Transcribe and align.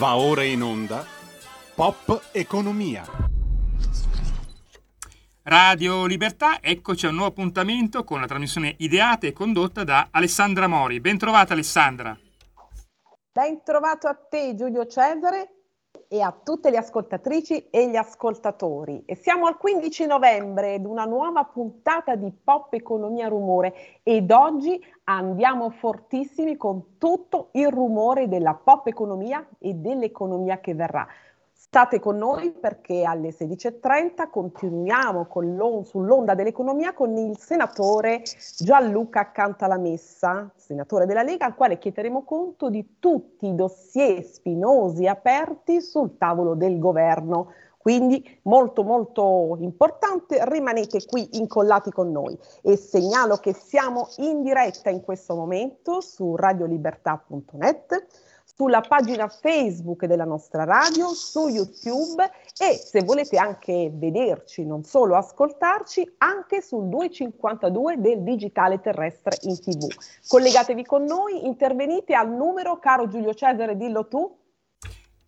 Va 0.00 0.16
ora 0.16 0.42
in 0.42 0.62
onda 0.62 1.04
Pop 1.74 2.30
Economia. 2.32 3.04
Radio 5.42 6.06
Libertà, 6.06 6.62
eccoci 6.62 7.04
a 7.04 7.10
un 7.10 7.16
nuovo 7.16 7.32
appuntamento 7.32 8.02
con 8.02 8.18
la 8.18 8.26
trasmissione 8.26 8.76
ideata 8.78 9.26
e 9.26 9.34
condotta 9.34 9.84
da 9.84 10.08
Alessandra 10.10 10.68
Mori. 10.68 11.00
Ben 11.00 11.18
trovata 11.18 11.52
Alessandra. 11.52 12.18
Ben 13.30 13.62
trovato 13.62 14.06
a 14.06 14.14
te 14.14 14.54
Giulio 14.54 14.86
Cesare 14.86 15.56
e 16.08 16.22
a 16.22 16.32
tutte 16.32 16.70
le 16.70 16.78
ascoltatrici 16.78 17.68
e 17.68 17.90
gli 17.90 17.96
ascoltatori. 17.96 19.02
E 19.04 19.14
siamo 19.16 19.46
al 19.46 19.58
15 19.58 20.06
novembre 20.06 20.74
ed 20.74 20.86
una 20.86 21.04
nuova 21.04 21.44
puntata 21.44 22.14
di 22.14 22.32
Pop 22.32 22.72
Economia 22.72 23.28
Rumore 23.28 24.00
ed 24.02 24.30
oggi 24.30 24.82
andiamo 25.16 25.70
fortissimi 25.70 26.56
con 26.56 26.96
tutto 26.98 27.48
il 27.52 27.68
rumore 27.68 28.28
della 28.28 28.54
pop 28.54 28.86
economia 28.86 29.46
e 29.58 29.74
dell'economia 29.74 30.60
che 30.60 30.74
verrà. 30.74 31.06
State 31.52 32.00
con 32.00 32.16
noi 32.16 32.52
perché 32.52 33.04
alle 33.04 33.28
16.30 33.28 34.28
continuiamo 34.28 35.28
sull'onda 35.84 36.34
dell'economia 36.34 36.92
con 36.94 37.16
il 37.16 37.38
senatore 37.38 38.22
Gianluca 38.58 39.30
Cantalamessa, 39.30 40.50
senatore 40.56 41.06
della 41.06 41.22
Lega, 41.22 41.46
al 41.46 41.54
quale 41.54 41.78
chiederemo 41.78 42.24
conto 42.24 42.70
di 42.70 42.96
tutti 42.98 43.46
i 43.46 43.54
dossier 43.54 44.24
spinosi 44.24 45.06
aperti 45.06 45.80
sul 45.80 46.16
tavolo 46.16 46.54
del 46.54 46.78
governo. 46.78 47.52
Quindi 47.82 48.40
molto 48.42 48.82
molto 48.82 49.56
importante, 49.60 50.38
rimanete 50.46 51.02
qui 51.06 51.38
incollati 51.38 51.90
con 51.90 52.12
noi 52.12 52.38
e 52.60 52.76
segnalo 52.76 53.36
che 53.38 53.54
siamo 53.54 54.08
in 54.18 54.42
diretta 54.42 54.90
in 54.90 55.00
questo 55.00 55.34
momento 55.34 56.02
su 56.02 56.36
radiolibertà.net 56.36 58.06
sulla 58.60 58.82
pagina 58.82 59.26
Facebook 59.28 60.04
della 60.04 60.26
nostra 60.26 60.64
radio, 60.64 61.08
su 61.14 61.48
YouTube 61.48 62.22
e 62.58 62.74
se 62.74 63.02
volete 63.02 63.38
anche 63.38 63.90
vederci, 63.90 64.66
non 64.66 64.84
solo 64.84 65.16
ascoltarci, 65.16 66.16
anche 66.18 66.60
sul 66.60 66.88
252 66.88 67.98
del 67.98 68.22
digitale 68.22 68.80
terrestre 68.80 69.38
in 69.42 69.58
tv. 69.58 69.86
Collegatevi 70.28 70.84
con 70.84 71.04
noi, 71.04 71.46
intervenite 71.46 72.14
al 72.14 72.30
numero, 72.30 72.78
caro 72.78 73.08
Giulio 73.08 73.32
Cesare, 73.32 73.78
dillo 73.78 74.06
tu. 74.08 74.36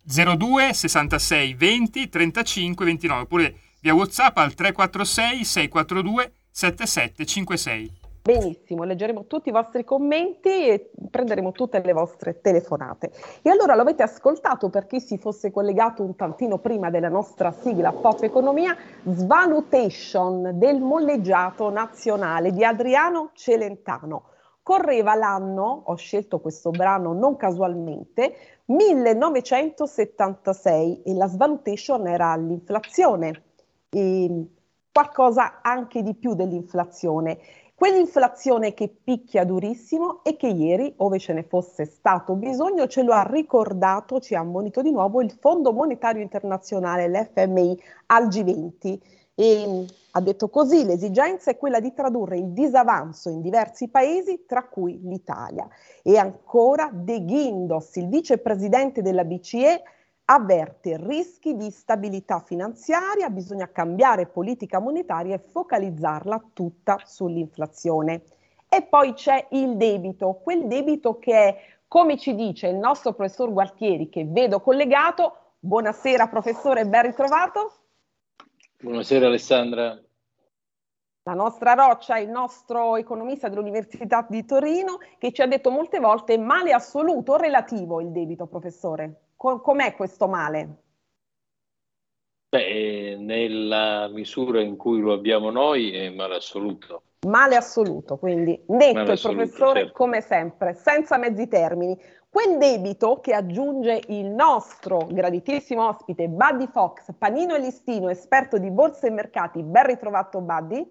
02 0.05 0.73
66 0.73 1.53
20 1.53 2.09
35 2.09 2.85
29 2.85 3.21
oppure 3.21 3.55
via 3.81 3.93
WhatsApp 3.93 4.37
al 4.37 4.53
346 4.53 5.43
642 5.43 6.33
7756. 6.51 8.01
Benissimo, 8.23 8.85
leggeremo 8.85 9.25
tutti 9.25 9.49
i 9.49 9.51
vostri 9.51 9.83
commenti 9.83 10.47
e 10.47 10.91
prenderemo 11.11 11.51
tutte 11.51 11.81
le 11.83 11.91
vostre 11.91 12.39
telefonate. 12.39 13.11
E 13.41 13.49
allora 13.49 13.75
lo 13.75 13.81
avete 13.81 14.01
ascoltato 14.01 14.69
per 14.69 14.87
chi 14.87 15.01
si 15.01 15.17
fosse 15.17 15.51
collegato 15.51 16.03
un 16.03 16.15
tantino 16.15 16.57
prima 16.59 16.89
della 16.89 17.09
nostra 17.09 17.51
sigla 17.51 17.91
Pop 17.91 18.23
Economia, 18.23 18.77
Svalutation 19.03 20.57
del 20.57 20.79
molleggiato 20.79 21.69
nazionale 21.69 22.53
di 22.53 22.63
Adriano 22.63 23.31
Celentano. 23.33 24.29
Correva 24.63 25.15
l'anno, 25.15 25.83
ho 25.85 25.95
scelto 25.95 26.39
questo 26.39 26.71
brano 26.71 27.13
non 27.13 27.35
casualmente, 27.35 28.33
1976 28.65 31.03
e 31.03 31.13
la 31.13 31.27
svalutation 31.27 32.07
era 32.07 32.35
l'inflazione, 32.37 33.43
qualcosa 34.91 35.61
anche 35.61 36.01
di 36.01 36.15
più 36.15 36.33
dell'inflazione 36.33 37.37
Quell'inflazione 37.75 38.73
che 38.73 38.87
picchia 38.87 39.43
durissimo 39.43 40.23
e 40.23 40.37
che 40.37 40.47
ieri, 40.47 40.93
ove 40.99 41.19
ce 41.19 41.33
ne 41.33 41.43
fosse 41.43 41.83
stato 41.83 42.33
bisogno, 42.35 42.87
ce 42.87 43.03
lo 43.03 43.11
ha 43.11 43.23
ricordato, 43.23 44.21
ci 44.21 44.35
ha 44.35 44.39
ammonito 44.39 44.81
di 44.81 44.89
nuovo 44.89 45.21
il 45.21 45.31
Fondo 45.31 45.73
Monetario 45.73 46.21
Internazionale, 46.21 47.09
l'FMI, 47.09 47.77
al 48.05 48.27
G20. 48.27 48.99
E 49.35 49.85
ha 50.11 50.21
detto 50.21 50.49
così, 50.49 50.85
l'esigenza 50.85 51.49
è 51.49 51.57
quella 51.57 51.79
di 51.79 51.91
tradurre 51.93 52.37
il 52.37 52.49
disavanzo 52.49 53.29
in 53.29 53.41
diversi 53.41 53.89
paesi, 53.89 54.45
tra 54.45 54.63
cui 54.67 54.99
l'Italia. 55.03 55.67
E 56.03 56.17
ancora 56.17 56.89
De 56.93 57.23
Guindos, 57.23 57.95
il 57.95 58.09
vicepresidente 58.09 59.01
della 59.01 59.23
BCE, 59.23 59.81
avverte 60.25 60.97
rischi 60.97 61.55
di 61.55 61.71
stabilità 61.71 62.39
finanziaria, 62.39 63.29
bisogna 63.29 63.71
cambiare 63.71 64.27
politica 64.27 64.79
monetaria 64.79 65.35
e 65.35 65.39
focalizzarla 65.39 66.51
tutta 66.53 66.99
sull'inflazione. 67.03 68.21
E 68.69 68.83
poi 68.83 69.13
c'è 69.13 69.47
il 69.51 69.75
debito, 69.77 70.39
quel 70.43 70.67
debito 70.67 71.17
che 71.17 71.33
è, 71.33 71.57
come 71.87 72.17
ci 72.17 72.35
dice 72.35 72.67
il 72.67 72.75
nostro 72.75 73.13
professor 73.13 73.51
Gualtieri, 73.51 74.09
che 74.09 74.25
vedo 74.25 74.61
collegato. 74.61 75.37
Buonasera 75.59 76.27
professore, 76.27 76.85
ben 76.85 77.03
ritrovato. 77.03 77.82
Buonasera 78.83 79.27
Alessandra. 79.27 79.97
La 81.23 81.33
nostra 81.33 81.71
roccia, 81.71 82.17
il 82.17 82.27
nostro 82.27 82.97
economista 82.97 83.47
dell'Università 83.47 84.27
di 84.29 84.43
Torino, 84.43 84.97
che 85.19 85.31
ci 85.31 85.41
ha 85.41 85.47
detto 85.47 85.71
molte 85.71 86.01
volte 86.01 86.37
male 86.37 86.73
assoluto 86.73 87.31
o 87.31 87.37
relativo 87.37 88.01
il 88.01 88.11
debito, 88.11 88.45
professore 88.45 89.21
com'è 89.37 89.95
questo 89.95 90.27
male? 90.27 90.81
Beh, 92.49 93.15
nella 93.19 94.09
misura 94.09 94.59
in 94.59 94.75
cui 94.75 94.99
lo 94.99 95.13
abbiamo 95.13 95.49
noi 95.49 95.91
è 95.93 96.09
male 96.09 96.35
assoluto. 96.35 97.03
Male 97.25 97.55
assoluto, 97.55 98.17
quindi 98.17 98.61
netto 98.67 98.99
male 98.99 99.13
il 99.13 99.19
professore 99.21 99.79
certo. 99.79 99.93
come 99.93 100.19
sempre, 100.19 100.73
senza 100.73 101.17
mezzi 101.17 101.47
termini. 101.47 101.97
Quel 102.33 102.57
debito 102.57 103.19
che 103.19 103.35
aggiunge 103.35 104.01
il 104.07 104.25
nostro 104.25 105.05
graditissimo 105.07 105.87
ospite 105.87 106.27
Buddy 106.27 106.65
Fox, 106.65 107.13
panino 107.15 107.53
e 107.53 107.59
listino, 107.59 108.09
esperto 108.09 108.57
di 108.57 108.71
borse 108.71 109.05
e 109.05 109.11
mercati, 109.11 109.61
ben 109.61 109.85
ritrovato 109.85 110.41
Buddy. 110.41 110.83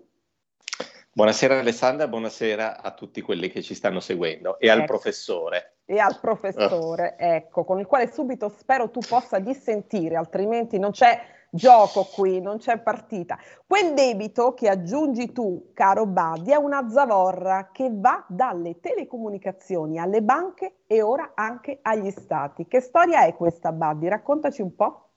Buonasera 1.13 1.59
Alessandra, 1.59 2.07
buonasera 2.07 2.81
a 2.81 2.93
tutti 2.93 3.21
quelli 3.23 3.49
che 3.49 3.61
ci 3.61 3.75
stanno 3.75 3.99
seguendo 3.99 4.57
e 4.61 4.69
ecco. 4.69 4.79
al 4.79 4.87
professore. 4.87 5.79
E 5.85 5.99
al 5.99 6.21
professore, 6.21 7.17
ecco, 7.19 7.65
con 7.65 7.81
il 7.81 7.87
quale 7.87 8.13
subito 8.13 8.49
spero 8.49 8.91
tu 8.91 9.01
possa 9.01 9.41
dissentire, 9.41 10.15
altrimenti 10.15 10.79
non 10.79 10.93
c'è 10.93 11.21
gioco 11.55 12.05
qui, 12.05 12.41
non 12.41 12.57
c'è 12.57 12.79
partita. 12.79 13.39
Quel 13.67 13.93
debito 13.93 14.55
che 14.55 14.69
aggiungi 14.69 15.33
tu, 15.33 15.71
caro 15.75 16.07
Badi, 16.07 16.51
è 16.51 16.57
una 16.57 16.89
zavorra 16.91 17.71
che 17.73 17.91
va 17.93 18.25
dalle 18.27 18.81
telecomunicazioni 18.81 19.99
alle 19.99 20.23
banche 20.23 20.77
e 20.87 21.03
ora 21.03 21.33
anche 21.35 21.79
agli 21.83 22.11
stati. 22.11 22.67
Che 22.67 22.81
storia 22.81 23.27
è 23.27 23.35
questa, 23.35 23.71
Badi? 23.71 24.09
Raccontaci 24.09 24.63
un 24.63 24.75
po'. 24.75 25.09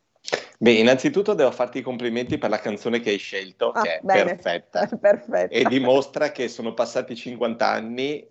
Beh, 0.58 0.72
innanzitutto 0.72 1.34
devo 1.34 1.52
farti 1.52 1.80
i 1.80 1.82
complimenti 1.82 2.38
per 2.38 2.50
la 2.50 2.60
canzone 2.60 3.00
che 3.00 3.12
hai 3.12 3.18
scelto, 3.18 3.72
ah, 3.72 3.82
che 3.82 3.98
è 3.98 4.00
bene. 4.02 4.36
perfetta. 4.36 4.88
perfetta. 5.00 5.54
E 5.54 5.64
dimostra 5.66 6.32
che 6.32 6.48
sono 6.48 6.74
passati 6.74 7.16
50 7.16 7.68
anni 7.68 8.28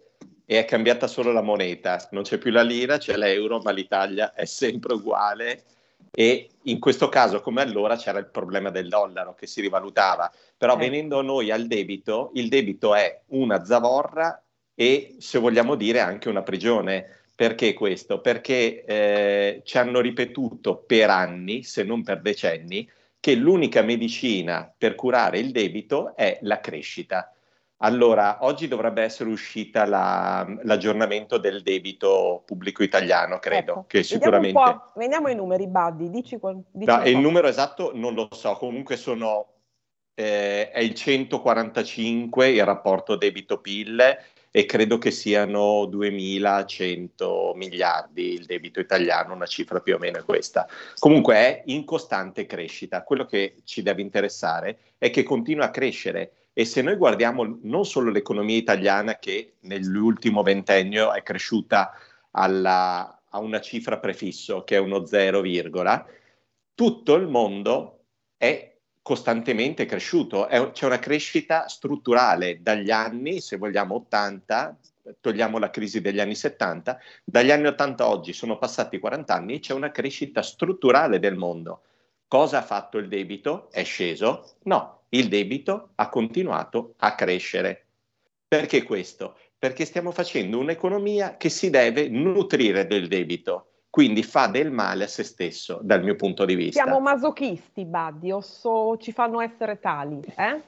e 0.46 0.58
è 0.58 0.64
cambiata 0.64 1.06
solo 1.06 1.32
la 1.32 1.42
moneta. 1.42 2.06
Non 2.10 2.22
c'è 2.22 2.38
più 2.38 2.50
la 2.50 2.62
lira, 2.62 2.98
c'è 2.98 3.16
l'euro, 3.16 3.60
ma 3.60 3.70
l'Italia 3.70 4.34
è 4.34 4.44
sempre 4.44 4.94
uguale. 4.94 5.62
E 6.10 6.48
in 6.62 6.78
questo 6.78 7.08
caso, 7.08 7.40
come 7.40 7.62
allora, 7.62 7.96
c'era 7.96 8.18
il 8.18 8.28
problema 8.28 8.70
del 8.70 8.88
dollaro 8.88 9.34
che 9.34 9.46
si 9.46 9.60
rivalutava. 9.60 10.32
Però 10.56 10.74
eh. 10.74 10.78
venendo 10.78 11.22
noi 11.22 11.50
al 11.50 11.66
debito, 11.66 12.30
il 12.34 12.48
debito 12.48 12.94
è 12.94 13.22
una 13.28 13.64
zavorra 13.64 14.42
e, 14.74 15.16
se 15.18 15.38
vogliamo 15.38 15.74
dire, 15.74 16.00
anche 16.00 16.28
una 16.28 16.42
prigione 16.42 17.22
perché 17.34 17.74
questo? 17.74 18.20
Perché 18.20 18.84
eh, 18.84 19.62
ci 19.64 19.78
hanno 19.78 20.00
ripetuto 20.00 20.76
per 20.76 21.10
anni, 21.10 21.64
se 21.64 21.82
non 21.82 22.04
per 22.04 22.20
decenni, 22.20 22.88
che 23.18 23.34
l'unica 23.34 23.82
medicina 23.82 24.72
per 24.76 24.94
curare 24.94 25.38
il 25.38 25.50
debito 25.50 26.14
è 26.14 26.38
la 26.42 26.60
crescita. 26.60 27.33
Allora, 27.78 28.38
oggi 28.42 28.68
dovrebbe 28.68 29.02
essere 29.02 29.28
uscita 29.28 29.84
la, 29.84 30.46
l'aggiornamento 30.62 31.38
del 31.38 31.62
debito 31.62 32.42
pubblico 32.46 32.82
italiano, 32.82 33.38
credo, 33.38 33.72
ecco, 33.72 33.84
che 33.86 34.02
sicuramente... 34.02 34.58
Vediamo, 34.58 34.92
vediamo 34.94 35.28
i 35.28 35.34
numeri, 35.34 35.66
Buddy, 35.66 36.08
dici, 36.08 36.38
dici 36.70 36.90
no, 36.90 37.02
Il 37.04 37.18
numero 37.18 37.48
esatto 37.48 37.90
non 37.94 38.14
lo 38.14 38.28
so, 38.32 38.54
comunque 38.54 38.96
sono... 38.96 39.48
Eh, 40.16 40.70
è 40.70 40.78
il 40.78 40.94
145 40.94 42.48
il 42.48 42.64
rapporto 42.64 43.16
debito-PIL 43.16 44.18
e 44.56 44.66
credo 44.66 44.98
che 44.98 45.10
siano 45.10 45.84
2100 45.86 47.54
miliardi 47.56 48.34
il 48.34 48.44
debito 48.46 48.78
italiano, 48.78 49.34
una 49.34 49.46
cifra 49.46 49.80
più 49.80 49.96
o 49.96 49.98
meno 49.98 50.22
questa. 50.24 50.68
Comunque 51.00 51.34
è 51.34 51.62
in 51.66 51.84
costante 51.84 52.46
crescita. 52.46 53.02
Quello 53.02 53.26
che 53.26 53.56
ci 53.64 53.82
deve 53.82 54.00
interessare 54.02 54.78
è 54.96 55.10
che 55.10 55.24
continua 55.24 55.64
a 55.64 55.70
crescere 55.70 56.43
e 56.54 56.64
se 56.64 56.82
noi 56.82 56.94
guardiamo 56.94 57.58
non 57.62 57.84
solo 57.84 58.10
l'economia 58.10 58.56
italiana 58.56 59.18
che 59.18 59.54
nell'ultimo 59.62 60.42
ventennio 60.42 61.12
è 61.12 61.22
cresciuta 61.22 61.92
alla, 62.30 63.22
a 63.28 63.38
una 63.40 63.60
cifra 63.60 63.98
prefisso 63.98 64.62
che 64.62 64.76
è 64.76 64.78
uno 64.78 65.04
0, 65.04 65.42
tutto 66.74 67.14
il 67.14 67.26
mondo 67.26 68.04
è 68.36 68.76
costantemente 69.02 69.84
cresciuto, 69.84 70.46
è, 70.46 70.70
c'è 70.70 70.86
una 70.86 71.00
crescita 71.00 71.68
strutturale 71.68 72.62
dagli 72.62 72.90
anni, 72.90 73.40
se 73.40 73.56
vogliamo, 73.56 73.96
80 73.96 74.78
togliamo 75.20 75.58
la 75.58 75.70
crisi 75.70 76.00
degli 76.00 76.20
anni 76.20 76.34
70, 76.34 76.98
dagli 77.24 77.50
anni 77.50 77.66
80 77.66 78.04
a 78.04 78.08
oggi 78.08 78.32
sono 78.32 78.56
passati 78.56 78.98
40 78.98 79.34
anni 79.34 79.60
c'è 79.60 79.74
una 79.74 79.90
crescita 79.90 80.40
strutturale 80.40 81.18
del 81.18 81.34
mondo. 81.34 81.82
Cosa 82.34 82.58
ha 82.58 82.62
fatto 82.62 82.98
il 82.98 83.06
debito? 83.06 83.68
È 83.70 83.84
sceso? 83.84 84.56
No, 84.64 85.02
il 85.10 85.28
debito 85.28 85.90
ha 85.94 86.08
continuato 86.08 86.94
a 86.96 87.14
crescere. 87.14 87.86
Perché 88.48 88.82
questo? 88.82 89.36
Perché 89.56 89.84
stiamo 89.84 90.10
facendo 90.10 90.58
un'economia 90.58 91.36
che 91.36 91.48
si 91.48 91.70
deve 91.70 92.08
nutrire 92.08 92.88
del 92.88 93.06
debito, 93.06 93.68
quindi 93.88 94.24
fa 94.24 94.48
del 94.48 94.72
male 94.72 95.04
a 95.04 95.06
se 95.06 95.22
stesso, 95.22 95.78
dal 95.80 96.02
mio 96.02 96.16
punto 96.16 96.44
di 96.44 96.56
vista. 96.56 96.82
Siamo 96.82 96.98
masochisti, 96.98 97.84
Buddy, 97.84 98.32
o 98.32 98.40
so, 98.40 98.96
ci 98.96 99.12
fanno 99.12 99.40
essere 99.40 99.78
tali? 99.78 100.20
Eh? 100.36 100.60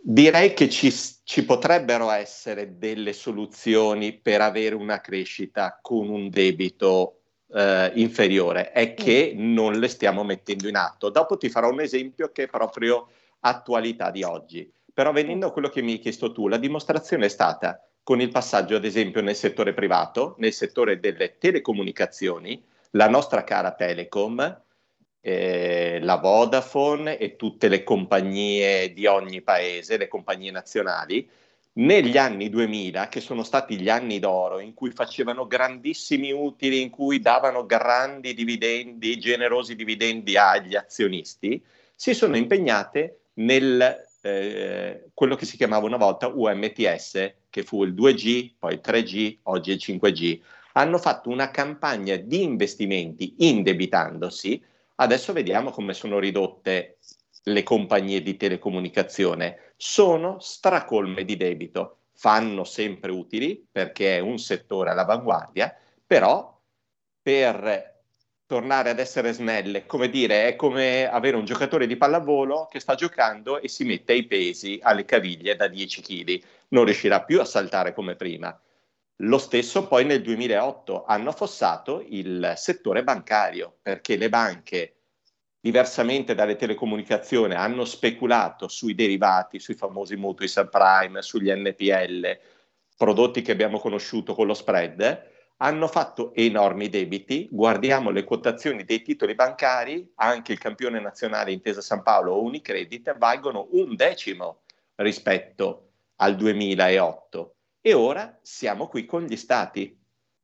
Direi 0.00 0.52
che 0.52 0.68
ci, 0.68 0.92
ci, 1.22 1.44
potrebbero 1.44 2.10
essere 2.10 2.76
delle 2.76 3.12
soluzioni 3.12 4.14
per 4.14 4.40
avere 4.40 4.74
una 4.74 5.00
crescita 5.00 5.78
con 5.80 6.08
un 6.08 6.28
debito 6.28 7.20
eh, 7.54 7.92
inferiore, 7.94 8.72
è 8.72 8.94
che 8.94 9.32
non 9.36 9.78
le 9.78 9.88
stiamo 9.88 10.24
mettendo 10.24 10.68
in 10.68 10.76
atto. 10.76 11.10
Dopo 11.10 11.36
ti 11.36 11.48
farò 11.48 11.70
un 11.70 11.80
esempio 11.80 12.30
che 12.32 12.44
è 12.44 12.48
proprio 12.48 13.08
attualità 13.40 14.10
di 14.10 14.22
oggi. 14.22 14.70
Però 14.92 15.12
venendo 15.12 15.46
a 15.46 15.52
quello 15.52 15.68
che 15.68 15.82
mi 15.82 15.92
hai 15.92 15.98
chiesto 15.98 16.32
tu, 16.32 16.48
la 16.48 16.56
dimostrazione 16.56 17.26
è 17.26 17.28
stata 17.28 17.82
con 18.02 18.20
il 18.20 18.30
passaggio, 18.30 18.76
ad 18.76 18.84
esempio, 18.84 19.22
nel 19.22 19.34
settore 19.34 19.72
privato, 19.72 20.34
nel 20.38 20.52
settore 20.52 21.00
delle 21.00 21.38
telecomunicazioni, 21.38 22.62
la 22.90 23.08
nostra 23.08 23.44
cara 23.44 23.72
Telecom 23.72 24.62
eh, 25.26 26.00
la 26.02 26.16
Vodafone 26.16 27.16
e 27.16 27.36
tutte 27.36 27.68
le 27.68 27.82
compagnie 27.82 28.92
di 28.92 29.06
ogni 29.06 29.40
paese, 29.40 29.96
le 29.96 30.06
compagnie 30.06 30.50
nazionali, 30.50 31.26
negli 31.74 32.16
anni 32.16 32.48
2000, 32.48 33.08
che 33.08 33.20
sono 33.20 33.42
stati 33.42 33.78
gli 33.78 33.88
anni 33.88 34.18
d'oro, 34.18 34.60
in 34.60 34.74
cui 34.74 34.90
facevano 34.90 35.46
grandissimi 35.46 36.32
utili, 36.32 36.80
in 36.80 36.90
cui 36.90 37.20
davano 37.20 37.66
grandi 37.66 38.34
dividendi, 38.34 39.18
generosi 39.18 39.74
dividendi 39.74 40.36
agli 40.36 40.76
azionisti, 40.76 41.62
si 41.94 42.14
sono 42.14 42.36
impegnate 42.36 43.20
nel 43.34 44.06
eh, 44.22 45.06
quello 45.12 45.34
che 45.34 45.46
si 45.46 45.56
chiamava 45.56 45.86
una 45.86 45.96
volta 45.96 46.28
UMTS, 46.28 47.34
che 47.50 47.62
fu 47.62 47.84
il 47.84 47.94
2G, 47.94 48.52
poi 48.58 48.74
il 48.74 48.80
3G, 48.82 49.38
oggi 49.44 49.72
il 49.72 49.80
5G. 49.80 50.40
Hanno 50.74 50.98
fatto 50.98 51.28
una 51.28 51.50
campagna 51.50 52.16
di 52.16 52.42
investimenti 52.42 53.34
indebitandosi 53.38 54.60
Adesso 54.96 55.32
vediamo 55.32 55.70
come 55.70 55.92
sono 55.92 56.20
ridotte 56.20 56.98
le 57.44 57.62
compagnie 57.64 58.22
di 58.22 58.36
telecomunicazione. 58.36 59.73
Sono 59.86 60.38
stracolme 60.40 61.26
di 61.26 61.36
debito, 61.36 61.98
fanno 62.14 62.64
sempre 62.64 63.10
utili 63.12 63.68
perché 63.70 64.16
è 64.16 64.18
un 64.18 64.38
settore 64.38 64.88
all'avanguardia, 64.88 65.76
però 66.06 66.58
per 67.20 68.00
tornare 68.46 68.88
ad 68.88 68.98
essere 68.98 69.34
snelle, 69.34 69.84
come 69.84 70.08
dire, 70.08 70.48
è 70.48 70.56
come 70.56 71.06
avere 71.06 71.36
un 71.36 71.44
giocatore 71.44 71.86
di 71.86 71.98
pallavolo 71.98 72.66
che 72.70 72.80
sta 72.80 72.94
giocando 72.94 73.60
e 73.60 73.68
si 73.68 73.84
mette 73.84 74.14
i 74.14 74.24
pesi 74.24 74.80
alle 74.82 75.04
caviglie 75.04 75.54
da 75.54 75.68
10 75.68 76.00
kg, 76.00 76.42
non 76.68 76.86
riuscirà 76.86 77.22
più 77.22 77.38
a 77.40 77.44
saltare 77.44 77.92
come 77.92 78.16
prima. 78.16 78.58
Lo 79.16 79.38
stesso 79.38 79.86
poi 79.86 80.06
nel 80.06 80.22
2008 80.22 81.04
hanno 81.04 81.28
affossato 81.28 82.02
il 82.08 82.54
settore 82.56 83.04
bancario 83.04 83.76
perché 83.82 84.16
le 84.16 84.30
banche, 84.30 84.94
diversamente 85.64 86.34
dalle 86.34 86.56
telecomunicazioni, 86.56 87.54
hanno 87.54 87.86
speculato 87.86 88.68
sui 88.68 88.94
derivati, 88.94 89.58
sui 89.58 89.72
famosi 89.72 90.14
mutui 90.14 90.46
subprime, 90.46 91.22
sugli 91.22 91.50
NPL, 91.50 92.38
prodotti 92.98 93.40
che 93.40 93.52
abbiamo 93.52 93.78
conosciuto 93.78 94.34
con 94.34 94.46
lo 94.46 94.52
spread, 94.52 95.30
hanno 95.56 95.86
fatto 95.88 96.34
enormi 96.34 96.90
debiti. 96.90 97.48
Guardiamo 97.50 98.10
le 98.10 98.24
quotazioni 98.24 98.84
dei 98.84 99.00
titoli 99.00 99.34
bancari, 99.34 100.12
anche 100.16 100.52
il 100.52 100.58
campione 100.58 101.00
nazionale 101.00 101.52
Intesa 101.52 101.80
San 101.80 102.02
Paolo 102.02 102.32
o 102.32 102.42
Unicredit 102.42 103.16
valgono 103.16 103.68
un 103.70 103.96
decimo 103.96 104.64
rispetto 104.96 105.92
al 106.16 106.36
2008 106.36 107.54
e 107.80 107.94
ora 107.94 108.38
siamo 108.42 108.86
qui 108.86 109.06
con 109.06 109.22
gli 109.22 109.36
stati. 109.36 109.98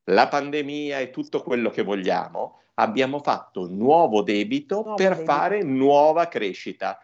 La 0.05 0.28
pandemia 0.28 0.99
e 0.99 1.11
tutto 1.11 1.43
quello 1.43 1.69
che 1.69 1.82
vogliamo, 1.82 2.61
abbiamo 2.80 3.20
fatto 3.20 3.66
nuovo 3.68 4.22
debito 4.22 4.76
nuovo 4.76 4.94
per 4.94 5.10
debito. 5.10 5.32
fare 5.32 5.62
nuova 5.62 6.28
crescita. 6.28 6.98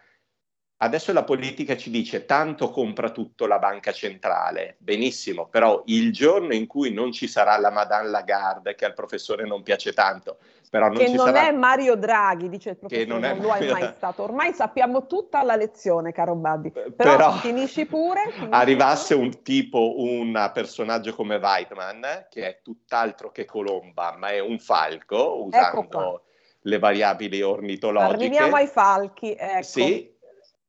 Adesso 0.78 1.12
la 1.12 1.24
politica 1.24 1.76
ci 1.76 1.88
dice 1.88 2.26
tanto 2.26 2.70
compra 2.70 3.10
tutto 3.10 3.46
la 3.46 3.58
banca 3.58 3.92
centrale, 3.92 4.76
benissimo, 4.78 5.48
però 5.48 5.82
il 5.86 6.12
giorno 6.12 6.52
in 6.52 6.66
cui 6.66 6.92
non 6.92 7.12
ci 7.12 7.26
sarà 7.28 7.56
la 7.56 7.70
Madame 7.70 8.08
Lagarde, 8.10 8.74
che 8.74 8.84
al 8.84 8.92
professore 8.92 9.46
non 9.46 9.62
piace 9.62 9.94
tanto, 9.94 10.38
però 10.68 10.88
non 10.88 10.96
che 10.96 11.08
non 11.08 11.26
sarà... 11.26 11.48
è 11.48 11.52
Mario 11.52 11.94
Draghi, 11.96 12.48
dice 12.48 12.70
il 12.70 12.76
professore, 12.76 13.06
non, 13.06 13.20
non 13.20 13.38
lo 13.38 13.54
è 13.54 13.70
mai 13.70 13.92
stato. 13.96 14.22
Ormai 14.22 14.52
sappiamo 14.52 15.06
tutta 15.06 15.42
la 15.42 15.56
lezione, 15.56 16.12
caro 16.12 16.34
Buddy. 16.34 16.70
Però, 16.70 16.92
però 16.96 17.32
finisci 17.34 17.86
pure. 17.86 18.22
Finisci 18.32 18.48
arrivasse 18.50 19.14
pure. 19.14 19.26
un 19.26 19.42
tipo, 19.42 20.00
un 20.00 20.50
personaggio 20.52 21.14
come 21.14 21.36
Weidman, 21.36 22.26
che 22.28 22.46
è 22.46 22.60
tutt'altro 22.62 23.30
che 23.30 23.44
Colomba, 23.44 24.14
ma 24.18 24.28
è 24.28 24.40
un 24.40 24.58
falco, 24.58 25.44
usando 25.44 25.80
ecco 25.80 26.20
le 26.66 26.78
variabili 26.78 27.42
ornitologiche. 27.42 28.14
Arriviamo 28.14 28.56
ai 28.56 28.66
falchi, 28.66 29.34
ecco. 29.38 29.62
Sì, 29.62 30.12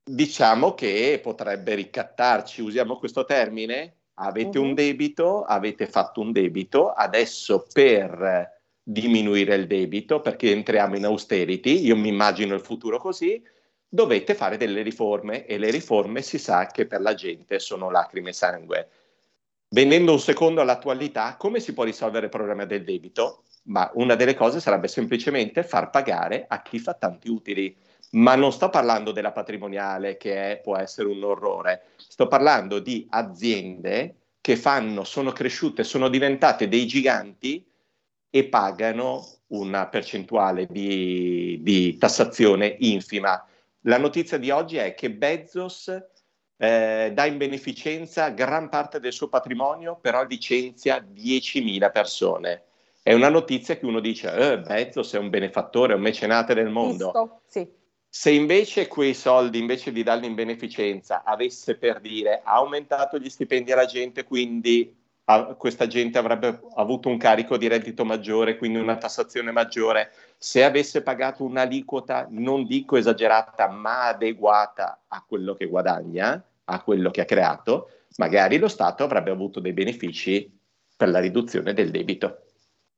diciamo 0.03 0.73
che 0.73 1.19
potrebbe 1.21 1.73
ricattarci, 1.75 2.61
usiamo 2.61 2.97
questo 2.97 3.25
termine? 3.25 3.95
Avete 4.19 4.57
uh-huh. 4.57 4.63
un 4.63 4.69
mhm. 4.69 4.75
debito, 4.75 5.43
avete 5.43 5.87
fatto 5.87 6.21
un 6.21 6.31
debito, 6.31 6.91
adesso 6.91 7.65
per 7.71 8.56
diminuire 8.89 9.55
il 9.55 9.67
debito, 9.67 10.21
perché 10.21 10.51
entriamo 10.51 10.95
in 10.95 11.03
austerity, 11.03 11.83
io 11.83 11.97
mi 11.97 12.07
immagino 12.07 12.55
il 12.55 12.61
futuro 12.61 12.99
così, 12.99 13.43
dovete 13.85 14.33
fare 14.33 14.55
delle 14.55 14.81
riforme 14.81 15.45
e 15.45 15.57
le 15.57 15.69
riforme 15.71 16.21
si 16.21 16.37
sa 16.37 16.67
che 16.67 16.85
per 16.85 17.01
la 17.01 17.13
gente 17.13 17.59
sono 17.59 17.91
lacrime 17.91 18.29
e 18.29 18.33
sangue. 18.33 18.89
Venendo 19.69 20.13
un 20.13 20.19
secondo 20.21 20.61
all'attualità, 20.61 21.35
come 21.35 21.59
si 21.59 21.73
può 21.73 21.83
risolvere 21.83 22.25
il 22.25 22.31
problema 22.31 22.63
del 22.63 22.85
debito? 22.85 23.43
Ma 23.63 23.91
una 23.95 24.15
delle 24.15 24.35
cose 24.35 24.61
sarebbe 24.61 24.87
semplicemente 24.87 25.63
far 25.63 25.89
pagare 25.89 26.45
a 26.47 26.61
chi 26.61 26.79
fa 26.79 26.93
tanti 26.93 27.29
utili 27.29 27.75
ma 28.11 28.35
non 28.35 28.53
sto 28.53 28.69
parlando 28.69 29.11
della 29.11 29.33
patrimoniale 29.33 30.15
che 30.15 30.51
è, 30.51 30.61
può 30.61 30.77
essere 30.77 31.09
un 31.09 31.21
orrore, 31.21 31.87
sto 31.97 32.29
parlando 32.29 32.79
di 32.79 33.05
aziende 33.09 34.15
che 34.39 34.55
fanno, 34.55 35.03
sono 35.03 35.33
cresciute, 35.33 35.83
sono 35.83 36.07
diventate 36.07 36.69
dei 36.69 36.87
giganti 36.87 37.65
e 38.29 38.45
pagano 38.45 39.25
una 39.47 39.87
percentuale 39.87 40.65
di, 40.67 41.59
di 41.61 41.97
tassazione 41.97 42.75
infima. 42.79 43.45
La 43.81 43.97
notizia 43.97 44.37
di 44.37 44.49
oggi 44.49 44.77
è 44.77 44.93
che 44.93 45.11
Bezos 45.11 45.87
eh, 46.57 47.11
dà 47.13 47.25
in 47.25 47.37
beneficenza 47.37 48.29
gran 48.29 48.69
parte 48.69 48.99
del 48.99 49.13
suo 49.13 49.29
patrimonio, 49.29 49.97
però 50.01 50.25
licenzia 50.25 50.97
10.000 50.97 51.91
persone. 51.91 52.63
È 53.01 53.13
una 53.13 53.29
notizia 53.29 53.77
che 53.77 53.85
uno 53.85 54.01
dice, 54.01 54.33
eh, 54.33 54.59
Bezos 54.59 55.13
è 55.13 55.17
un 55.17 55.29
benefattore, 55.29 55.93
è 55.93 55.95
un 55.95 56.01
mecenate 56.01 56.53
del 56.53 56.69
mondo. 56.69 57.05
Visto, 57.05 57.41
sì. 57.47 57.75
Se 58.09 58.31
invece 58.31 58.87
quei 58.87 59.13
soldi, 59.13 59.59
invece 59.59 59.91
di 59.91 60.03
darli 60.03 60.25
in 60.25 60.33
beneficenza, 60.33 61.23
avesse 61.23 61.77
per 61.77 62.01
dire 62.01 62.41
aumentato 62.43 63.19
gli 63.19 63.29
stipendi 63.29 63.71
alla 63.71 63.85
gente, 63.85 64.23
quindi 64.23 64.93
a, 65.29 65.55
questa 65.55 65.87
gente 65.87 66.17
avrebbe 66.17 66.59
avuto 66.75 67.09
un 67.09 67.17
carico 67.17 67.57
di 67.57 67.67
reddito 67.67 68.05
maggiore, 68.05 68.57
quindi 68.57 68.79
una 68.79 68.97
tassazione 68.97 69.51
maggiore, 69.51 70.11
se 70.37 70.63
avesse 70.63 71.01
pagato 71.01 71.43
un'aliquota, 71.43 72.27
non 72.29 72.65
dico 72.65 72.95
esagerata, 72.95 73.67
ma 73.67 74.07
adeguata 74.07 75.03
a 75.07 75.23
quello 75.27 75.53
che 75.55 75.65
guadagna, 75.65 76.41
a 76.65 76.81
quello 76.81 77.11
che 77.11 77.21
ha 77.21 77.25
creato, 77.25 77.89
magari 78.17 78.57
lo 78.57 78.67
Stato 78.67 79.03
avrebbe 79.03 79.31
avuto 79.31 79.59
dei 79.59 79.73
benefici 79.73 80.49
per 80.95 81.09
la 81.09 81.19
riduzione 81.19 81.73
del 81.73 81.91
debito. 81.91 82.46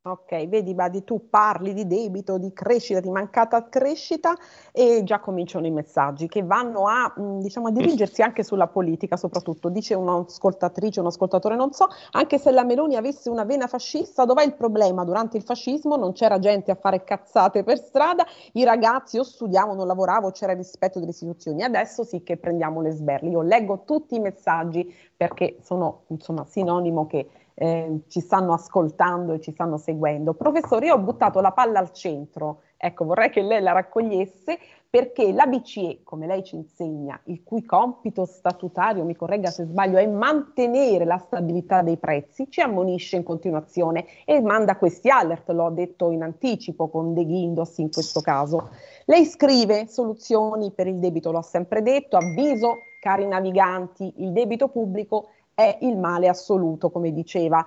Ok, 0.02 0.48
vedi 0.48 0.74
Badi, 0.74 1.04
tu 1.04 1.28
parli 1.30 1.74
di 1.74 1.86
debito, 1.86 2.38
di 2.38 2.54
crescita, 2.54 3.02
di 3.02 3.10
mancata 3.10 3.68
crescita 3.68 4.34
e 4.72 5.02
già 5.04 5.20
cominciano 5.20 5.68
i 5.68 5.72
messaggi 5.72 6.30
che 6.30 6.42
vanno 6.42 6.88
a, 6.88 7.14
diciamo, 7.18 7.68
a 7.68 7.72
dirigersi 7.72 8.22
anche 8.22 8.46
sulla 8.46 8.68
politica 8.68 9.18
soprattutto. 9.18 9.68
Dice 9.68 9.96
un'ascoltatrice, 9.96 11.02
un 11.02 11.08
ascoltatore, 11.08 11.58
non 11.58 11.74
so, 11.74 11.88
anche 12.12 12.38
se 12.38 12.52
la 12.52 12.64
Meloni 12.64 12.96
avesse 12.96 13.30
una 13.30 13.44
vena 13.44 13.68
fascista, 13.68 14.24
dov'è 14.24 14.46
il 14.46 14.56
problema? 14.56 15.04
Durante 15.04 15.36
il 15.36 15.44
fascismo 15.44 15.98
non 15.98 16.14
c'era 16.14 16.40
gente 16.40 16.72
a 16.72 16.76
fare 16.76 17.04
cazzate 17.04 17.66
per 17.66 17.78
strada, 17.78 18.26
i 18.54 18.64
ragazzi 18.64 19.20
o 19.20 19.24
studiavano, 19.24 19.84
lavoravano, 19.84 20.32
c'era 20.32 20.54
rispetto 20.54 21.00
delle 21.00 21.12
istituzioni. 21.12 21.62
Adesso 21.62 22.06
sì 22.06 22.24
che 22.24 22.38
prendiamo 22.38 22.80
le 22.80 22.92
sberle. 22.92 23.32
Io 23.32 23.42
leggo 23.42 23.84
tutti 23.84 24.16
i 24.16 24.20
messaggi 24.22 24.96
perché 25.18 25.58
sono 25.62 26.04
insomma 26.08 26.46
sinonimo 26.46 27.06
che 27.06 27.28
eh, 27.62 28.04
ci 28.08 28.22
stanno 28.22 28.54
ascoltando 28.54 29.34
e 29.34 29.42
ci 29.42 29.52
stanno 29.52 29.78
seguendo. 29.78 30.34
Professore, 30.34 30.86
io 30.86 30.96
ho 30.96 31.00
buttato 31.00 31.42
la 31.42 31.52
palla 31.52 31.80
al 31.80 31.92
centro 31.92 32.62
Ecco, 32.82 33.04
vorrei 33.04 33.30
che 33.30 33.42
lei 33.42 33.62
la 33.62 33.74
raccogliesse 33.74 34.58
perché 34.90 35.34
la 35.34 35.48
BCE, 35.48 36.00
come 36.02 36.28
lei 36.28 36.46
ci 36.46 36.56
insegna, 36.56 37.20
il 37.26 37.44
cui 37.44 37.66
compito 37.66 38.24
statutario, 38.24 39.04
mi 39.04 39.18
corregga 39.18 39.50
se 39.50 39.66
sbaglio, 39.66 39.98
è 39.98 40.08
mantenere 40.08 41.04
la 41.04 41.18
stabilità 41.18 41.82
dei 41.82 41.98
prezzi, 41.98 42.50
ci 42.50 42.62
ammonisce 42.62 43.18
in 43.18 43.24
continuazione 43.24 44.06
e 44.24 44.40
manda 44.40 44.78
questi 44.78 45.10
alert, 45.10 45.50
l'ho 45.50 45.70
detto 45.72 46.10
in 46.12 46.24
anticipo 46.24 46.88
con 46.88 47.14
De 47.14 47.26
Guindos 47.26 47.78
in 47.80 47.92
questo 47.92 48.22
caso. 48.22 48.70
Lei 49.06 49.26
scrive 49.26 49.88
soluzioni 49.88 50.72
per 50.72 50.88
il 50.88 51.00
debito, 51.00 51.32
l'ho 51.32 51.42
sempre 51.42 51.82
detto, 51.82 52.16
avviso, 52.16 52.78
cari 53.02 53.28
naviganti, 53.28 54.14
il 54.24 54.32
debito 54.32 54.70
pubblico 54.70 55.32
è 55.60 55.78
il 55.82 55.98
male 55.98 56.30
assoluto, 56.30 56.90
come 56.90 57.12
diceva 57.12 57.66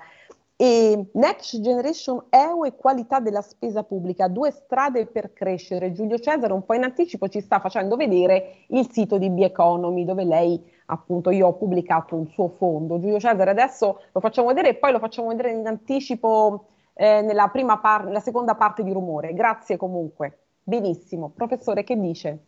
e 0.56 1.06
Next 1.14 1.60
Generation 1.60 2.22
EU 2.30 2.64
e 2.64 2.76
qualità 2.76 3.18
della 3.18 3.42
spesa 3.42 3.82
pubblica, 3.82 4.28
due 4.28 4.52
strade 4.52 5.06
per 5.06 5.32
crescere. 5.32 5.92
Giulio 5.92 6.20
Cesare 6.20 6.52
un 6.52 6.64
po' 6.64 6.74
in 6.74 6.84
anticipo 6.84 7.26
ci 7.28 7.40
sta 7.40 7.58
facendo 7.58 7.96
vedere 7.96 8.64
il 8.68 8.88
sito 8.88 9.18
di 9.18 9.28
B 9.28 9.40
Economy 9.40 10.04
dove 10.04 10.22
lei 10.24 10.62
appunto 10.86 11.30
io 11.30 11.48
ho 11.48 11.54
pubblicato 11.54 12.14
un 12.14 12.28
suo 12.28 12.48
fondo. 12.48 13.00
Giulio 13.00 13.18
Cesare 13.18 13.50
adesso 13.50 14.02
lo 14.12 14.20
facciamo 14.20 14.48
vedere 14.48 14.68
e 14.68 14.74
poi 14.74 14.92
lo 14.92 15.00
facciamo 15.00 15.28
vedere 15.28 15.50
in 15.50 15.66
anticipo 15.66 16.68
eh, 16.94 17.22
nella, 17.22 17.48
prima 17.48 17.78
par- 17.78 18.04
nella 18.04 18.20
seconda 18.20 18.54
parte 18.54 18.84
di 18.84 18.92
rumore. 18.92 19.34
Grazie 19.34 19.76
comunque. 19.76 20.38
Benissimo. 20.62 21.32
Professore, 21.34 21.82
che 21.82 21.98
dice? 21.98 22.44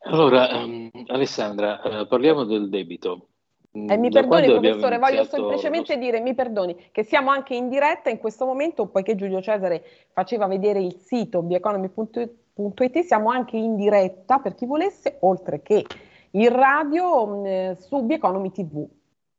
Allora, 0.00 0.62
um, 0.62 0.90
Alessandra, 1.06 1.80
uh, 1.82 2.06
parliamo 2.06 2.44
del 2.44 2.68
debito. 2.68 3.28
Eh, 3.74 3.96
mi 3.96 4.10
perdoni 4.10 4.46
professore, 4.48 4.98
voglio 4.98 5.24
semplicemente 5.24 5.94
lo... 5.94 6.00
dire, 6.00 6.20
mi 6.20 6.34
perdoni, 6.34 6.76
che 6.92 7.04
siamo 7.04 7.30
anche 7.30 7.54
in 7.54 7.70
diretta 7.70 8.10
in 8.10 8.18
questo 8.18 8.44
momento, 8.44 8.86
poiché 8.86 9.14
Giulio 9.14 9.40
Cesare 9.40 9.82
faceva 10.12 10.46
vedere 10.46 10.78
il 10.82 10.96
sito 10.96 11.40
bieconomy.it, 11.40 12.98
siamo 13.00 13.30
anche 13.30 13.56
in 13.56 13.76
diretta 13.76 14.40
per 14.40 14.54
chi 14.54 14.66
volesse, 14.66 15.16
oltre 15.20 15.62
che 15.62 15.86
in 16.32 16.50
radio 16.50 17.26
mm, 17.26 17.72
su 17.78 18.02
Bieconomy 18.02 18.50
TV. 18.50 18.86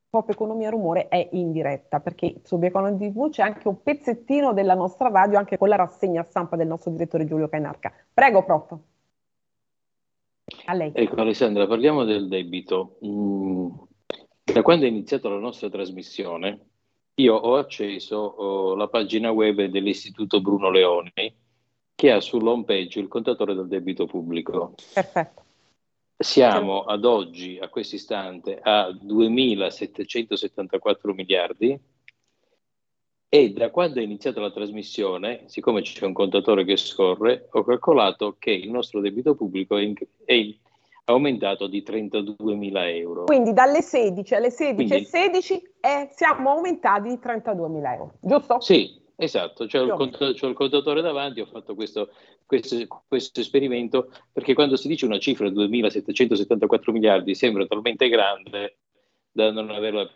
Pop 0.10 0.30
Economia 0.30 0.70
Rumore 0.70 1.08
è 1.08 1.30
in 1.32 1.52
diretta 1.52 2.00
perché 2.00 2.42
su 2.44 2.58
Bieconomy 2.58 2.98
TV 2.98 3.30
c'è 3.30 3.42
anche 3.42 3.68
un 3.68 3.82
pezzettino 3.82 4.54
della 4.54 4.76
nostra 4.76 5.10
radio, 5.10 5.38
anche 5.38 5.58
con 5.58 5.70
la 5.70 5.76
rassegna 5.76 6.24
stampa 6.24 6.56
del 6.56 6.68
nostro 6.68 6.92
direttore 6.92 7.26
Giulio 7.26 7.50
Cainarca. 7.50 7.92
Prego, 8.14 8.44
prof. 8.44 8.78
A 10.66 10.74
lei. 10.74 10.92
Ecco 10.94 11.16
Alessandra, 11.16 11.66
parliamo 11.66 12.04
del 12.04 12.28
debito. 12.28 12.98
Mm, 13.04 13.70
da 14.44 14.62
quando 14.62 14.86
è 14.86 14.90
iniziata 14.90 15.30
la 15.30 15.40
nostra 15.40 15.70
trasmissione, 15.70 16.60
io 17.16 17.36
ho 17.36 17.58
acceso 17.58 18.18
oh, 18.18 18.76
la 18.76 18.88
pagina 18.88 19.32
web 19.32 19.64
dell'Istituto 19.66 20.42
Bruno 20.42 20.70
Leoni, 20.70 21.12
che 21.96 22.12
ha 22.12 22.20
sull'home 22.20 22.66
page 22.66 23.00
il 23.00 23.08
contatore 23.08 23.56
del 23.56 23.68
debito 23.68 24.06
pubblico. 24.06 24.76
Perfetto. 24.94 25.42
Siamo 26.18 26.84
ad 26.84 27.06
oggi, 27.06 27.58
a 27.60 27.70
questo 27.70 27.96
istante, 27.96 28.60
a 28.62 28.90
2.774 28.90 31.14
miliardi 31.14 31.80
e 33.34 33.52
da 33.52 33.72
quando 33.72 34.00
è 34.00 34.04
iniziata 34.04 34.40
la 34.40 34.52
trasmissione, 34.52 35.46
siccome 35.48 35.82
c'è 35.82 36.06
un 36.06 36.14
contatore 36.14 36.64
che 36.66 36.78
scorre, 36.78 37.48
ho 37.52 37.64
calcolato 37.64 38.36
che 38.38 38.52
il 38.52 38.70
nostro 38.70 39.02
debito 39.02 39.34
pubblico 39.34 39.76
è, 39.76 39.82
in, 39.82 39.96
è 40.24 40.34
in, 40.34 40.56
aumentato 41.06 41.68
di 41.68 41.84
32 41.84 42.56
mila 42.56 42.90
euro. 42.90 43.26
Quindi 43.26 43.54
dalle 43.54 43.82
16 43.82 44.36
alle 44.36 44.50
16 44.50 45.74
e 45.80 46.10
siamo 46.12 46.52
aumentati 46.52 47.10
di 47.10 47.20
32 47.20 47.68
mila 47.68 47.94
euro, 47.94 48.14
giusto? 48.22 48.60
Sì, 48.62 49.02
esatto. 49.16 49.66
C'ho 49.66 49.84
il, 49.84 49.92
cont- 49.92 50.22
il, 50.22 50.54
contatore 50.54 51.02
davanti, 51.02 51.42
ho 51.42 51.46
fatto 51.46 51.76
questo, 51.76 52.10
questo, 52.46 52.78
questo, 53.08 53.40
esperimento 53.40 54.12
perché 54.32 54.54
quando 54.54 54.78
si 54.78 54.88
dice 54.88 55.06
una 55.06 55.20
cifra 55.20 55.48
2.774 55.48 56.92
miliardi 56.92 57.36
sembra 57.36 57.66
talmente 57.66 58.08
grande 58.08 58.78
da 59.32 59.52
non 59.52 59.70
avere 59.72 59.96
la 59.98 60.10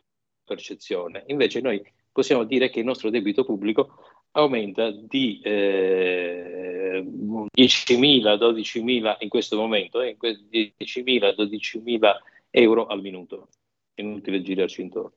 percezione. 0.45 1.23
Invece 1.27 1.59
noi 1.59 1.83
possiamo 2.11 2.45
dire 2.45 2.69
che 2.69 2.79
il 2.79 2.85
nostro 2.85 3.09
debito 3.09 3.43
pubblico 3.43 3.99
aumenta 4.31 4.91
di 4.91 5.39
eh, 5.43 7.03
10.000, 7.03 8.37
12.000 8.37 9.15
in 9.19 9.29
questo 9.29 9.57
momento, 9.57 10.01
eh, 10.01 10.17
10.000, 10.19 11.33
12.000 11.35 12.15
euro 12.51 12.87
al 12.87 13.01
minuto. 13.01 13.49
È 13.93 14.01
inutile 14.01 14.41
girarci 14.41 14.81
intorno. 14.81 15.13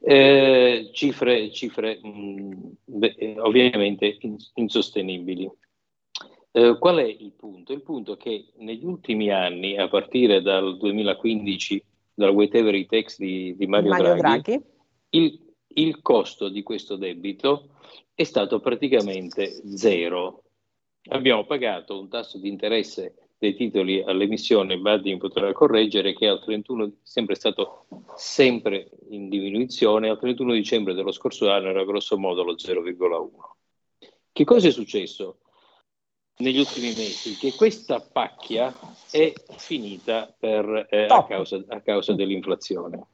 Eh, 0.00 0.90
cifre, 0.92 1.50
cifre 1.50 1.98
mh, 2.02 2.76
beh, 2.84 3.36
ovviamente 3.38 4.18
insostenibili. 4.54 5.50
Eh, 6.52 6.76
qual 6.78 6.98
è 6.98 7.04
il 7.04 7.32
punto? 7.36 7.72
Il 7.72 7.82
punto 7.82 8.12
è 8.12 8.16
che 8.16 8.52
negli 8.58 8.84
ultimi 8.84 9.30
anni, 9.30 9.76
a 9.76 9.88
partire 9.88 10.42
dal 10.42 10.76
2015, 10.76 11.84
dal 12.14 12.30
whatever 12.30 12.74
it 12.74 12.88
takes 12.88 13.18
di, 13.18 13.56
di 13.56 13.66
Mario, 13.66 13.90
Mario, 13.90 14.14
Draghi, 14.14 14.42
Draghi. 14.42 14.64
Il, 15.10 15.38
il 15.74 16.00
costo 16.02 16.48
di 16.48 16.62
questo 16.62 16.96
debito 16.96 17.70
è 18.14 18.24
stato 18.24 18.60
praticamente 18.60 19.62
zero. 19.76 20.42
Abbiamo 21.08 21.44
pagato 21.44 21.98
un 21.98 22.08
tasso 22.08 22.38
di 22.38 22.48
interesse 22.48 23.14
dei 23.38 23.54
titoli 23.54 24.02
all'emissione, 24.02 24.78
Badding 24.78 25.20
potrà 25.20 25.52
correggere, 25.52 26.14
che 26.14 26.28
al 26.28 26.42
31 26.42 26.92
sempre 27.02 27.34
stato 27.34 27.86
sempre 28.16 28.90
in 29.10 29.28
diminuzione, 29.28 30.08
al 30.08 30.18
31 30.18 30.52
dicembre 30.52 30.94
dello 30.94 31.12
scorso 31.12 31.50
anno 31.50 31.68
era 31.68 31.84
grosso 31.84 32.16
modo 32.16 32.42
lo 32.42 32.54
0,1. 32.54 33.28
Che 34.32 34.44
cosa 34.44 34.68
è 34.68 34.70
successo 34.70 35.40
negli 36.38 36.58
ultimi 36.58 36.88
mesi? 36.88 37.36
Che 37.36 37.52
questa 37.54 38.00
pacchia 38.00 38.72
è 39.10 39.32
finita 39.56 40.34
per, 40.36 40.86
eh, 40.90 41.06
a, 41.06 41.24
causa, 41.24 41.62
a, 41.68 41.80
causa, 41.80 42.14
dell'inflazione. 42.14 43.06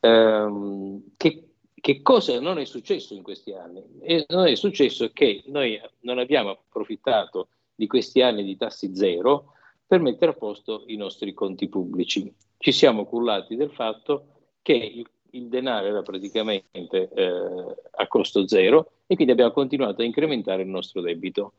Um, 0.00 1.02
che 1.16 1.49
che 1.80 2.02
cosa 2.02 2.38
non 2.40 2.58
è 2.58 2.64
successo 2.64 3.14
in 3.14 3.22
questi 3.22 3.52
anni? 3.52 3.82
E 4.00 4.26
non 4.28 4.46
è 4.46 4.54
successo 4.54 5.10
che 5.12 5.42
noi 5.46 5.80
non 6.00 6.18
abbiamo 6.18 6.50
approfittato 6.50 7.48
di 7.74 7.86
questi 7.86 8.20
anni 8.22 8.44
di 8.44 8.56
tassi 8.56 8.94
zero 8.94 9.54
per 9.86 10.00
mettere 10.00 10.32
a 10.32 10.34
posto 10.34 10.84
i 10.86 10.96
nostri 10.96 11.32
conti 11.32 11.68
pubblici. 11.68 12.32
Ci 12.58 12.72
siamo 12.72 13.06
cullati 13.06 13.56
del 13.56 13.70
fatto 13.70 14.26
che 14.62 14.74
il, 14.74 15.08
il 15.30 15.48
denaro 15.48 15.86
era 15.86 16.02
praticamente 16.02 17.08
eh, 17.12 17.76
a 17.90 18.06
costo 18.06 18.46
zero 18.46 18.92
e 19.06 19.14
quindi 19.14 19.32
abbiamo 19.32 19.52
continuato 19.52 20.02
a 20.02 20.04
incrementare 20.04 20.62
il 20.62 20.68
nostro 20.68 21.00
debito. 21.00 21.54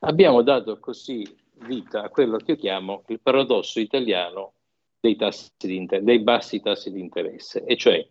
Abbiamo 0.00 0.42
dato 0.42 0.78
così 0.78 1.26
vita 1.66 2.02
a 2.02 2.08
quello 2.08 2.36
che 2.36 2.52
io 2.52 2.56
chiamo 2.56 3.02
il 3.08 3.20
paradosso 3.20 3.80
italiano 3.80 4.52
dei, 5.00 5.16
tassi 5.16 5.50
inter- 5.74 6.02
dei 6.02 6.20
bassi 6.20 6.60
tassi 6.60 6.90
di 6.90 7.00
interesse, 7.00 7.64
e 7.64 7.76
cioè 7.76 8.06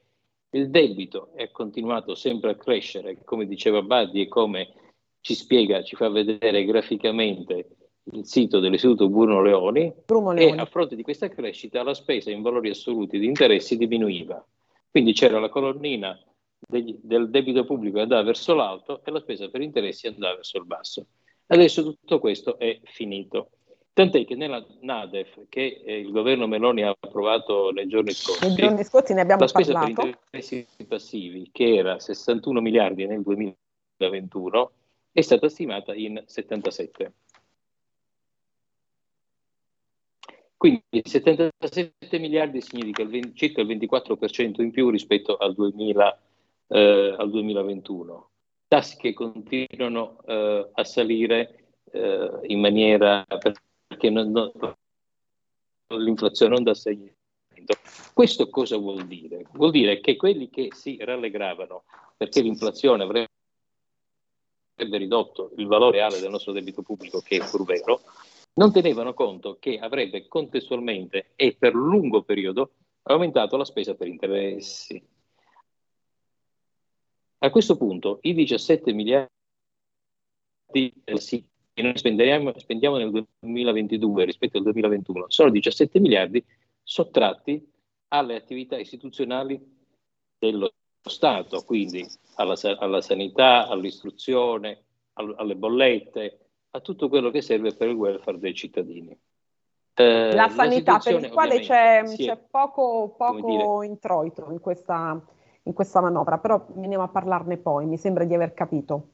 il 0.54 0.70
debito 0.70 1.30
è 1.36 1.52
continuato 1.52 2.16
sempre 2.16 2.52
a 2.52 2.56
crescere, 2.56 3.24
come 3.24 3.46
diceva 3.46 3.82
Baddi 3.82 4.22
e 4.22 4.28
come 4.28 4.74
ci 5.22 5.36
spiega, 5.36 5.84
ci 5.84 5.96
fa 5.96 6.10
vedere 6.10 6.66
graficamente 6.66 7.70
il 8.12 8.26
sito 8.26 8.60
dell'Istituto 8.60 9.08
Bruno 9.08 9.42
Leoni, 9.42 9.94
Bruno 10.06 10.32
Leoni, 10.32 10.58
e 10.58 10.62
a 10.62 10.66
fronte 10.66 10.96
di 10.96 11.04
questa 11.04 11.30
crescita 11.30 11.84
la 11.84 11.94
spesa 11.94 12.30
in 12.30 12.42
valori 12.42 12.70
assoluti 12.70 13.18
di 13.18 13.26
interessi 13.26 13.78
diminuiva. 13.78 14.46
Quindi 14.92 15.14
c'era 15.14 15.40
la 15.40 15.50
colonnina 15.50 16.20
degli, 16.60 16.98
del 17.02 17.30
debito 17.30 17.64
pubblico 17.66 17.96
che 17.96 18.04
andava 18.04 18.24
verso 18.24 18.54
l'alto 18.54 19.04
e 19.04 19.12
la 19.12 19.22
spesa 19.22 19.50
per 19.50 19.62
interessi 19.62 20.08
andava 20.08 20.36
verso 20.36 20.58
il 20.58 20.66
basso. 20.66 21.06
Adesso 21.48 21.84
tutto 21.84 22.20
questo 22.20 22.60
è 22.60 22.80
finito. 22.84 23.50
Tant'è 23.94 24.26
che 24.26 24.34
nella 24.34 24.66
NADEF 24.80 25.46
che 25.50 25.84
eh, 25.86 26.00
il 26.00 26.12
governo 26.12 26.48
Meloni 26.48 26.82
ha 26.82 26.96
approvato 27.00 27.70
nei 27.70 27.88
giorni 27.88 28.12
scorsi, 28.12 28.48
nei 28.48 28.56
giorni 28.56 28.84
scorsi 28.84 29.14
ne 29.14 29.22
abbiamo 29.22 29.42
la 29.42 29.48
spesa 29.48 29.74
parlato. 29.74 30.02
per 30.02 30.06
interessi 30.08 30.68
passivi, 30.88 31.50
che 31.52 31.76
era 31.76 32.00
61 32.00 32.60
miliardi 32.60 33.06
nel 33.06 33.22
2021, 33.22 34.72
è 35.12 35.22
stata 35.22 35.48
stimata 35.48 35.94
in 35.94 36.24
77. 36.26 37.14
Quindi 40.58 40.82
77 41.04 42.18
miliardi 42.18 42.62
significa 42.62 43.04
il 43.04 43.10
20, 43.10 43.36
circa 43.36 43.62
il 43.62 43.68
24% 43.68 44.62
in 44.62 44.72
più 44.72 44.90
rispetto 44.90 45.38
al, 45.38 45.54
2000, 45.54 46.20
eh, 46.70 47.16
al 47.16 47.30
2021. 47.30 48.30
Tassi 48.70 48.98
che 48.98 49.14
continuano 49.14 50.24
eh, 50.26 50.70
a 50.74 50.84
salire 50.84 51.66
eh, 51.92 52.40
in 52.48 52.60
maniera 52.60 53.24
perché 54.04 54.10
non, 54.10 54.32
non, 54.32 56.04
l'inflazione 56.04 56.54
non 56.54 56.64
dà 56.64 56.74
segni. 56.74 57.14
Questo 58.14 58.50
cosa 58.50 58.76
vuol 58.78 59.08
dire? 59.08 59.46
Vuol 59.54 59.72
dire 59.72 60.02
che 60.02 60.18
quelli 60.18 60.50
che 60.50 60.70
si 60.74 60.98
rallegravano 61.00 61.86
perché 62.18 62.42
l'inflazione 62.42 63.04
avrebbe 63.04 63.30
ridotto 64.76 65.52
il 65.56 65.68
valore 65.68 65.98
reale 65.98 66.20
del 66.20 66.30
nostro 66.30 66.52
debito 66.52 66.82
pubblico, 66.82 67.22
che 67.22 67.38
è 67.38 67.50
pur 67.50 67.64
vero, 67.64 68.02
non 68.56 68.74
tenevano 68.74 69.14
conto 69.14 69.58
che 69.60 69.80
avrebbe 69.80 70.28
contestualmente 70.28 71.32
e 71.36 71.56
per 71.58 71.74
lungo 71.74 72.24
periodo 72.24 72.72
aumentato 73.04 73.56
la 73.56 73.66
spesa 73.66 73.96
per 73.96 74.08
interessi. 74.08 75.02
A 77.40 77.50
questo 77.50 77.78
punto 77.78 78.20
i 78.24 78.34
17 78.34 78.94
miliardi 78.94 79.32
che 80.72 81.44
noi 81.82 81.98
spendiamo, 81.98 82.54
spendiamo 82.58 82.98
nel 82.98 83.26
2022 83.40 84.26
rispetto 84.26 84.58
al 84.58 84.64
2021 84.64 85.26
sono 85.28 85.50
17 85.50 86.00
miliardi 86.00 86.44
sottratti 86.84 87.72
alle 88.10 88.36
attività 88.36 88.78
istituzionali 88.78 89.60
dello 90.38 90.72
Stato, 91.06 91.64
quindi 91.66 92.08
alla, 92.36 92.56
alla 92.78 93.02
sanità, 93.02 93.68
all'istruzione, 93.68 94.84
all, 95.14 95.34
alle 95.38 95.56
bollette, 95.56 96.40
a 96.72 96.80
tutto 96.80 97.10
quello 97.10 97.30
che 97.30 97.42
serve 97.42 97.76
per 97.76 97.90
il 97.90 97.96
welfare 97.96 98.40
dei 98.40 98.54
cittadini. 98.54 99.18
Eh, 99.96 100.34
la 100.34 100.50
sanità, 100.50 101.00
per 101.00 101.22
il 101.22 101.30
quale 101.30 101.60
c'è, 101.60 102.04
c'è 102.16 102.38
poco, 102.50 103.16
poco 103.18 103.84
introito 103.84 104.50
in 104.50 104.60
questa, 104.60 105.22
in 105.64 105.74
questa 105.74 106.02
manovra, 106.02 106.38
però 106.38 106.66
veniamo 106.70 107.04
a 107.04 107.10
parlarne 107.10 107.58
poi, 107.58 107.86
mi 107.86 107.98
sembra 107.98 108.24
di 108.24 108.34
aver 108.34 108.54
capito. 108.54 109.10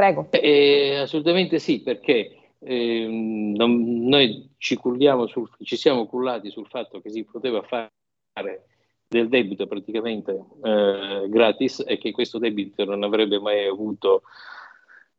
Prego. 0.00 0.28
Eh, 0.30 0.96
assolutamente 0.96 1.58
sì, 1.58 1.82
perché 1.82 2.54
eh, 2.58 3.06
non, 3.06 4.06
noi 4.08 4.48
ci, 4.56 4.78
sul, 4.80 5.50
ci, 5.62 5.76
siamo 5.76 6.06
cullati 6.06 6.48
sul 6.48 6.66
fatto 6.68 7.02
che 7.02 7.10
si 7.10 7.22
poteva 7.24 7.60
fare 7.60 7.90
del 9.06 9.28
debito 9.28 9.66
praticamente 9.66 10.42
eh, 10.64 11.26
gratis 11.28 11.84
e 11.86 11.98
che 11.98 12.12
questo 12.12 12.38
debito 12.38 12.82
non 12.86 13.02
avrebbe 13.02 13.38
mai 13.40 13.66
avuto 13.66 14.22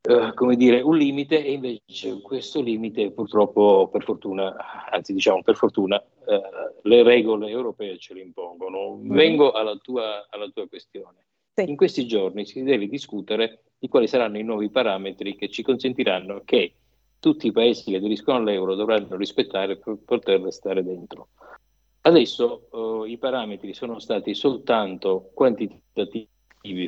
eh, 0.01 0.31
come 0.33 0.55
dire, 0.55 0.81
un 0.81 0.97
limite 0.97 1.45
e 1.45 1.51
invece 1.51 2.19
questo 2.19 2.59
limite 2.59 3.11
purtroppo 3.11 3.87
per 3.91 4.03
fortuna, 4.03 4.89
anzi 4.89 5.13
diciamo 5.13 5.43
per 5.43 5.57
fortuna, 5.57 6.01
eh, 6.01 6.41
le 6.81 7.03
regole 7.03 7.49
europee 7.49 7.99
ce 7.99 8.15
lo 8.15 8.19
impongono. 8.19 8.95
Mm-hmm. 8.95 9.15
Vengo 9.15 9.51
alla 9.51 9.75
tua, 9.75 10.25
alla 10.27 10.49
tua 10.49 10.67
questione. 10.67 11.27
Sì. 11.53 11.69
In 11.69 11.75
questi 11.75 12.07
giorni 12.07 12.47
si 12.47 12.63
deve 12.63 12.87
discutere 12.87 13.61
di 13.81 13.87
quali 13.87 14.07
saranno 14.07 14.37
i 14.37 14.43
nuovi 14.43 14.69
parametri 14.69 15.35
che 15.35 15.49
ci 15.49 15.63
consentiranno 15.63 16.43
che 16.45 16.75
tutti 17.17 17.47
i 17.47 17.51
paesi 17.51 17.89
che 17.89 17.97
aderiscono 17.97 18.37
all'euro 18.37 18.75
dovranno 18.75 19.15
rispettare 19.15 19.77
per 19.77 19.97
poter 20.05 20.39
restare 20.39 20.83
dentro. 20.83 21.29
Adesso 22.01 22.67
uh, 22.69 23.05
i 23.05 23.17
parametri 23.17 23.73
sono 23.73 23.97
stati 23.97 24.35
soltanto 24.35 25.31
quantitativi 25.33 26.29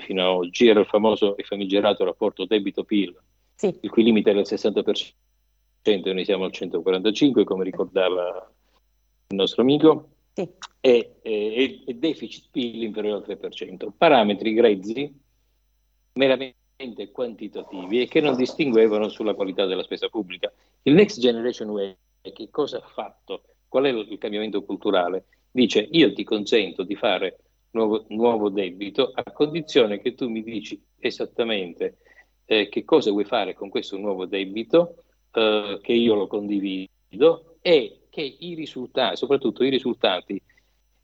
fino 0.02 0.22
ad 0.22 0.36
oggi, 0.36 0.68
era 0.68 0.82
il 0.82 0.86
famoso 0.86 1.36
e 1.36 1.42
famigerato 1.42 2.04
rapporto 2.04 2.46
debito-PIL, 2.46 3.20
sì. 3.56 3.76
il 3.82 3.90
cui 3.90 4.04
limite 4.04 4.30
era 4.30 4.42
il 4.42 4.48
60%, 4.48 6.14
noi 6.14 6.26
siamo 6.26 6.44
al 6.44 6.52
145%, 6.54 7.44
come 7.44 7.64
ricordava 7.64 8.54
il 9.30 9.36
nostro 9.36 9.64
amico, 9.64 10.10
sì. 10.32 10.48
e, 10.80 11.16
e, 11.24 11.84
e, 11.88 11.94
deficit 11.96 12.50
PIL 12.52 12.84
inferiore 12.84 13.26
al 13.26 13.38
3%. 13.40 13.88
Parametri 13.98 14.54
grezzi, 14.54 15.12
meramente 16.14 16.62
quantitativi 17.12 18.02
e 18.02 18.08
che 18.08 18.22
non 18.22 18.36
distinguevano 18.36 19.10
sulla 19.10 19.34
qualità 19.34 19.66
della 19.66 19.84
spesa 19.84 20.10
pubblica. 20.10 20.52
Il 20.84 20.94
Next 20.94 21.20
Generation 21.20 21.70
UE 21.70 21.98
che 22.32 22.50
cosa 22.50 22.78
ha 22.78 22.88
fatto? 22.88 23.44
Qual 23.68 23.84
è 23.84 23.90
il 23.90 24.18
cambiamento 24.18 24.64
culturale? 24.64 25.26
Dice 25.52 25.88
io 25.92 26.14
ti 26.14 26.24
consento 26.24 26.84
di 26.84 26.96
fare 26.96 27.40
nuovo, 27.72 28.06
nuovo 28.10 28.50
debito 28.50 29.12
a 29.14 29.24
condizione 29.32 30.00
che 30.00 30.14
tu 30.16 30.30
mi 30.30 30.42
dici 30.42 30.82
esattamente 31.00 31.98
eh, 32.46 32.70
che 32.70 32.84
cosa 32.84 33.12
vuoi 33.12 33.26
fare 33.26 33.54
con 33.54 33.70
questo 33.70 33.98
nuovo 33.98 34.26
debito, 34.26 35.04
eh, 35.32 35.80
che 35.82 35.94
io 35.94 36.16
lo 36.16 36.28
condivido 36.28 37.58
e 37.62 38.00
che 38.10 38.38
i 38.40 38.54
risultati, 38.54 39.18
soprattutto 39.18 39.64
i 39.64 39.70
risultati 39.70 40.42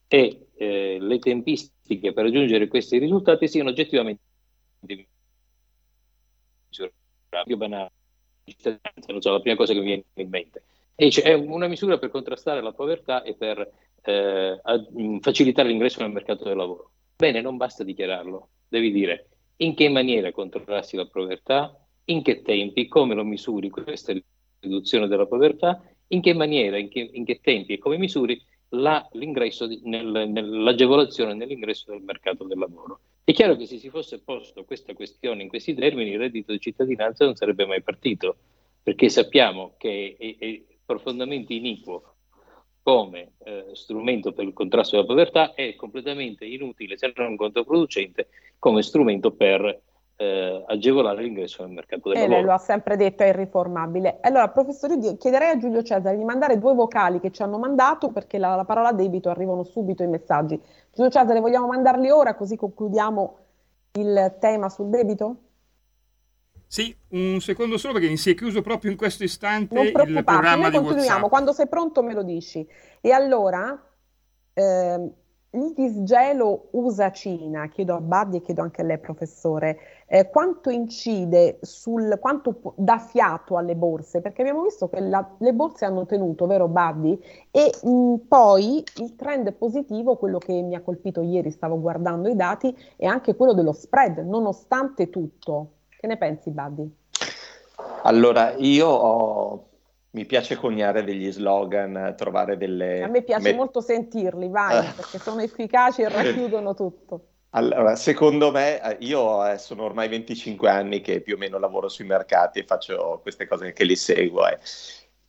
e 0.07 0.48
eh, 0.55 0.98
le 1.00 1.19
tempistiche 1.19 2.13
per 2.13 2.25
raggiungere 2.25 2.67
questi 2.67 2.98
risultati 2.98 3.48
siano 3.48 3.69
oggettivamente 3.69 4.21
più 6.70 7.58
banale, 7.58 7.92
non 9.08 9.22
so, 9.22 9.32
la 9.32 9.42
prima 9.42 9.56
cosa 9.56 9.74
che 9.74 9.80
mi 9.80 9.86
viene 9.86 10.04
in 10.16 10.30
mente. 10.30 10.64
E 10.96 11.06
dice, 11.06 11.22
è 11.22 11.34
una 11.34 11.68
misura 11.68 11.98
per 11.98 12.10
contrastare 12.10 12.62
la 12.62 12.74
povertà 12.74 13.24
e 13.24 13.36
per 13.36 13.72
eh, 14.02 14.62
mm, 15.00 15.18
facilitare 15.20 15.70
l'ingresso 15.70 16.02
nel 16.02 16.12
mercato 16.12 16.44
del 16.44 16.58
lavoro. 16.58 16.92
Bene, 17.16 17.42
non 17.42 17.58
basta 17.58 17.84
dichiararlo, 17.84 18.50
devi 18.68 18.92
dire 18.92 19.30
in 19.62 19.76
che 19.76 19.90
maniera 19.90 20.32
controllarsi 20.32 20.96
la 20.96 21.06
povertà, 21.06 21.76
in 22.06 22.22
che 22.22 22.42
tempi, 22.42 22.88
come 22.88 23.14
lo 23.14 23.24
misuri? 23.24 23.70
Questa 23.70 24.14
riduzione 24.60 25.08
della 25.08 25.25
povertà, 25.25 25.84
in 26.08 26.22
che 26.22 26.34
maniera, 26.34 26.77
in 26.77 26.90
che, 26.90 27.10
in 27.12 27.25
che 27.25 27.40
tempi? 27.42 27.74
E 27.74 27.77
come 27.77 27.98
misuri 27.98 28.42
la, 28.70 29.08
l'ingresso 29.14 29.68
di, 29.68 29.82
nel, 29.84 30.29
nell'agevolazione 30.29 31.34
nell'ingresso 31.34 31.92
del 31.92 32.01
mercato 32.01 32.44
del 32.44 32.58
lavoro. 32.58 33.00
È 33.24 33.32
chiaro 33.32 33.55
che 33.55 33.66
se 33.66 33.77
si 33.77 33.90
fosse 33.90 34.20
posto 34.20 34.64
questa 34.64 34.94
questione 34.94 35.44
in 35.44 35.50
questi 35.50 35.74
termini, 35.74 36.12
il 36.12 36.20
reddito 36.20 36.51
di 36.51 36.60
cittadinanza 36.60 37.25
non 37.25 37.36
sarebbe 37.36 37.66
mai 37.66 37.82
partito, 37.82 38.36
perché 38.82 39.10
sappiamo 39.10 39.75
che 39.77 40.16
è, 40.18 40.36
è 40.38 40.62
profondamente 40.86 41.53
iniquo 41.53 42.16
come 42.82 43.34
eh, 43.44 43.66
strumento 43.74 44.32
per 44.32 44.46
il 44.46 44.53
contrasto 44.53 44.96
della 44.96 45.08
povertà 45.08 45.53
è 45.53 45.75
completamente 45.75 46.46
inutile, 46.46 46.98
se 46.98 47.12
non 47.16 47.36
controproducente, 47.36 48.29
come 48.58 48.82
strumento 48.82 49.32
per 49.32 49.82
eh, 50.22 50.66
agevolare 50.68 51.22
l'ingresso 51.22 51.64
nel 51.64 51.72
mercato 51.72 52.10
del 52.10 52.18
eh, 52.18 52.22
lavoro. 52.22 52.38
Lei 52.40 52.46
lo 52.46 52.51
ha 52.53 52.58
sempre 52.58 52.98
detto, 52.98 53.24
è 53.24 53.27
irriformabile. 53.27 54.18
Allora, 54.20 54.50
professore, 54.50 54.98
chiederei 55.18 55.51
a 55.51 55.58
Giulio 55.58 55.82
Cesare 55.82 56.18
di 56.18 56.25
mandare 56.25 56.60
due 56.60 56.74
vocali 56.74 57.22
che 57.22 57.32
ci 57.32 57.42
hanno 57.42 57.58
mandato 57.58 58.10
perché 58.10 58.38
la, 58.38 58.55
la 58.55 58.66
parola 58.66 58.92
debito 58.92 59.29
arrivano 59.29 59.64
subito 59.64 60.03
i 60.03 60.08
messaggi. 60.08 60.62
Giulio 60.92 61.10
Cesare, 61.10 61.40
vogliamo 61.40 61.68
mandarli 61.68 62.10
ora 62.10 62.36
così 62.36 62.58
concludiamo 62.58 63.38
il 63.94 64.36
tema 64.42 64.68
sul 64.68 64.90
debito? 64.90 65.36
Sì, 66.68 66.94
un 67.12 67.40
secondo 67.40 67.77
solo 67.77 67.94
perché 67.94 68.10
mi 68.10 68.18
si 68.18 68.32
è 68.32 68.36
chiuso 68.36 68.62
proprio 68.62 68.92
in 68.92 68.98
questo 68.98 69.24
istante 69.24 69.74
non 69.74 69.86
il 69.86 69.92
programma 69.94 70.68
noi 70.68 70.72
continuiamo, 70.72 71.12
WhatsApp. 71.12 71.29
quando 71.29 71.53
sei 71.53 71.68
pronto 71.70 72.03
me 72.03 72.14
lo 72.14 72.24
dici. 72.24 72.68
E 73.00 73.12
allora, 73.12 73.82
eh, 74.53 75.12
il 75.51 75.74
disgelo 75.74 76.68
USA-Cina, 76.72 77.68
chiedo 77.70 77.96
a 77.96 78.01
Buddy 78.01 78.38
e 78.38 78.42
chiedo 78.42 78.62
anche 78.62 78.81
a 78.81 78.83
lei 78.83 79.00
professore, 79.00 79.79
eh, 80.05 80.29
quanto 80.29 80.70
incide 80.70 81.57
sul, 81.62 82.18
quanto 82.20 82.74
dà 82.75 83.00
fiato 83.00 83.57
alle 83.57 83.75
borse? 83.75 84.22
Perché 84.22 84.42
abbiamo 84.42 84.64
visto 84.64 84.90
che 84.90 85.00
la, 85.00 85.27
le 85.40 85.53
borse 85.53 85.85
hanno 85.85 86.05
tenuto, 86.05 86.46
vero 86.46 86.68
Buddy? 86.68 87.20
E 87.50 87.74
mh, 87.81 88.16
poi 88.27 88.83
il 88.98 89.16
trend 89.16 89.51
positivo, 89.53 90.18
quello 90.18 90.38
che 90.38 90.62
mi 90.62 90.75
ha 90.75 90.81
colpito 90.81 91.22
ieri, 91.22 91.50
stavo 91.50 91.79
guardando 91.79 92.29
i 92.29 92.35
dati, 92.35 92.75
è 92.96 93.05
anche 93.05 93.35
quello 93.35 93.53
dello 93.53 93.74
spread, 93.74 94.20
nonostante 94.20 95.09
tutto. 95.09 95.72
Che 96.00 96.05
ne 96.05 96.18
pensi, 96.18 96.51
Buddy? 96.51 96.96
Allora, 98.03 98.53
io 98.57 98.88
ho... 98.88 99.69
mi 100.11 100.25
piace 100.25 100.55
coniare 100.55 101.03
degli 101.03 101.31
slogan, 101.31 102.15
trovare 102.17 102.57
delle... 102.57 103.03
A 103.03 103.07
me 103.07 103.22
piace 103.22 103.51
me... 103.51 103.57
molto 103.57 103.81
sentirli, 103.81 104.50
vai, 104.50 104.87
perché 104.95 105.19
sono 105.19 105.41
efficaci 105.41 106.01
e 106.01 106.09
racchiudono 106.09 106.74
tutto. 106.74 107.25
Allora, 107.51 107.95
secondo 107.95 108.51
me, 108.51 108.81
eh, 108.81 108.98
io 109.01 109.45
eh, 109.45 109.57
sono 109.57 109.83
ormai 109.83 110.07
25 110.07 110.69
anni 110.69 111.01
che 111.01 111.22
più 111.22 111.35
o 111.35 111.37
meno 111.37 111.57
lavoro 111.57 111.89
sui 111.89 112.05
mercati 112.05 112.59
e 112.59 112.65
faccio 112.65 113.19
queste 113.22 113.48
cose 113.48 113.74
che 113.74 113.83
li 113.83 113.95
seguo. 113.95 114.48
Eh. 114.48 114.57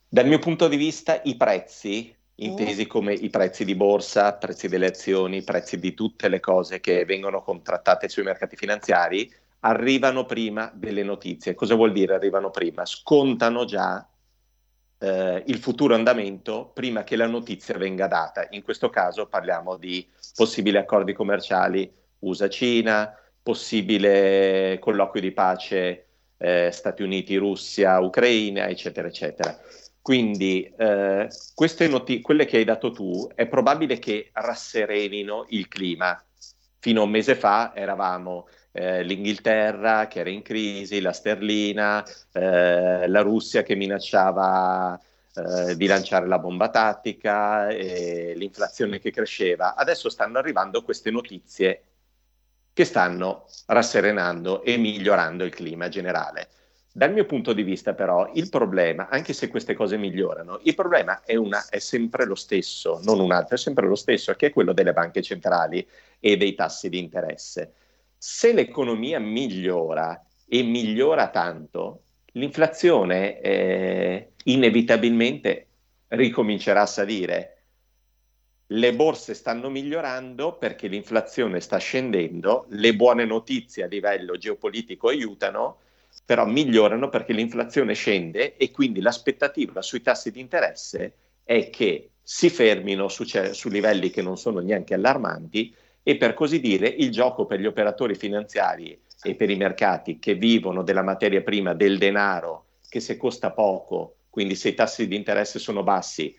Dal 0.07 0.27
mio 0.27 0.39
punto 0.39 0.67
di 0.67 0.77
vista, 0.77 1.19
i 1.23 1.35
prezzi, 1.35 2.15
intesi 2.35 2.83
mm. 2.85 2.87
come 2.87 3.13
i 3.13 3.29
prezzi 3.29 3.65
di 3.65 3.75
borsa, 3.75 4.33
prezzi 4.33 4.67
delle 4.67 4.87
azioni, 4.87 5.43
prezzi 5.43 5.79
di 5.79 5.93
tutte 5.93 6.27
le 6.27 6.39
cose 6.39 6.79
che 6.79 7.05
vengono 7.05 7.41
contrattate 7.41 8.07
sui 8.07 8.23
mercati 8.23 8.55
finanziari, 8.55 9.31
arrivano 9.61 10.25
prima 10.25 10.71
delle 10.73 11.03
notizie. 11.03 11.55
Cosa 11.55 11.75
vuol 11.75 11.91
dire 11.91 12.15
arrivano 12.15 12.49
prima? 12.49 12.85
Scontano 12.85 13.65
già 13.65 14.07
eh, 15.01 15.43
il 15.47 15.57
futuro 15.57 15.95
andamento 15.95 16.69
prima 16.73 17.03
che 17.03 17.15
la 17.15 17.27
notizia 17.27 17.77
venga 17.77 18.07
data. 18.07 18.47
In 18.51 18.61
questo 18.61 18.89
caso 18.89 19.27
parliamo 19.27 19.77
di 19.77 20.07
possibili 20.35 20.77
accordi 20.77 21.13
commerciali 21.13 21.91
USA-Cina, 22.19 23.17
possibile 23.41 24.77
colloquio 24.79 25.21
di 25.21 25.31
pace 25.31 26.05
eh, 26.37 26.69
Stati 26.71 27.01
Uniti, 27.01 27.35
Russia, 27.35 27.99
Ucraina, 27.99 28.67
eccetera, 28.67 29.07
eccetera. 29.07 29.57
Quindi 30.01 30.71
eh, 30.77 31.27
noti- 31.89 32.21
quelle 32.21 32.45
che 32.45 32.57
hai 32.57 32.63
dato 32.63 32.91
tu 32.91 33.29
è 33.35 33.47
probabile 33.47 33.99
che 33.99 34.29
rasserenino 34.33 35.45
il 35.49 35.67
clima. 35.67 36.23
Fino 36.79 37.01
a 37.01 37.03
un 37.03 37.11
mese 37.11 37.35
fa 37.35 37.73
eravamo 37.75 38.47
eh, 38.71 39.03
l'Inghilterra 39.03 40.07
che 40.07 40.19
era 40.19 40.29
in 40.29 40.41
crisi, 40.41 41.01
la 41.01 41.11
sterlina, 41.13 42.03
eh, 42.31 43.07
la 43.07 43.21
Russia 43.21 43.63
che 43.63 43.75
minacciava 43.75 44.99
eh, 45.33 45.75
di 45.75 45.87
lanciare 45.87 46.27
la 46.27 46.39
bomba 46.39 46.69
tattica, 46.69 47.67
l'inflazione 47.67 48.99
che 48.99 49.11
cresceva. 49.11 49.75
Adesso 49.75 50.09
stanno 50.09 50.37
arrivando 50.37 50.83
queste 50.83 51.11
notizie 51.11 51.83
che 52.73 52.85
stanno 52.85 53.45
rasserenando 53.67 54.63
e 54.63 54.77
migliorando 54.77 55.43
il 55.43 55.53
clima 55.53 55.89
generale. 55.89 56.49
Dal 56.93 57.13
mio 57.13 57.25
punto 57.25 57.53
di 57.53 57.63
vista, 57.63 57.93
però, 57.93 58.29
il 58.33 58.49
problema, 58.49 59.07
anche 59.09 59.31
se 59.31 59.47
queste 59.47 59.73
cose 59.73 59.97
migliorano, 59.97 60.59
il 60.63 60.75
problema 60.75 61.21
è, 61.23 61.35
una, 61.35 61.65
è, 61.69 61.79
sempre 61.79 62.25
lo 62.25 62.35
stesso, 62.35 62.99
non 63.03 63.21
un 63.21 63.31
altro, 63.31 63.55
è 63.55 63.57
sempre 63.57 63.87
lo 63.87 63.95
stesso, 63.95 64.33
che 64.33 64.47
è 64.47 64.51
quello 64.51 64.73
delle 64.73 64.91
banche 64.91 65.21
centrali 65.21 65.87
e 66.19 66.35
dei 66.35 66.53
tassi 66.53 66.89
di 66.89 66.99
interesse 66.99 67.73
se 68.23 68.53
l'economia 68.53 69.17
migliora, 69.17 70.23
e 70.47 70.61
migliora 70.61 71.29
tanto, 71.31 72.03
l'inflazione 72.33 73.41
eh, 73.41 74.33
inevitabilmente 74.43 75.67
ricomincerà 76.09 76.81
a 76.81 76.85
salire. 76.85 77.63
Le 78.67 78.93
borse 78.93 79.33
stanno 79.33 79.71
migliorando 79.71 80.55
perché 80.59 80.87
l'inflazione 80.87 81.61
sta 81.61 81.77
scendendo, 81.77 82.67
le 82.69 82.95
buone 82.95 83.25
notizie 83.25 83.85
a 83.85 83.87
livello 83.87 84.37
geopolitico 84.37 85.07
aiutano, 85.07 85.79
però 86.23 86.45
migliorano 86.45 87.09
perché 87.09 87.33
l'inflazione 87.33 87.95
scende 87.95 88.55
e 88.55 88.69
quindi 88.69 89.01
l'aspettativa 89.01 89.81
sui 89.81 90.03
tassi 90.03 90.29
di 90.29 90.39
interesse 90.39 91.13
è 91.43 91.71
che 91.71 92.11
si 92.21 92.51
fermino 92.51 93.07
su, 93.07 93.23
su 93.23 93.69
livelli 93.69 94.11
che 94.11 94.21
non 94.21 94.37
sono 94.37 94.59
neanche 94.59 94.93
allarmanti 94.93 95.75
e 96.03 96.17
per 96.17 96.33
così 96.33 96.59
dire 96.59 96.87
il 96.87 97.11
gioco 97.11 97.45
per 97.45 97.59
gli 97.59 97.65
operatori 97.65 98.15
finanziari 98.15 98.99
e 99.23 99.35
per 99.35 99.49
i 99.49 99.55
mercati 99.55 100.17
che 100.19 100.33
vivono 100.33 100.81
della 100.81 101.03
materia 101.03 101.41
prima, 101.41 101.73
del 101.73 101.97
denaro, 101.97 102.65
che 102.89 102.99
se 102.99 103.17
costa 103.17 103.51
poco, 103.51 104.15
quindi 104.29 104.55
se 104.55 104.69
i 104.69 104.73
tassi 104.73 105.07
di 105.07 105.15
interesse 105.15 105.59
sono 105.59 105.83
bassi, 105.83 106.35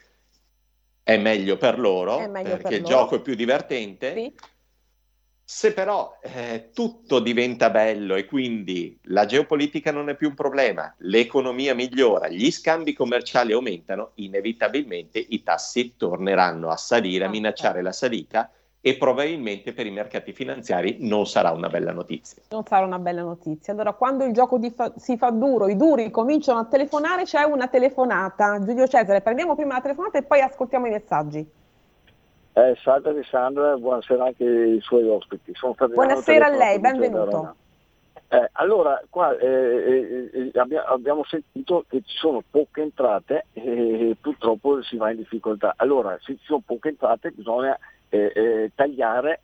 è 1.05 1.17
meglio 1.17 1.57
per 1.57 1.79
loro, 1.79 2.29
meglio 2.29 2.51
perché 2.51 2.63
per 2.63 2.73
il 2.73 2.83
loro. 2.83 2.95
gioco 2.95 3.17
è 3.17 3.21
più 3.21 3.35
divertente. 3.35 4.15
Sì. 4.15 4.35
Se 5.45 5.75
però 5.75 6.19
eh, 6.23 6.71
tutto 6.73 7.19
diventa 7.19 7.69
bello 7.69 8.15
e 8.15 8.25
quindi 8.25 8.99
la 9.05 9.27
geopolitica 9.27 9.91
non 9.93 10.09
è 10.09 10.17
più 10.17 10.29
un 10.29 10.35
problema, 10.35 10.95
l'economia 10.99 11.75
migliora, 11.75 12.29
gli 12.29 12.51
scambi 12.51 12.95
commerciali 12.95 13.53
aumentano, 13.53 14.13
inevitabilmente 14.15 15.19
i 15.19 15.43
tassi 15.43 15.97
torneranno 15.97 16.71
a 16.71 16.77
salire, 16.77 17.27
a 17.27 17.29
minacciare 17.29 17.83
la 17.83 17.93
salita 17.93 18.51
e 18.85 18.97
probabilmente 18.97 19.73
per 19.73 19.87
i 19.87 19.93
mercati 19.93 20.33
finanziari 20.33 20.97
non 21.03 21.25
sarà 21.25 21.53
una 21.53 21.69
bella 21.69 21.93
notizia. 21.93 22.43
Non 22.51 22.65
sarà 22.67 22.85
una 22.85 22.99
bella 22.99 23.23
notizia. 23.23 23.73
Allora, 23.73 23.93
quando 23.93 24.25
il 24.25 24.33
gioco 24.33 24.59
fa- 24.75 24.93
si 24.97 25.17
fa 25.17 25.31
duro, 25.31 25.69
i 25.69 25.77
duri 25.77 26.11
cominciano 26.11 26.59
a 26.59 26.65
telefonare, 26.65 27.23
c'è 27.23 27.45
una 27.45 27.69
telefonata. 27.69 28.61
Giulio 28.65 28.89
Cesare, 28.89 29.21
prendiamo 29.21 29.55
prima 29.55 29.75
la 29.75 29.83
telefonata 29.83 30.19
e 30.19 30.25
poi 30.25 30.41
ascoltiamo 30.41 30.89
i 30.89 30.91
messaggi. 30.91 31.49
Eh, 32.55 32.77
salve 32.83 33.11
Alessandra, 33.11 33.77
buonasera 33.77 34.25
anche 34.25 34.45
ai 34.45 34.81
suoi 34.81 35.09
ospiti. 35.09 35.53
buonasera 35.95 36.47
a 36.47 36.51
lei, 36.51 36.81
benvenuto. 36.81 37.55
Eh, 38.29 38.49
allora, 38.53 39.01
qua 39.09 39.37
eh, 39.37 39.47
eh, 39.47 40.31
eh 40.33 40.79
abbiamo 40.89 41.23
sentito 41.25 41.85
che 41.87 42.03
ci 42.05 42.17
sono 42.17 42.43
poche 42.51 42.83
entrate 42.83 43.47
e 43.53 44.17
purtroppo 44.21 44.83
si 44.83 44.97
va 44.97 45.13
in 45.13 45.19
difficoltà. 45.19 45.75
Allora, 45.77 46.19
se 46.21 46.33
ci 46.37 46.45
sono 46.45 46.63
poche 46.65 46.89
entrate 46.89 47.31
bisogna 47.31 47.79
eh, 48.13 48.33
eh, 48.35 48.73
tagliare 48.75 49.41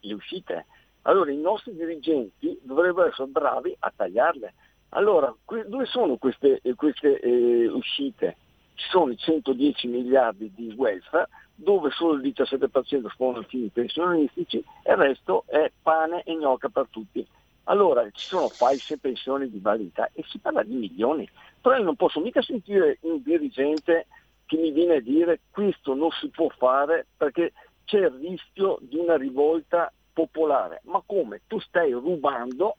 le 0.00 0.14
uscite. 0.14 0.66
Allora 1.02 1.30
i 1.30 1.36
nostri 1.36 1.74
dirigenti 1.74 2.58
dovrebbero 2.62 3.08
essere 3.08 3.28
bravi 3.28 3.74
a 3.78 3.92
tagliarle. 3.94 4.52
Allora, 4.90 5.34
que- 5.44 5.66
dove 5.66 5.86
sono 5.86 6.16
queste, 6.16 6.60
queste 6.76 7.18
eh, 7.18 7.68
uscite? 7.68 8.36
Ci 8.74 8.88
sono 8.90 9.12
i 9.12 9.16
110 9.16 9.86
miliardi 9.88 10.52
di 10.54 10.74
welfare, 10.76 11.28
dove 11.54 11.90
solo 11.90 12.20
il 12.20 12.32
17% 12.34 13.06
sono 13.16 13.40
i 13.40 13.44
fini 13.44 13.68
pensionistici 13.68 14.62
e 14.82 14.92
il 14.92 14.98
resto 14.98 15.44
è 15.46 15.70
pane 15.82 16.22
e 16.24 16.36
gnocca 16.36 16.68
per 16.68 16.88
tutti. 16.90 17.26
Allora 17.64 18.04
ci 18.10 18.26
sono 18.26 18.48
false 18.48 18.98
pensioni 18.98 19.48
di 19.48 19.58
validità 19.58 20.10
e 20.12 20.22
si 20.28 20.38
parla 20.38 20.62
di 20.62 20.74
milioni, 20.74 21.28
però 21.60 21.76
io 21.76 21.84
non 21.84 21.96
posso 21.96 22.20
mica 22.20 22.42
sentire 22.42 22.98
un 23.02 23.22
dirigente 23.22 24.06
che 24.46 24.56
mi 24.56 24.72
viene 24.72 24.96
a 24.96 25.00
dire 25.00 25.40
questo 25.50 25.94
non 25.94 26.10
si 26.10 26.28
può 26.28 26.48
fare 26.48 27.06
perché 27.16 27.52
c'è 27.84 27.98
il 27.98 28.10
rischio 28.10 28.78
di 28.80 28.96
una 28.96 29.16
rivolta 29.16 29.92
popolare. 30.12 30.80
Ma 30.84 31.02
come? 31.04 31.42
Tu 31.46 31.58
stai 31.60 31.92
rubando, 31.92 32.76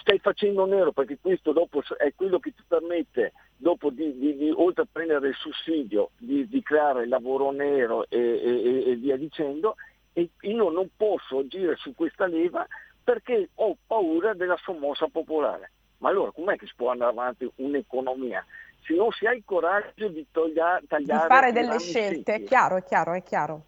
stai 0.00 0.18
facendo 0.18 0.66
nero 0.66 0.92
perché 0.92 1.18
questo 1.20 1.52
dopo 1.52 1.82
è 1.98 2.12
quello 2.14 2.38
che 2.38 2.52
ti 2.54 2.62
permette, 2.66 3.32
dopo 3.56 3.90
di, 3.90 4.16
di, 4.18 4.36
di 4.36 4.50
oltre 4.50 4.82
a 4.82 4.88
prendere 4.90 5.28
il 5.28 5.34
sussidio, 5.34 6.10
di, 6.18 6.46
di 6.48 6.62
creare 6.62 7.06
lavoro 7.06 7.50
nero 7.50 8.06
e, 8.08 8.18
e, 8.18 8.90
e 8.90 8.96
via 8.96 9.16
dicendo, 9.16 9.76
e 10.12 10.30
io 10.42 10.70
non 10.70 10.88
posso 10.96 11.38
agire 11.38 11.76
su 11.76 11.94
questa 11.94 12.26
leva 12.26 12.66
perché 13.02 13.50
ho 13.56 13.76
paura 13.86 14.32
della 14.34 14.56
sommossa 14.62 15.08
popolare. 15.08 15.70
Ma 15.98 16.10
allora 16.10 16.30
com'è 16.32 16.56
che 16.56 16.66
si 16.66 16.72
può 16.76 16.90
andare 16.90 17.10
avanti 17.10 17.50
un'economia? 17.56 18.44
Se 18.84 18.94
non 18.94 19.10
si 19.12 19.26
ha 19.26 19.32
il 19.32 19.42
coraggio 19.44 20.08
di 20.08 20.26
toglia, 20.30 20.80
tagliare... 20.86 21.22
Di 21.22 21.34
fare 21.34 21.52
delle 21.52 21.78
scelte, 21.78 22.32
secchi. 22.32 22.44
è 22.44 22.46
chiaro, 22.46 22.76
è 22.76 22.82
chiaro, 22.82 23.14
è 23.14 23.22
chiaro. 23.22 23.64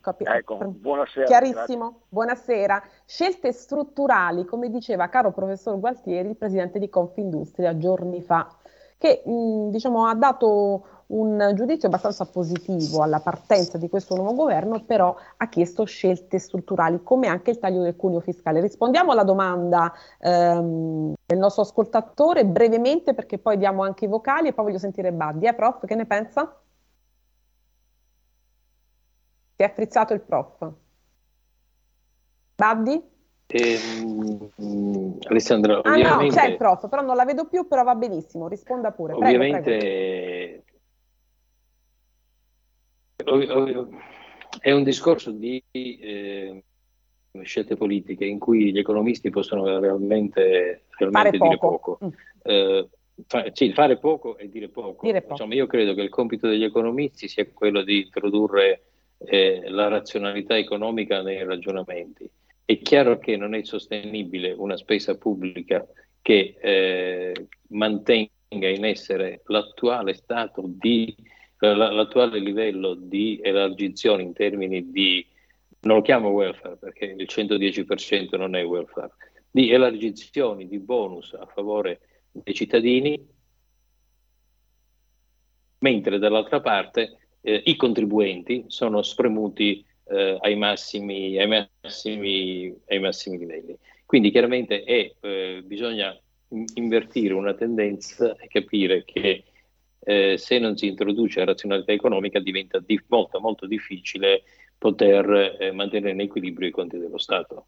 Capi- 0.00 0.24
ecco, 0.26 0.56
buonasera. 0.56 1.26
Chiarissimo, 1.26 1.88
grazie. 1.90 2.06
buonasera. 2.08 2.82
Scelte 3.04 3.52
strutturali, 3.52 4.44
come 4.46 4.70
diceva 4.70 5.08
caro 5.08 5.32
professor 5.32 5.78
Gualtieri, 5.78 6.30
il 6.30 6.36
presidente 6.36 6.78
di 6.78 6.88
Confindustria 6.88 7.76
giorni 7.76 8.22
fa, 8.22 8.48
che 8.96 9.22
mh, 9.24 9.68
diciamo, 9.68 10.06
ha 10.06 10.14
dato 10.14 10.86
un 11.08 11.52
giudizio 11.54 11.88
abbastanza 11.88 12.24
positivo 12.24 13.02
alla 13.02 13.20
partenza 13.20 13.76
di 13.76 13.88
questo 13.88 14.14
nuovo 14.14 14.34
governo, 14.34 14.82
però 14.84 15.14
ha 15.36 15.48
chiesto 15.48 15.84
scelte 15.84 16.38
strutturali, 16.38 17.02
come 17.02 17.26
anche 17.26 17.50
il 17.50 17.58
taglio 17.58 17.82
del 17.82 17.96
cuneo 17.96 18.20
fiscale. 18.20 18.60
Rispondiamo 18.60 19.12
alla 19.12 19.24
domanda 19.24 19.92
ehm, 20.18 21.12
del 21.26 21.38
nostro 21.38 21.62
ascoltatore 21.62 22.46
brevemente, 22.46 23.14
perché 23.14 23.38
poi 23.38 23.58
diamo 23.58 23.82
anche 23.82 24.06
i 24.06 24.08
vocali 24.08 24.48
e 24.48 24.52
poi 24.52 24.64
voglio 24.64 24.78
sentire 24.78 25.12
Baddi. 25.12 25.46
Eh, 25.46 25.54
prof, 25.54 25.84
che 25.84 25.94
ne 25.94 26.06
pensa? 26.06 26.60
Si 29.56 29.62
è 29.62 29.72
frizzato 29.72 30.14
il 30.14 30.20
prof. 30.20 30.72
Baddi? 32.56 33.12
Eh, 33.46 33.78
Alessandro, 35.28 35.82
ah 35.82 35.96
no, 35.96 36.26
c'è 36.28 36.48
il 36.48 36.56
prof, 36.56 36.88
però 36.88 37.02
non 37.02 37.14
la 37.14 37.24
vedo 37.24 37.44
più, 37.44 37.68
però 37.68 37.84
va 37.84 37.94
benissimo, 37.94 38.48
risponda 38.48 38.90
pure. 38.90 39.14
Prego, 39.14 39.36
ovviamente 39.36 39.70
prego 39.70 40.63
è 44.60 44.72
un 44.72 44.82
discorso 44.82 45.30
di 45.30 45.62
eh, 45.70 46.62
scelte 47.42 47.76
politiche 47.76 48.24
in 48.24 48.38
cui 48.38 48.72
gli 48.72 48.78
economisti 48.78 49.30
possono 49.30 49.78
realmente, 49.78 50.84
realmente 50.96 51.38
fare 51.38 51.48
dire 51.48 51.58
poco. 51.58 51.98
Mm. 52.04 52.08
Eh, 52.42 52.88
fa, 53.26 53.44
sì, 53.52 53.72
fare 53.72 53.98
poco 53.98 54.36
e 54.38 54.48
dire 54.48 54.68
poco. 54.68 55.06
dire 55.06 55.20
poco. 55.20 55.32
Insomma, 55.32 55.54
io 55.54 55.66
credo 55.66 55.94
che 55.94 56.02
il 56.02 56.08
compito 56.08 56.48
degli 56.48 56.64
economisti 56.64 57.28
sia 57.28 57.46
quello 57.52 57.82
di 57.82 58.02
introdurre 58.02 58.82
eh, 59.18 59.62
la 59.68 59.88
razionalità 59.88 60.56
economica 60.56 61.22
nei 61.22 61.42
ragionamenti. 61.44 62.28
È 62.64 62.78
chiaro 62.78 63.18
che 63.18 63.36
non 63.36 63.54
è 63.54 63.62
sostenibile 63.62 64.52
una 64.52 64.76
spesa 64.76 65.16
pubblica 65.16 65.86
che 66.22 66.56
eh, 66.58 67.46
mantenga 67.68 68.28
in 68.68 68.84
essere 68.84 69.42
l'attuale 69.46 70.14
stato 70.14 70.62
di 70.66 71.14
l'attuale 71.58 72.38
livello 72.38 72.94
di 72.94 73.40
elargizione 73.42 74.22
in 74.22 74.32
termini 74.32 74.90
di, 74.90 75.26
non 75.80 75.96
lo 75.96 76.02
chiamo 76.02 76.28
welfare 76.28 76.76
perché 76.76 77.04
il 77.04 77.26
110% 77.28 78.36
non 78.36 78.54
è 78.54 78.64
welfare, 78.64 79.12
di 79.50 79.70
elargizioni, 79.70 80.66
di 80.66 80.78
bonus 80.78 81.32
a 81.34 81.46
favore 81.46 82.00
dei 82.32 82.54
cittadini, 82.54 83.24
mentre 85.78 86.18
dall'altra 86.18 86.60
parte 86.60 87.18
eh, 87.40 87.62
i 87.66 87.76
contribuenti 87.76 88.64
sono 88.68 89.02
spremuti 89.02 89.84
eh, 90.06 90.38
ai, 90.40 90.56
massimi, 90.56 91.38
ai, 91.38 91.68
massimi, 91.82 92.74
ai, 92.86 92.98
massimi, 92.98 93.38
livelli. 93.38 93.78
Quindi 94.04 94.30
chiaramente 94.30 94.82
è, 94.82 95.14
eh, 95.20 95.62
bisogna 95.64 96.18
invertire 96.74 97.34
una 97.34 97.54
tendenza 97.54 98.36
e 98.36 98.48
capire 98.48 99.04
che 99.04 99.44
eh, 100.04 100.36
se 100.38 100.58
non 100.58 100.76
si 100.76 100.86
introduce 100.86 101.40
la 101.40 101.46
razionalità 101.46 101.92
economica 101.92 102.38
diventa 102.38 102.78
di- 102.78 103.02
molto, 103.08 103.40
molto 103.40 103.66
difficile 103.66 104.42
poter 104.78 105.56
eh, 105.58 105.72
mantenere 105.72 106.12
in 106.12 106.20
equilibrio 106.20 106.68
i 106.68 106.72
conti 106.72 106.98
dello 106.98 107.18
Stato. 107.18 107.66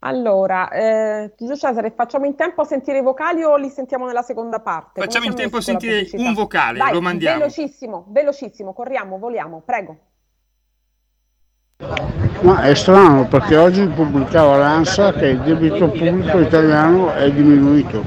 Allora, 0.00 0.70
eh, 0.70 1.32
Giulio 1.36 1.56
Cesare, 1.56 1.90
facciamo 1.90 2.26
in 2.26 2.36
tempo 2.36 2.60
a 2.60 2.64
sentire 2.64 2.98
i 2.98 3.02
vocali 3.02 3.42
o 3.42 3.56
li 3.56 3.68
sentiamo 3.68 4.06
nella 4.06 4.22
seconda 4.22 4.60
parte? 4.60 5.00
Facciamo 5.00 5.24
in 5.24 5.34
tempo 5.34 5.56
a 5.56 5.60
sentire 5.60 6.06
un 6.12 6.34
vocale, 6.34 6.78
Dai, 6.78 6.92
lo 6.92 7.00
mandiamo. 7.00 7.38
Velocissimo, 7.38 8.04
velocissimo, 8.10 8.72
corriamo, 8.72 9.18
voliamo, 9.18 9.62
prego. 9.64 9.98
Ma 12.42 12.62
è 12.62 12.74
strano 12.74 13.26
perché 13.26 13.56
oggi 13.56 13.86
pubblicava 13.88 14.56
l'ANSA 14.56 15.12
che 15.12 15.26
il 15.26 15.40
debito 15.40 15.88
pubblico 15.88 16.38
italiano 16.38 17.12
è 17.12 17.30
diminuito, 17.32 18.04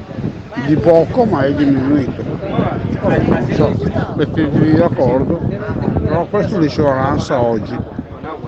di 0.65 0.75
poco 0.75 1.25
ma 1.25 1.45
è 1.45 1.53
diminuito. 1.53 2.68
So, 2.99 4.13
mettetevi 4.15 4.73
d'accordo, 4.73 5.38
però 5.38 6.25
questo 6.25 6.59
diceva 6.59 6.93
l'ANSA 6.95 7.41
oggi 7.41 7.77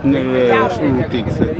nelle 0.01 0.69
sue 0.69 0.89
notizie. 0.89 1.55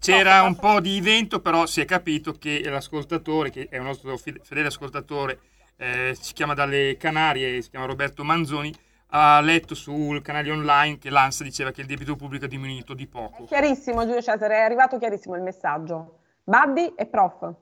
C'era 0.00 0.42
un 0.42 0.56
po' 0.56 0.80
di 0.80 1.00
vento, 1.02 1.40
però 1.40 1.66
si 1.66 1.82
è 1.82 1.84
capito 1.84 2.32
che 2.32 2.62
l'ascoltatore, 2.64 3.50
che 3.50 3.68
è 3.68 3.76
un 3.76 3.84
nostro 3.84 4.16
fedele 4.16 4.68
ascoltatore, 4.68 5.38
eh, 5.76 6.16
si 6.18 6.32
chiama 6.32 6.54
dalle 6.54 6.96
Canarie, 6.98 7.60
si 7.60 7.68
chiama 7.68 7.84
Roberto 7.84 8.24
Manzoni, 8.24 8.74
ha 9.08 9.40
letto 9.40 9.74
sul 9.74 10.22
canale 10.22 10.50
online 10.50 10.98
che 10.98 11.10
l'ANSA 11.10 11.44
diceva 11.44 11.72
che 11.72 11.82
il 11.82 11.86
debito 11.86 12.16
pubblico 12.16 12.46
è 12.46 12.48
diminuito 12.48 12.94
di 12.94 13.06
poco. 13.06 13.44
Chiarissimo 13.44 14.04
Giulio 14.04 14.22
Cesare, 14.22 14.56
è 14.56 14.60
arrivato 14.60 14.98
chiarissimo 14.98 15.36
il 15.36 15.42
messaggio. 15.42 16.20
Baddi 16.44 16.94
e 16.96 17.06
prof. 17.06 17.52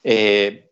E 0.00 0.63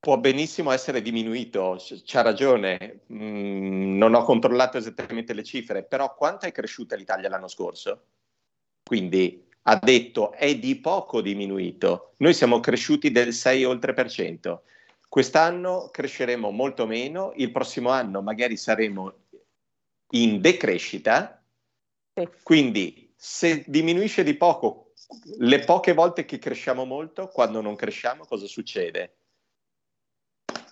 può 0.00 0.18
benissimo 0.18 0.70
essere 0.70 1.02
diminuito, 1.02 1.76
c'ha 2.04 2.22
ragione, 2.22 3.00
mm, 3.12 3.96
non 3.96 4.14
ho 4.14 4.22
controllato 4.22 4.76
esattamente 4.78 5.32
le 5.32 5.42
cifre, 5.42 5.84
però 5.84 6.14
quanto 6.14 6.46
è 6.46 6.52
cresciuta 6.52 6.96
l'Italia 6.96 7.28
l'anno 7.28 7.48
scorso? 7.48 8.04
Quindi 8.82 9.44
ha 9.62 9.76
detto 9.76 10.32
è 10.32 10.56
di 10.56 10.76
poco 10.76 11.20
diminuito, 11.20 12.14
noi 12.18 12.32
siamo 12.32 12.60
cresciuti 12.60 13.10
del 13.10 13.32
6 13.32 13.64
oltre 13.64 13.92
per 13.92 14.08
cento, 14.08 14.62
quest'anno 15.08 15.88
cresceremo 15.90 16.50
molto 16.50 16.86
meno, 16.86 17.32
il 17.36 17.50
prossimo 17.50 17.90
anno 17.90 18.22
magari 18.22 18.56
saremo 18.56 19.12
in 20.12 20.40
decrescita, 20.40 21.42
sì. 22.14 22.28
quindi 22.42 23.12
se 23.16 23.64
diminuisce 23.66 24.22
di 24.22 24.34
poco 24.34 24.92
le 25.38 25.58
poche 25.60 25.92
volte 25.92 26.24
che 26.24 26.38
cresciamo 26.38 26.84
molto, 26.84 27.28
quando 27.28 27.60
non 27.60 27.74
cresciamo 27.74 28.24
cosa 28.24 28.46
succede? 28.46 29.17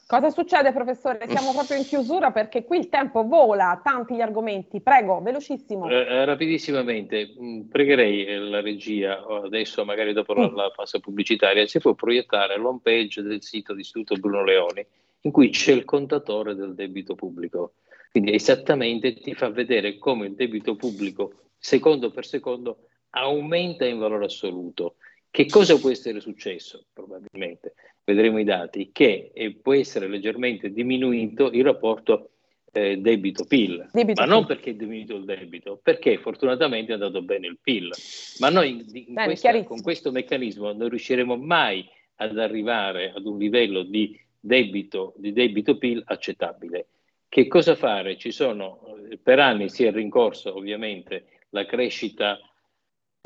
Cosa 0.09 0.31
succede, 0.31 0.73
professore? 0.73 1.27
Siamo 1.29 1.53
proprio 1.53 1.77
in 1.77 1.85
chiusura 1.85 2.31
perché 2.31 2.63
qui 2.63 2.79
il 2.79 2.89
tempo 2.89 3.27
vola, 3.27 3.81
tanti 3.83 4.15
gli 4.15 4.21
argomenti. 4.21 4.81
Prego, 4.81 5.21
velocissimo. 5.21 5.89
Eh, 5.89 5.95
eh 5.97 6.25
rapidissimamente, 6.25 7.35
mm, 7.37 7.63
pregherei 7.63 8.25
eh, 8.25 8.39
la 8.39 8.61
regia, 8.61 9.21
adesso 9.27 9.85
magari 9.85 10.13
dopo 10.13 10.33
mm. 10.33 10.39
la, 10.39 10.63
la, 10.63 10.71
fase 10.71 11.01
pubblicitaria, 11.01 11.67
se 11.67 11.81
può 11.81 11.95
proiettare 11.95 12.57
l'home 12.57 12.79
page 12.85 13.21
del 13.23 13.43
sito 13.43 13.75
di 13.75 13.81
Istituto 13.81 14.15
Bruno 14.15 14.45
Leoni, 14.45 14.87
in 15.23 15.33
cui 15.33 15.49
c'è 15.51 15.73
il 15.73 15.85
contatore 15.85 16.55
del 16.55 16.77
debito 16.77 17.17
pubblico. 17.17 17.73
Quindi 18.13 18.33
esattamente 18.33 19.13
ti 19.15 19.35
fa 19.35 19.51
vedere 19.51 19.99
come 19.99 20.27
il 20.27 20.35
debito 20.35 20.77
pubblico, 20.77 21.33
secondo 21.59 22.13
per 22.13 22.27
secondo, 22.27 22.91
aumenta 23.11 23.85
in 23.85 23.99
valore 23.99 24.27
assoluto. 24.27 24.95
Che 25.29 25.47
cosa 25.47 25.77
può 25.77 25.91
essere 25.91 26.21
successo? 26.21 26.85
Probabilmente 26.93 27.75
vedremo 28.07 28.39
i 28.39 28.45
dati, 28.45 28.91
che 28.93 29.33
può 29.61 29.75
essere 29.75 30.07
leggermente 30.07 30.73
diminuito 30.73 31.51
il 31.51 31.65
rapporto 31.65 32.31
eh, 32.73 32.99
debito-PIL, 32.99 33.89
debito 33.93 34.23
ma 34.23 34.29
non 34.29 34.47
perché 34.47 34.71
è 34.71 34.75
diminuito 34.75 35.17
il 35.17 35.25
debito, 35.25 35.81
perché 35.83 36.17
fortunatamente 36.19 36.93
è 36.93 36.95
andato 36.95 37.21
bene 37.23 37.49
il 37.49 37.59
PIL. 37.61 37.91
Ma 38.39 38.49
noi 38.49 38.71
in, 38.71 38.85
in 38.93 39.15
bene, 39.15 39.27
questa, 39.27 39.65
con 39.65 39.83
questo 39.83 40.13
meccanismo 40.13 40.73
non 40.73 40.89
riusciremo 40.89 41.37
mai 41.37 41.85
ad 42.17 42.39
arrivare 42.39 43.13
ad 43.15 43.27
un 43.27 43.39
livello 43.39 43.83
di 43.83 44.17
debito, 44.39 45.15
di 45.17 45.33
debito 45.33 45.77
PIL 45.77 46.01
accettabile. 46.07 46.87
Che 47.29 47.49
cosa 47.49 47.75
fare? 47.75 48.17
Ci 48.17 48.31
sono, 48.31 48.99
eh, 49.11 49.19
per 49.19 49.41
anni 49.41 49.69
si 49.69 49.85
è 49.85 49.91
rincorso 49.91 50.57
ovviamente 50.57 51.41
la 51.51 51.67
crescita 51.67 52.39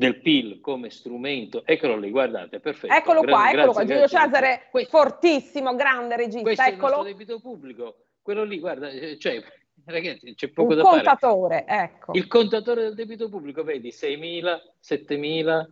del 0.01 0.19
PIL 0.19 0.59
come 0.61 0.89
strumento. 0.89 1.63
Eccolo 1.63 1.95
lì, 1.95 2.09
guardate, 2.09 2.59
perfetto. 2.59 2.91
Eccolo 2.91 3.21
qua, 3.21 3.49
Gra- 3.51 3.51
eccolo 3.51 3.73
qua. 3.73 3.85
Giulio 3.85 4.07
Cesare, 4.07 4.67
questo, 4.71 4.97
fortissimo, 4.97 5.75
grande 5.75 6.15
regista. 6.15 6.41
Questo 6.41 6.63
eccolo. 6.63 6.97
il 7.01 7.03
debito 7.05 7.39
pubblico. 7.39 8.05
Quello 8.23 8.43
lì, 8.43 8.59
guarda, 8.59 8.89
eh, 8.89 9.19
cioè, 9.19 9.39
ragazzi, 9.85 10.33
c'è 10.33 10.49
poco 10.49 10.71
Un 10.71 10.77
da 10.77 10.81
contatore, 10.83 11.65
fare. 11.67 11.83
ecco. 11.83 12.13
Il 12.13 12.25
contatore 12.25 12.81
del 12.81 12.95
debito 12.95 13.29
pubblico, 13.29 13.63
vedi, 13.63 13.89
6.000, 13.89 14.59
7.000, 14.83 15.65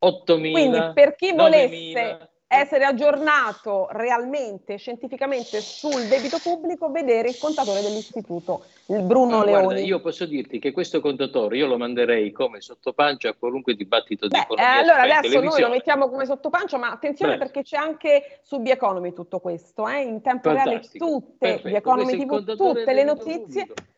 8.000, 0.00 0.52
Quindi 0.52 0.90
per 0.94 1.16
chi 1.16 1.32
volesse 1.32 2.30
essere 2.60 2.84
aggiornato 2.84 3.88
realmente, 3.90 4.76
scientificamente 4.76 5.60
sul 5.60 6.06
debito 6.06 6.38
pubblico, 6.42 6.90
vedere 6.90 7.28
il 7.28 7.38
contatore 7.38 7.80
dell'istituto, 7.80 8.64
il 8.86 9.02
Bruno 9.02 9.40
ah, 9.40 9.44
Leoni. 9.44 9.64
Guarda, 9.64 9.80
io 9.80 10.00
posso 10.00 10.26
dirti 10.26 10.58
che 10.58 10.72
questo 10.72 11.00
contatore 11.00 11.56
io 11.56 11.66
lo 11.66 11.78
manderei 11.78 12.32
come 12.32 12.60
sottopancia 12.60 13.30
a 13.30 13.34
qualunque 13.34 13.74
dibattito 13.74 14.26
di 14.26 14.36
Beh, 14.36 14.42
economia. 14.42 14.74
Eh, 14.74 14.78
allora 14.78 15.02
adesso 15.02 15.40
noi 15.40 15.60
lo 15.60 15.68
mettiamo 15.68 16.08
come 16.08 16.26
sottopancia, 16.26 16.78
ma 16.78 16.90
attenzione 16.90 17.32
Beh. 17.32 17.38
perché 17.38 17.62
c'è 17.62 17.76
anche 17.76 18.40
su 18.42 18.62
The 18.62 18.72
Economy 18.72 19.12
tutto 19.12 19.40
questo, 19.40 19.88
eh? 19.88 20.02
in 20.02 20.22
tempo 20.22 20.50
Fantastico. 20.50 21.04
reale 21.04 21.20
tutte, 21.20 21.36
Perfetto. 21.38 21.68
The 21.68 21.76
Economy 21.76 22.16
TV, 22.16 22.56
tutte 22.56 22.92
le 22.92 23.04
notizie. 23.04 23.66
Pubblico. 23.66 23.92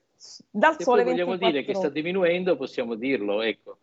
Dal 0.50 0.76
Se 0.78 0.82
sole 0.82 1.04
vogliamo 1.04 1.36
dire 1.36 1.62
che 1.62 1.74
sta 1.74 1.90
diminuendo, 1.90 2.56
possiamo 2.56 2.94
dirlo, 2.94 3.42
ecco. 3.42 3.78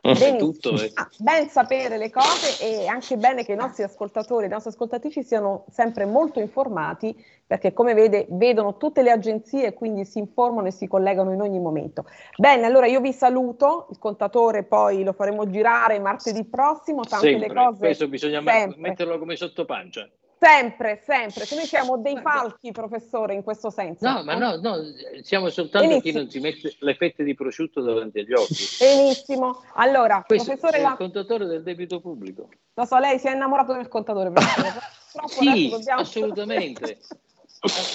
Tutto, 0.00 0.74
eh. 0.74 0.92
ben 1.18 1.48
sapere 1.48 1.98
le 1.98 2.10
cose 2.10 2.62
e 2.62 2.86
anche 2.86 3.16
bene 3.16 3.44
che 3.44 3.52
i 3.52 3.56
nostri 3.56 3.82
ascoltatori 3.82 4.44
e 4.44 4.48
le 4.48 4.54
nostre 4.54 4.70
ascoltatrici 4.70 5.22
siano 5.22 5.66
sempre 5.70 6.06
molto 6.06 6.40
informati 6.40 7.14
perché 7.46 7.72
come 7.72 7.94
vede 7.94 8.26
vedono 8.30 8.76
tutte 8.76 9.02
le 9.02 9.10
agenzie 9.10 9.66
e 9.66 9.74
quindi 9.74 10.04
si 10.04 10.18
informano 10.18 10.68
e 10.68 10.70
si 10.70 10.86
collegano 10.86 11.32
in 11.32 11.40
ogni 11.40 11.58
momento. 11.58 12.06
Bene, 12.36 12.64
allora 12.64 12.86
io 12.86 13.00
vi 13.00 13.12
saluto, 13.12 13.88
il 13.90 13.98
contatore 13.98 14.62
poi 14.62 15.02
lo 15.02 15.12
faremo 15.12 15.50
girare 15.50 15.98
martedì 15.98 16.44
prossimo, 16.44 17.02
tante 17.02 17.28
sempre. 17.28 17.48
le 17.48 17.54
cose. 17.54 17.78
Questo 17.78 18.08
bisogna 18.08 18.40
sempre. 18.42 18.80
metterlo 18.80 19.18
come 19.18 19.36
sottopancia. 19.36 20.08
Sempre, 20.42 21.02
sempre, 21.04 21.44
che 21.44 21.54
noi 21.54 21.66
siamo 21.66 21.98
dei 21.98 22.16
falchi, 22.16 22.72
professore, 22.72 23.34
in 23.34 23.42
questo 23.42 23.68
senso. 23.68 24.08
No, 24.08 24.24
ma 24.24 24.36
no, 24.36 24.56
no, 24.56 24.78
siamo 25.20 25.50
soltanto 25.50 25.86
Benissimo. 25.86 26.12
chi 26.12 26.18
non 26.18 26.30
si 26.30 26.40
mette 26.40 26.76
le 26.78 26.94
fette 26.94 27.24
di 27.24 27.34
prosciutto 27.34 27.82
davanti 27.82 28.20
agli 28.20 28.32
occhi. 28.32 28.54
Benissimo. 28.78 29.62
Allora, 29.74 30.24
Questo 30.26 30.52
professore... 30.52 30.78
È 30.78 30.80
la... 30.80 30.92
il 30.92 30.96
contatore 30.96 31.44
del 31.44 31.62
debito 31.62 32.00
pubblico. 32.00 32.48
Lo 32.72 32.84
so, 32.86 32.98
lei 32.98 33.18
si 33.18 33.26
è 33.26 33.34
innamorato 33.34 33.74
del 33.74 33.88
contatore, 33.88 34.32
sì, 35.28 35.68
dobbiamo... 35.68 36.00
assolutamente. 36.00 36.98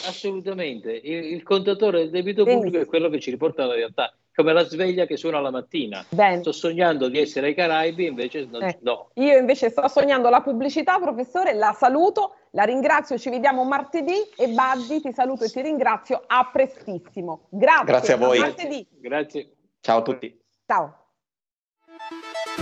assolutamente. 0.06 0.92
Il, 0.92 1.34
il, 1.34 1.42
contatore 1.42 2.02
del 2.02 2.12
debito 2.12 2.44
Benissimo. 2.44 2.64
pubblico 2.64 2.86
è 2.86 2.88
quello 2.88 3.10
che 3.10 3.20
ci 3.20 3.32
riporta 3.32 3.64
alla 3.64 3.74
realtà 3.74 4.16
come 4.36 4.52
la 4.52 4.66
sveglia 4.66 5.06
che 5.06 5.16
suona 5.16 5.40
la 5.40 5.50
mattina. 5.50 6.06
Bene. 6.10 6.40
Sto 6.40 6.52
sognando 6.52 7.08
di 7.08 7.20
essere 7.20 7.48
ai 7.48 7.56
Caraibi, 7.56 8.06
invece 8.06 8.46
no, 8.46 8.60
eh. 8.60 8.78
no. 8.82 9.10
Io 9.14 9.38
invece 9.38 9.70
sto 9.70 9.88
sognando 9.88 10.30
la 10.30 10.42
pubblicità, 10.42 11.00
professore, 11.00 11.54
la 11.54 11.74
saluto, 11.78 12.36
la 12.52 12.64
ringrazio, 12.64 13.18
ci 13.18 13.30
vediamo 13.30 13.64
martedì 13.64 14.16
e 14.36 14.50
Baddi 14.50 15.02
ti 15.02 15.14
saluto 15.14 15.46
e 15.46 15.50
ti 15.50 15.62
ringrazio 15.62 16.24
a 16.28 16.50
prestissimo. 16.52 17.48
Grazie. 17.50 17.86
Grazie 17.86 18.14
a 18.14 18.18
voi. 18.18 18.38
A 18.38 18.42
martedì. 18.42 18.86
Grazie. 19.00 19.56
Ciao 19.80 20.00
a 20.00 20.02
tutti. 20.02 20.40
Ciao. 20.66 21.00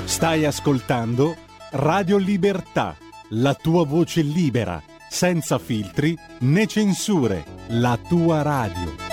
Stai 0.06 0.46
ascoltando 0.46 1.36
Radio 1.72 2.18
Libertà, 2.18 2.96
la 3.30 3.56
tua 3.56 3.84
voce 3.84 4.22
libera, 4.22 4.80
senza 5.10 5.58
filtri 5.58 6.16
né 6.42 6.68
censure, 6.68 7.44
la 7.70 7.98
tua 8.08 8.44
radio. 8.44 9.13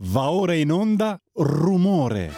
Va 0.00 0.30
ora 0.30 0.54
in 0.54 0.70
onda 0.70 1.20
Rumore. 1.32 2.30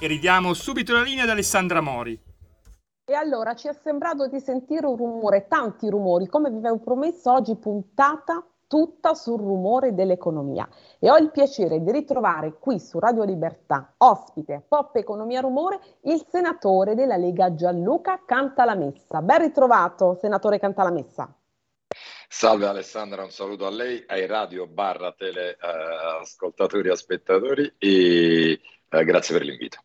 E 0.00 0.06
ridiamo 0.08 0.52
subito 0.52 0.94
la 0.94 1.02
linea 1.02 1.22
ad 1.22 1.28
Alessandra 1.28 1.80
Mori. 1.80 2.20
E 3.04 3.14
allora 3.14 3.54
ci 3.54 3.68
è 3.68 3.72
sembrato 3.72 4.26
di 4.26 4.40
sentire 4.40 4.84
un 4.86 4.96
rumore, 4.96 5.46
tanti 5.46 5.88
rumori, 5.88 6.26
come 6.26 6.50
vi 6.50 6.56
avevo 6.56 6.80
promesso 6.80 7.30
oggi 7.30 7.54
puntata 7.54 8.44
tutta 8.66 9.14
sul 9.14 9.38
rumore 9.38 9.94
dell'economia. 9.94 10.68
E 10.98 11.08
ho 11.08 11.18
il 11.18 11.30
piacere 11.30 11.80
di 11.80 11.92
ritrovare 11.92 12.58
qui 12.58 12.80
su 12.80 12.98
Radio 12.98 13.22
Libertà, 13.22 13.94
ospite 13.98 14.54
a 14.54 14.62
Pop 14.66 14.96
Economia 14.96 15.40
Rumore, 15.40 15.78
il 16.02 16.26
senatore 16.28 16.96
della 16.96 17.16
Lega 17.16 17.54
Gianluca 17.54 18.22
Cantalamessa. 18.26 19.22
Ben 19.22 19.38
ritrovato, 19.38 20.14
senatore 20.14 20.58
Cantalamessa. 20.58 21.32
Salve 22.30 22.66
Alessandra, 22.66 23.24
un 23.24 23.30
saluto 23.30 23.66
a 23.66 23.70
lei, 23.70 24.04
ai 24.06 24.26
radio 24.26 24.66
barra 24.66 25.12
tele 25.12 25.52
eh, 25.52 26.20
ascoltatori 26.20 26.90
e 26.90 26.96
spettatori 26.96 27.74
e 27.78 28.60
eh, 28.88 29.04
grazie 29.04 29.36
per 29.36 29.46
l'invito. 29.46 29.78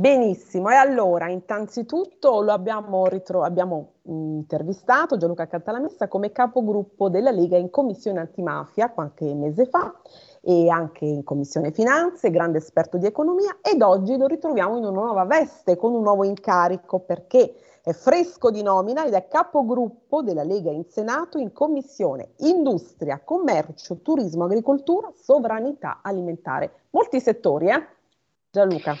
Benissimo, 0.00 0.70
e 0.70 0.76
allora 0.76 1.28
innanzitutto 1.28 2.40
lo 2.40 2.52
abbiamo, 2.52 3.08
ritro- 3.08 3.42
abbiamo 3.42 3.94
intervistato 4.04 5.16
Gianluca 5.16 5.48
Cantalamessa 5.48 6.06
come 6.06 6.30
capogruppo 6.30 7.08
della 7.08 7.32
Lega 7.32 7.56
in 7.56 7.68
commissione 7.68 8.20
antimafia 8.20 8.90
qualche 8.90 9.34
mese 9.34 9.66
fa 9.66 10.00
e 10.40 10.70
anche 10.70 11.04
in 11.04 11.24
commissione 11.24 11.72
finanze, 11.72 12.30
grande 12.30 12.58
esperto 12.58 12.96
di 12.96 13.06
economia 13.06 13.58
ed 13.60 13.82
oggi 13.82 14.16
lo 14.16 14.28
ritroviamo 14.28 14.78
in 14.78 14.84
una 14.84 14.92
nuova 14.92 15.24
veste 15.24 15.76
con 15.76 15.92
un 15.92 16.02
nuovo 16.02 16.22
incarico 16.22 17.00
perché 17.00 17.56
è 17.88 17.94
fresco 17.94 18.50
di 18.50 18.60
nomina 18.60 19.06
ed 19.06 19.14
è 19.14 19.28
capogruppo 19.28 20.20
della 20.20 20.42
Lega 20.42 20.70
in 20.70 20.84
Senato 20.90 21.38
in 21.38 21.52
commissione 21.52 22.32
industria, 22.40 23.18
commercio, 23.24 24.02
turismo, 24.02 24.44
agricoltura, 24.44 25.10
sovranità 25.14 26.00
alimentare. 26.02 26.82
Molti 26.90 27.18
settori, 27.18 27.70
eh? 27.70 27.86
Gianluca. 28.50 28.94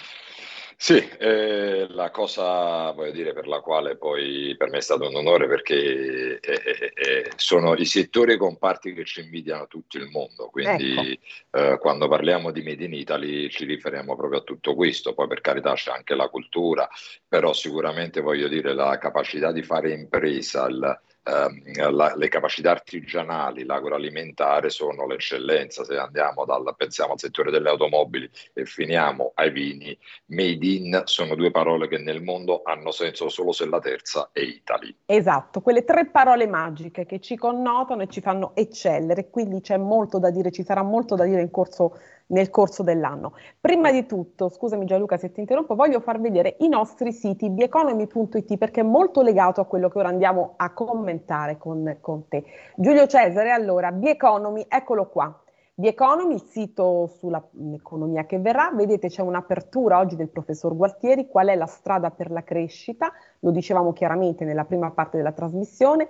Sì, 0.80 0.96
eh, 1.18 1.88
la 1.90 2.12
cosa 2.12 2.92
voglio 2.92 3.10
dire, 3.10 3.32
per 3.32 3.48
la 3.48 3.58
quale 3.58 3.96
poi 3.96 4.54
per 4.56 4.70
me 4.70 4.78
è 4.78 4.80
stato 4.80 5.08
un 5.08 5.16
onore 5.16 5.48
perché 5.48 6.38
eh, 6.38 6.40
eh, 6.40 6.92
eh 6.94 7.30
sono 7.34 7.74
i 7.74 7.84
settori 7.84 8.30
e 8.30 8.34
i 8.36 8.38
comparti 8.38 8.94
che 8.94 9.04
ci 9.04 9.20
invidiano 9.22 9.66
tutto 9.66 9.98
il 9.98 10.08
mondo, 10.08 10.46
quindi 10.50 11.18
ecco. 11.50 11.72
Eh, 11.72 11.78
quando 11.80 12.06
parliamo 12.06 12.52
di 12.52 12.62
Made 12.62 12.84
in 12.84 12.94
Italy 12.94 13.50
ci 13.50 13.64
riferiamo 13.64 14.14
proprio 14.14 14.38
a 14.38 14.44
tutto 14.44 14.76
questo, 14.76 15.14
poi 15.14 15.26
per 15.26 15.40
carità 15.40 15.74
c'è 15.74 15.90
anche 15.90 16.14
la 16.14 16.28
cultura, 16.28 16.88
però 17.26 17.52
sicuramente 17.52 18.20
voglio 18.20 18.46
dire 18.46 18.72
la 18.72 18.98
capacità 18.98 19.50
di 19.50 19.64
fare 19.64 19.90
impresa, 19.90 20.68
il, 20.68 21.00
ehm, 21.28 21.94
la, 21.94 22.14
le 22.16 22.28
capacità 22.28 22.70
artigianali, 22.70 23.64
l'agroalimentare 23.64 24.70
sono 24.70 25.06
l'eccellenza. 25.06 25.84
Se 25.84 25.96
andiamo 25.96 26.44
dal, 26.44 26.74
pensiamo 26.76 27.12
al 27.12 27.18
settore 27.18 27.50
delle 27.50 27.68
automobili 27.68 28.28
e 28.52 28.64
finiamo 28.64 29.32
ai 29.34 29.50
vini, 29.50 29.96
made 30.26 30.66
in 30.66 31.02
sono 31.04 31.34
due 31.34 31.50
parole 31.50 31.88
che 31.88 31.98
nel 31.98 32.22
mondo 32.22 32.62
hanno 32.64 32.90
senso 32.90 33.28
solo 33.28 33.52
se 33.52 33.66
la 33.66 33.80
terza 33.80 34.30
è 34.32 34.40
Italy. 34.40 34.94
Esatto, 35.06 35.60
quelle 35.60 35.84
tre 35.84 36.06
parole 36.06 36.46
magiche 36.46 37.04
che 37.06 37.20
ci 37.20 37.36
connotano 37.36 38.02
e 38.02 38.08
ci 38.08 38.20
fanno 38.20 38.52
eccellere, 38.54 39.30
quindi 39.30 39.60
c'è 39.60 39.76
molto 39.76 40.18
da 40.18 40.30
dire, 40.30 40.50
ci 40.50 40.64
sarà 40.64 40.82
molto 40.82 41.14
da 41.14 41.24
dire 41.24 41.42
in 41.42 41.50
corso 41.50 41.98
nel 42.28 42.50
corso 42.50 42.82
dell'anno. 42.82 43.32
Prima 43.60 43.90
di 43.92 44.06
tutto, 44.06 44.48
scusami 44.48 44.84
Gianluca 44.84 45.16
se 45.16 45.30
ti 45.32 45.40
interrompo, 45.40 45.74
voglio 45.74 46.00
far 46.00 46.20
vedere 46.20 46.56
i 46.60 46.68
nostri 46.68 47.12
siti 47.12 47.50
bieconomy.it 47.50 48.56
perché 48.56 48.80
è 48.80 48.84
molto 48.84 49.22
legato 49.22 49.60
a 49.60 49.66
quello 49.66 49.88
che 49.88 49.98
ora 49.98 50.08
andiamo 50.08 50.54
a 50.56 50.72
commentare 50.72 51.58
con, 51.58 51.98
con 52.00 52.28
te. 52.28 52.44
Giulio 52.76 53.06
Cesare, 53.06 53.50
allora, 53.50 53.92
Bieconomy, 53.92 54.66
eccolo 54.68 55.08
qua. 55.08 55.42
Bieconomy, 55.80 56.34
il 56.34 56.42
sito 56.42 57.06
sull'economia 57.06 58.26
che 58.26 58.40
verrà, 58.40 58.72
vedete 58.74 59.06
c'è 59.06 59.22
un'apertura 59.22 60.00
oggi 60.00 60.16
del 60.16 60.28
professor 60.28 60.74
Gualtieri, 60.74 61.28
qual 61.28 61.46
è 61.46 61.54
la 61.54 61.66
strada 61.66 62.10
per 62.10 62.32
la 62.32 62.42
crescita, 62.42 63.12
lo 63.38 63.52
dicevamo 63.52 63.92
chiaramente 63.92 64.44
nella 64.44 64.64
prima 64.64 64.90
parte 64.90 65.18
della 65.18 65.30
trasmissione, 65.30 66.08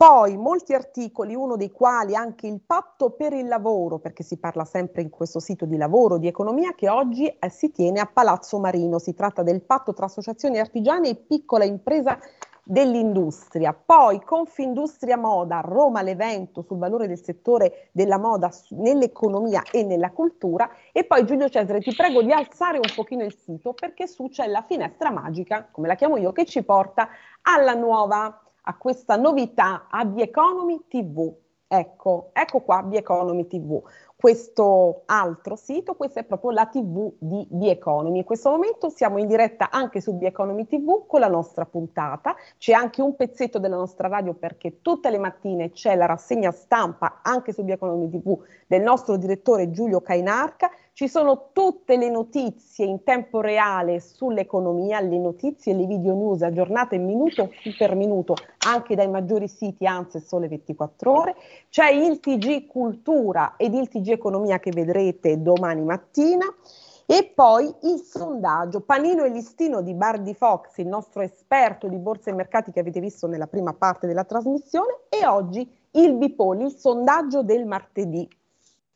poi 0.00 0.38
molti 0.38 0.72
articoli, 0.72 1.34
uno 1.34 1.56
dei 1.56 1.70
quali 1.70 2.14
anche 2.14 2.46
il 2.46 2.62
patto 2.64 3.10
per 3.10 3.34
il 3.34 3.46
lavoro, 3.46 3.98
perché 3.98 4.22
si 4.22 4.38
parla 4.38 4.64
sempre 4.64 5.02
in 5.02 5.10
questo 5.10 5.40
sito 5.40 5.66
di 5.66 5.76
lavoro, 5.76 6.16
di 6.16 6.26
economia, 6.26 6.72
che 6.74 6.88
oggi 6.88 7.26
eh, 7.26 7.50
si 7.50 7.70
tiene 7.70 8.00
a 8.00 8.06
Palazzo 8.06 8.58
Marino. 8.58 8.98
Si 8.98 9.12
tratta 9.12 9.42
del 9.42 9.60
patto 9.60 9.92
tra 9.92 10.06
associazioni 10.06 10.58
artigiane 10.58 11.10
e 11.10 11.16
piccola 11.16 11.64
impresa 11.64 12.18
dell'industria. 12.62 13.74
Poi 13.74 14.24
Confindustria 14.24 15.18
Moda, 15.18 15.60
Roma 15.60 16.00
l'evento 16.00 16.62
sul 16.62 16.78
valore 16.78 17.06
del 17.06 17.22
settore 17.22 17.90
della 17.92 18.16
moda 18.16 18.50
nell'economia 18.70 19.64
e 19.70 19.82
nella 19.82 20.12
cultura. 20.12 20.70
E 20.92 21.04
poi 21.04 21.26
Giulio 21.26 21.50
Cesare, 21.50 21.80
ti 21.80 21.94
prego 21.94 22.22
di 22.22 22.32
alzare 22.32 22.78
un 22.78 22.90
pochino 22.96 23.22
il 23.22 23.36
sito 23.36 23.74
perché 23.74 24.06
su 24.06 24.30
c'è 24.30 24.46
la 24.46 24.64
finestra 24.66 25.10
magica, 25.10 25.68
come 25.70 25.88
la 25.88 25.94
chiamo 25.94 26.16
io, 26.16 26.32
che 26.32 26.46
ci 26.46 26.62
porta 26.62 27.06
alla 27.42 27.74
nuova 27.74 28.44
a 28.62 28.76
questa 28.76 29.16
novità 29.16 29.86
a 29.90 30.06
The 30.06 30.22
Economy 30.22 30.84
TV. 30.88 31.32
Ecco, 31.66 32.30
ecco 32.32 32.60
qua 32.60 32.88
Economy 32.90 33.46
TV 33.46 33.80
questo 34.20 35.04
altro 35.06 35.56
sito, 35.56 35.94
questa 35.94 36.20
è 36.20 36.24
proprio 36.24 36.50
la 36.50 36.66
TV 36.66 37.10
di 37.18 37.48
The 37.50 37.70
Economy. 37.70 38.18
In 38.18 38.24
questo 38.24 38.50
momento 38.50 38.90
siamo 38.90 39.16
in 39.16 39.26
diretta 39.26 39.70
anche 39.70 40.02
su 40.02 40.18
The 40.18 40.26
Economy 40.26 40.66
TV 40.66 41.06
con 41.06 41.20
la 41.20 41.26
nostra 41.26 41.64
puntata, 41.64 42.36
c'è 42.58 42.72
anche 42.72 43.00
un 43.00 43.16
pezzetto 43.16 43.58
della 43.58 43.76
nostra 43.76 44.08
radio 44.08 44.34
perché 44.34 44.82
tutte 44.82 45.08
le 45.08 45.16
mattine 45.16 45.70
c'è 45.70 45.96
la 45.96 46.04
rassegna 46.04 46.50
stampa 46.50 47.20
anche 47.22 47.54
su 47.54 47.64
The 47.64 47.72
Economy 47.72 48.10
TV 48.10 48.38
del 48.66 48.82
nostro 48.82 49.16
direttore 49.16 49.70
Giulio 49.70 50.02
Cainarca, 50.02 50.70
ci 50.92 51.08
sono 51.08 51.50
tutte 51.52 51.96
le 51.96 52.10
notizie 52.10 52.84
in 52.84 53.02
tempo 53.02 53.40
reale 53.40 54.00
sull'economia, 54.00 55.00
le 55.00 55.18
notizie 55.18 55.74
le 55.74 55.86
video 55.86 56.14
news 56.14 56.42
aggiornate 56.42 56.98
minuto 56.98 57.50
per 57.78 57.94
minuto 57.94 58.34
anche 58.66 58.94
dai 58.94 59.08
maggiori 59.08 59.48
siti 59.48 59.84
e 59.84 60.20
Sole 60.20 60.48
24 60.48 61.12
Ore, 61.12 61.36
c'è 61.68 61.90
il 61.90 62.20
TG 62.20 62.66
Cultura 62.66 63.54
ed 63.56 63.74
il 63.74 63.88
TG 63.88 64.08
Economia 64.08 64.58
che 64.58 64.70
vedrete 64.72 65.40
domani 65.40 65.82
mattina. 65.82 66.46
E 67.06 67.32
poi 67.34 67.64
il 67.64 67.98
sondaggio, 67.98 68.82
panino 68.82 69.24
e 69.24 69.30
listino 69.30 69.82
di 69.82 69.94
Bardi 69.94 70.32
Fox, 70.32 70.76
il 70.76 70.86
nostro 70.86 71.22
esperto 71.22 71.88
di 71.88 71.98
borse 71.98 72.30
e 72.30 72.34
mercati 72.34 72.70
che 72.70 72.78
avete 72.78 73.00
visto 73.00 73.26
nella 73.26 73.48
prima 73.48 73.72
parte 73.72 74.06
della 74.06 74.22
trasmissione, 74.22 75.00
e 75.08 75.26
oggi 75.26 75.68
il 75.92 76.14
Bipoli, 76.14 76.66
il 76.66 76.70
sondaggio 76.70 77.42
del 77.42 77.66
martedì. 77.66 78.28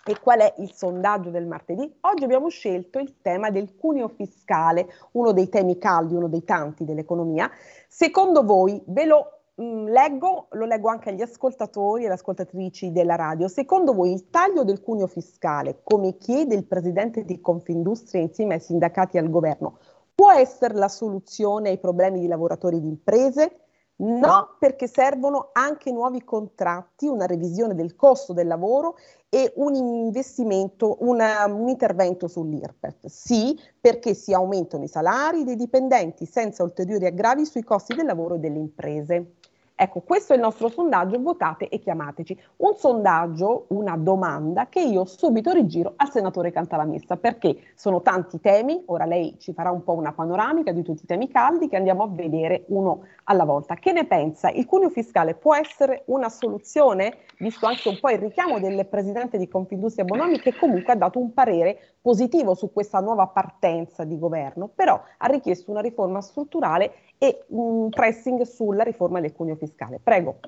E 0.07 0.21
qual 0.21 0.41
è 0.41 0.55
il 0.59 0.73
sondaggio 0.73 1.31
del 1.31 1.47
martedì? 1.47 1.91
Oggi 2.01 2.25
abbiamo 2.25 2.49
scelto 2.49 2.99
il 2.99 3.21
tema 3.23 3.51
del 3.51 3.75
cuneo 3.75 4.09
fiscale, 4.09 4.87
uno 5.13 5.33
dei 5.33 5.49
temi 5.49 5.79
caldi, 5.79 6.15
uno 6.15 6.29
dei 6.29 6.45
tanti 6.45 6.85
dell'economia. 6.85 7.51
Secondo 7.89 8.45
voi, 8.45 8.83
ve 8.87 9.07
lo 9.07 9.35
Mm, 9.63 9.87
leggo, 9.87 10.49
lo 10.51 10.65
leggo 10.65 10.89
anche 10.89 11.11
agli 11.11 11.23
ascoltatori 11.23 12.03
e 12.03 12.07
alle 12.07 12.15
ascoltatrici 12.15 12.91
della 12.91 13.15
radio. 13.15 13.47
Secondo 13.47 13.95
voi 13.95 14.13
il 14.13 14.29
taglio 14.29 14.65
del 14.65 14.81
cuneo 14.81 15.07
fiscale, 15.07 15.79
come 15.85 16.17
chiede 16.17 16.57
il 16.57 16.65
presidente 16.65 17.25
di 17.25 17.41
Confindustria 17.41 18.21
insieme 18.21 18.55
ai 18.55 18.61
sindacati 18.61 19.17
e 19.17 19.21
al 19.21 19.31
governo, 19.31 19.79
può 20.13 20.33
essere 20.33 20.75
la 20.75 20.89
soluzione 20.89 21.69
ai 21.69 21.79
problemi 21.79 22.19
di 22.19 22.27
lavoratori 22.27 22.79
e 22.79 22.81
di 22.81 22.89
imprese? 22.89 23.64
No, 23.97 24.57
perché 24.59 24.89
servono 24.89 25.51
anche 25.53 25.93
nuovi 25.93 26.25
contratti, 26.25 27.07
una 27.07 27.27
revisione 27.27 27.77
del 27.77 27.95
costo 27.95 28.33
del 28.33 28.49
lavoro 28.49 28.97
e 29.29 29.53
un 29.57 29.75
investimento, 29.75 30.97
una, 31.01 31.45
un 31.47 31.69
intervento 31.69 32.27
sull'IRPEF. 32.27 33.07
Sì, 33.07 33.57
perché 33.81 34.15
si 34.15 34.33
aumentano 34.33 34.83
i 34.83 34.89
salari 34.89 35.45
dei 35.45 35.55
dipendenti 35.55 36.27
senza 36.27 36.65
ulteriori 36.65 37.07
aggravi 37.07 37.47
sui 37.47 37.63
costi 37.63 37.95
del 37.95 38.07
lavoro 38.07 38.35
e 38.35 38.39
delle 38.39 38.59
imprese. 38.59 39.35
Ecco, 39.77 40.03
questo 40.03 40.33
è 40.33 40.37
il 40.37 40.43
nostro 40.43 40.69
sondaggio, 40.69 41.21
votate 41.21 41.69
e 41.69 41.81
chiamateci. 41.81 42.41
Un 42.59 42.77
sondaggio, 42.77 43.65
una 43.71 43.97
domanda 43.97 44.69
che 44.69 44.81
io 44.81 45.05
subito 45.05 45.51
rigiro 45.51 45.95
al 45.97 46.13
senatore 46.13 46.53
Cantalamessa, 46.53 47.17
perché 47.17 47.57
sono 47.75 48.01
tanti 48.01 48.41
temi, 48.41 48.85
ora 48.87 49.05
lei 49.05 49.35
ci 49.41 49.53
farà 49.53 49.73
un 49.73 49.83
po' 49.83 49.95
una 49.95 50.13
panoramica 50.13 50.71
di 50.71 50.83
tutti 50.83 51.03
i 51.03 51.07
temi 51.07 51.29
caldi 51.29 51.69
che 51.69 51.75
andiamo 51.75 52.05
a 52.05 52.09
vedere 52.09 52.67
uno 52.69 53.01
alla 53.25 53.45
volta. 53.45 53.75
Che 53.75 53.93
ne 53.93 54.07
pensa? 54.07 54.51
Il 54.51 54.67
cuneo 54.67 54.91
fiscale 54.91 55.35
può 55.35 55.55
essere 55.55 56.03
una 56.07 56.29
soluzione, 56.29 57.19
visto 57.39 57.67
anche 57.67 57.89
un 57.89 57.99
po' 58.01 58.11
il 58.11 58.19
richiamo 58.19 58.59
del 58.59 58.87
presidente 58.87 59.39
di 59.39 59.49
Confindustria 59.49 60.05
Bonomi 60.05 60.39
che 60.39 60.55
comunque 60.55 60.93
ha 60.93 60.97
dato 60.97 61.19
un 61.19 61.33
parere 61.33 61.97
positivo 62.01 62.55
su 62.55 62.73
questa 62.73 63.01
nuova 63.01 63.27
partenza 63.27 64.05
di 64.05 64.19
governo, 64.19 64.69
però 64.75 65.01
ha 65.19 65.27
richiesto 65.27 65.71
una 65.71 65.81
riforma 65.81 66.21
strutturale 66.21 66.93
e 67.19 67.45
un 67.49 67.89
pressing 67.89 68.43
sulla 68.43 68.83
riforma 68.83 69.21
del 69.21 69.33
cuneo 69.33 69.57
fiscale. 69.57 70.01
Prego. 70.03 70.39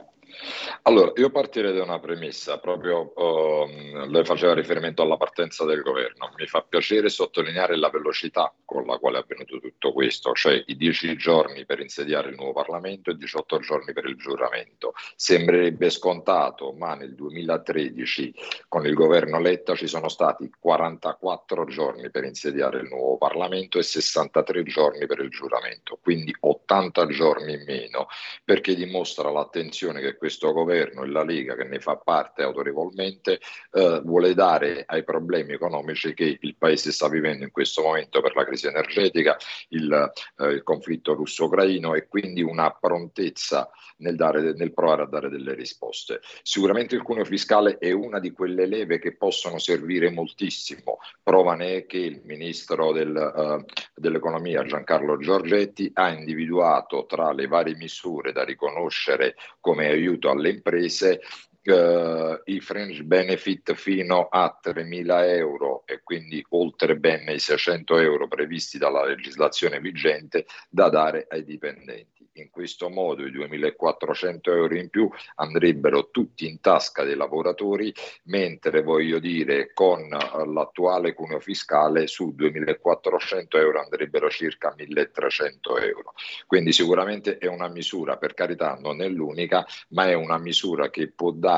Allora, 0.83 1.13
io 1.17 1.31
partirei 1.31 1.75
da 1.75 1.83
una 1.83 1.99
premessa, 1.99 2.59
proprio 2.59 3.13
uh, 3.15 4.07
lei 4.09 4.25
faceva 4.25 4.55
riferimento 4.55 5.03
alla 5.03 5.17
partenza 5.17 5.65
del 5.65 5.83
governo. 5.83 6.33
Mi 6.37 6.47
fa 6.47 6.63
piacere 6.63 7.09
sottolineare 7.09 7.77
la 7.77 7.91
velocità 7.91 8.55
con 8.65 8.87
la 8.87 8.99
quale 8.99 9.19
è 9.19 9.21
avvenuto 9.21 9.59
tutto 9.59 9.93
questo, 9.93 10.33
cioè 10.33 10.63
i 10.67 10.77
dieci 10.77 11.17
giorni 11.17 11.65
per 11.65 11.81
insediare 11.81 12.31
il 12.31 12.37
nuovo 12.37 12.53
Parlamento 12.53 13.11
e 13.11 13.17
18 13.17 13.59
giorni 13.59 13.93
per 13.93 14.07
il 14.07 14.17
giuramento. 14.17 14.93
Sembrerebbe 15.17 15.91
scontato, 15.91 16.73
ma 16.73 16.95
nel 16.95 17.15
2013 17.15 18.35
con 18.69 18.87
il 18.87 18.95
governo 18.95 19.41
Letta 19.41 19.75
ci 19.75 19.87
sono 19.87 20.09
stati 20.09 20.51
44 20.59 21.27
4 21.27 21.65
giorni 21.67 22.11
per 22.11 22.25
insediare 22.25 22.81
il 22.81 22.89
nuovo 22.89 23.17
Parlamento 23.17 23.79
e 23.79 23.83
63 23.83 24.63
giorni 24.65 25.07
per 25.07 25.21
il 25.21 25.31
giuramento, 25.31 25.99
quindi 26.01 26.35
80 26.39 27.07
giorni 27.07 27.55
in 27.55 27.65
meno, 27.65 28.09
perché 28.45 28.75
dimostra 28.75 29.31
l'attenzione 29.31 30.01
che 30.01 30.16
questo 30.17 30.53
governo 30.53 31.05
e 31.05 31.09
la 31.09 31.25
Lega, 31.25 31.55
che 31.55 31.65
ne 31.65 31.81
fa 31.81 31.97
parte 31.97 32.43
autorevolmente, 32.43 33.41
eh, 33.73 34.01
vuole 34.05 34.35
dare 34.35 34.85
ai 34.87 35.05
problemi 35.05 35.53
economici 35.53 36.15
che 36.15 36.39
il 36.41 36.57
Paese 36.57 36.93
sta 36.93 37.09
vivendo 37.09 37.45
in 37.45 37.51
questo 37.51 37.83
momento 37.83 38.21
per 38.21 38.35
la 38.35 38.45
crisi 38.45 38.67
energetica, 38.67 39.37
il, 39.69 40.13
eh, 40.39 40.47
il 40.49 40.63
conflitto 40.63 41.15
russo-ucraino 41.15 41.95
e 41.95 42.09
quindi 42.09 42.43
una 42.43 42.71
prontezza 42.71 43.71
nel, 43.99 44.17
dare, 44.17 44.53
nel 44.55 44.73
provare 44.73 45.03
a 45.03 45.07
dare 45.07 45.29
delle 45.29 45.55
risposte. 45.55 46.21
Sicuramente 46.43 46.95
il 46.95 47.03
cuneo 47.03 47.25
fiscale 47.25 47.79
è 47.79 47.93
una 47.93 48.19
di 48.19 48.33
quelle 48.33 48.67
leve 48.67 48.99
che 48.99 49.17
possono 49.17 49.59
servire 49.59 50.11
moltissimo. 50.11 50.99
Prova 51.23 51.55
ne 51.55 51.77
è 51.77 51.87
che 51.87 51.99
il 51.99 52.21
ministro 52.25 52.93
del, 52.93 53.15
uh, 53.15 53.65
dell'economia 53.95 54.65
Giancarlo 54.65 55.17
Giorgetti 55.19 55.91
ha 55.95 56.11
individuato 56.11 57.07
tra 57.07 57.33
le 57.33 57.47
varie 57.47 57.77
misure 57.77 58.33
da 58.33 58.45
riconoscere 58.45 59.37
come 59.61 59.87
aiuto 59.87 60.06
alle 60.31 60.51
imprese 60.51 61.21
Uh, 61.67 62.41
i 62.45 62.61
fringe 62.61 63.03
benefit 63.03 63.75
fino 63.75 64.29
a 64.31 64.61
3.000 64.63 65.29
euro 65.31 65.83
e 65.85 66.01
quindi 66.05 66.45
oltre 66.51 66.97
ben 66.97 67.29
i 67.29 67.41
600 67.41 67.99
euro 67.99 68.29
previsti 68.29 68.79
dalla 68.79 69.05
legislazione 69.05 69.81
vigente 69.81 70.47
da 70.71 70.89
dare 70.89 71.27
ai 71.29 71.43
dipendenti 71.43 72.17
in 72.41 72.51
questo 72.51 72.89
modo 72.89 73.25
i 73.25 73.31
2.400 73.31 74.41
euro 74.51 74.77
in 74.77 74.89
più 74.89 75.09
andrebbero 75.37 76.11
tutti 76.11 76.47
in 76.47 76.61
tasca 76.61 77.03
dei 77.03 77.15
lavoratori, 77.17 77.93
mentre 78.25 78.83
voglio 78.83 79.19
dire 79.19 79.73
con 79.73 80.01
eh, 80.13 80.47
l'attuale 80.47 81.15
cuneo 81.15 81.41
fiscale 81.41 82.07
su 82.07 82.35
2.400 82.37 83.47
euro 83.59 83.81
andrebbero 83.81 84.29
circa 84.31 84.75
1.300 84.77 85.83
euro. 85.83 86.15
Quindi 86.47 86.73
sicuramente 86.73 87.39
è 87.39 87.47
una 87.47 87.69
misura, 87.69 88.17
per 88.17 88.35
carità 88.35 88.79
non 88.81 89.03
è 89.03 89.09
l'unica, 89.09 89.67
ma 89.89 90.07
è 90.09 90.15
una 90.15 90.39
misura 90.39 90.91
che 90.91 91.11
può 91.11 91.31
dare 91.31 91.56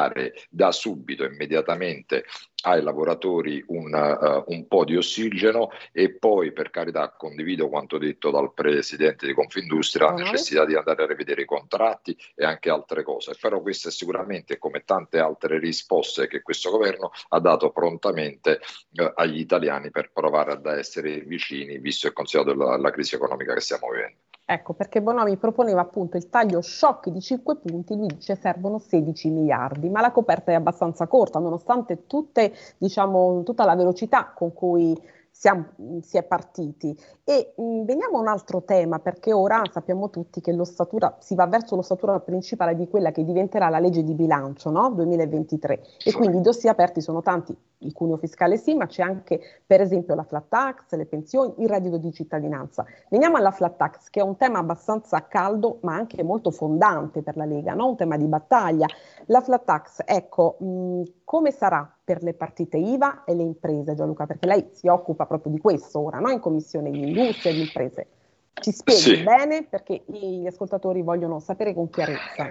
da 0.49 0.72
subito, 0.72 1.24
immediatamente 1.24 2.24
ai 2.62 2.82
lavoratori 2.82 3.62
un, 3.68 3.92
uh, 3.92 4.53
un, 4.53 4.66
po' 4.66 4.84
di 4.84 4.96
ossigeno 4.96 5.70
e 5.92 6.14
poi 6.14 6.53
per 6.53 6.70
carità 6.70 7.11
condivido 7.16 7.68
quanto 7.68 7.99
detto 7.99 8.30
dal 8.30 8.53
presidente 8.53 9.26
di 9.26 9.34
Confindustria, 9.34 10.07
la 10.07 10.14
necessità 10.14 10.64
di 10.64 10.74
andare 10.74 11.05
a 11.05 11.07
rivedere 11.07 11.42
i 11.42 11.44
contratti 11.44 12.16
e 12.34 12.44
anche 12.44 12.70
altre 12.70 13.03
cose, 13.05 13.36
però 13.40 13.61
questa 13.61 13.90
è 13.90 13.92
sicuramente 13.92 14.59
come 14.59 14.82
tante 14.84 15.18
altre 15.18 15.59
risposte 15.59 16.26
che 16.26 16.42
questo 16.42 16.70
governo 16.70 17.12
ha 17.28 17.38
dato 17.38 17.70
prontamente 17.70 18.61
uh, 18.94 19.12
agli 19.14 19.38
italiani 19.38 19.90
per 19.90 20.11
provare 20.12 20.53
ad 20.53 20.66
essere 20.66 21.20
vicini 21.20 21.78
visto 21.78 22.09
e 22.09 22.12
considerato 22.12 22.55
la, 22.55 22.76
la 22.76 22.90
crisi 22.90 23.14
economica 23.14 23.55
che 23.55 23.61
stiamo 23.61 23.90
vivendo. 23.90 24.27
Ecco, 24.51 24.72
perché 24.72 25.03
Bonomi 25.03 25.36
proponeva 25.36 25.82
appunto 25.82 26.16
il 26.16 26.30
taglio 26.30 26.62
shock 26.62 27.11
di 27.11 27.20
5 27.20 27.57
punti, 27.57 27.94
lui 27.94 28.07
dice 28.07 28.34
servono 28.34 28.78
16 28.78 29.28
miliardi, 29.28 29.90
ma 29.90 30.01
la 30.01 30.11
coperta 30.11 30.51
è 30.51 30.55
abbastanza 30.55 31.07
corta, 31.07 31.38
nonostante 31.38 32.07
tutte, 32.07 32.55
diciamo, 32.78 33.42
tutta 33.42 33.66
la 33.66 33.76
velocità 33.76 34.32
con 34.34 34.55
cui 34.55 34.99
siamo, 35.39 35.66
si 36.01 36.16
è 36.16 36.24
partiti. 36.24 36.99
E 37.22 37.55
mh, 37.57 37.84
veniamo 37.84 38.18
a 38.18 38.20
un 38.20 38.26
altro 38.26 38.64
tema, 38.64 38.99
perché 38.99 39.32
ora 39.32 39.62
sappiamo 39.70 40.11
tutti 40.11 40.41
che 40.41 40.53
l'ossatura, 40.53 41.16
si 41.20 41.36
va 41.36 41.47
verso 41.47 41.76
l'ossatura 41.76 42.18
principale 42.18 42.74
di 42.74 42.89
quella 42.89 43.12
che 43.12 43.22
diventerà 43.22 43.68
la 43.68 43.78
legge 43.78 44.03
di 44.03 44.14
bilancio 44.14 44.70
no? 44.70 44.91
2023 44.91 45.80
e 46.05 46.12
quindi 46.12 46.39
i 46.39 46.41
dossi 46.41 46.66
aperti 46.66 47.01
sono 47.01 47.22
tanti, 47.22 47.57
il 47.78 47.93
cuneo 47.93 48.16
fiscale 48.16 48.57
sì, 48.57 48.74
ma 48.74 48.86
c'è 48.86 49.03
anche 49.03 49.41
per 49.64 49.80
esempio 49.80 50.16
la 50.16 50.24
flat 50.24 50.49
tax, 50.49 50.97
le 50.97 51.07
pensioni, 51.07 51.55
il 51.59 51.68
reddito 51.68 51.99
di 51.99 52.12
cittadinanza. 52.12 52.84
Veniamo 53.09 53.36
alla 53.36 53.53
flat 53.53 53.76
tax, 53.76 54.11
che 54.11 54.18
è 54.18 54.24
un 54.24 54.36
tema 54.36 54.59
abbastanza 54.59 55.24
caldo, 55.28 55.78
ma 55.82 55.95
anche 55.95 56.20
molto 56.24 56.51
fondante 56.51 57.22
per 57.22 57.36
la 57.36 57.45
Lega, 57.45 57.74
no? 57.74 57.86
un 57.86 57.97
tema 57.97 58.16
di 58.16 58.26
battaglia. 58.26 58.86
La 59.26 59.41
flat 59.41 59.64
tax, 59.64 60.03
ecco, 60.05 60.57
mh, 60.59 61.03
come 61.28 61.50
sarà 61.50 61.86
per 62.02 62.22
le 62.22 62.32
partite 62.32 62.78
IVA 62.78 63.24
e 63.24 63.34
le 63.34 63.42
imprese, 63.42 63.94
Gianluca? 63.94 64.24
Perché 64.24 64.46
lei 64.46 64.70
si 64.72 64.88
occupa 64.88 65.26
proprio 65.26 65.52
di 65.52 65.58
questo 65.58 66.00
ora, 66.00 66.20
no? 66.20 66.30
in 66.30 66.40
Commissione 66.40 66.90
di 66.90 67.02
Industria 67.02 67.52
e 67.52 67.54
di 67.54 67.60
Imprese. 67.60 68.06
Ci 68.54 68.72
spieghi 68.72 69.16
sì. 69.16 69.22
bene 69.22 69.66
perché 69.68 70.04
gli 70.06 70.46
ascoltatori 70.46 71.02
vogliono 71.02 71.38
sapere 71.38 71.74
con 71.74 71.90
chiarezza. 71.90 72.46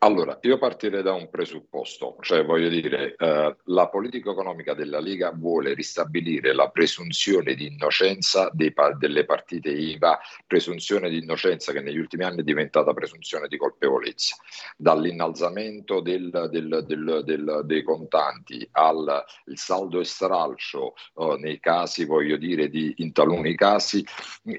Allora, 0.00 0.38
io 0.42 0.58
partirei 0.58 1.02
da 1.02 1.12
un 1.12 1.28
presupposto, 1.28 2.18
cioè 2.20 2.44
voglio 2.44 2.68
dire, 2.68 3.16
eh, 3.18 3.56
la 3.64 3.88
politica 3.88 4.30
economica 4.30 4.72
della 4.72 5.00
Lega 5.00 5.32
vuole 5.34 5.74
ristabilire 5.74 6.54
la 6.54 6.68
presunzione 6.68 7.54
di 7.54 7.66
innocenza 7.66 8.48
pa- 8.72 8.92
delle 8.92 9.24
partite 9.24 9.70
IVA, 9.70 10.16
presunzione 10.46 11.08
di 11.08 11.18
innocenza 11.18 11.72
che 11.72 11.80
negli 11.80 11.98
ultimi 11.98 12.22
anni 12.22 12.42
è 12.42 12.44
diventata 12.44 12.94
presunzione 12.94 13.48
di 13.48 13.56
colpevolezza. 13.56 14.36
Dall'innalzamento 14.76 15.98
del, 16.00 16.46
del, 16.48 16.84
del, 17.24 17.62
dei 17.64 17.82
contanti 17.82 18.68
al 18.70 19.24
saldo 19.54 19.98
e 19.98 20.04
stralcio 20.04 20.94
eh, 21.16 21.36
nei 21.40 21.58
casi, 21.58 22.04
voglio 22.04 22.36
dire, 22.36 22.68
di, 22.68 22.94
in 22.98 23.10
taluni 23.10 23.56
casi, 23.56 24.06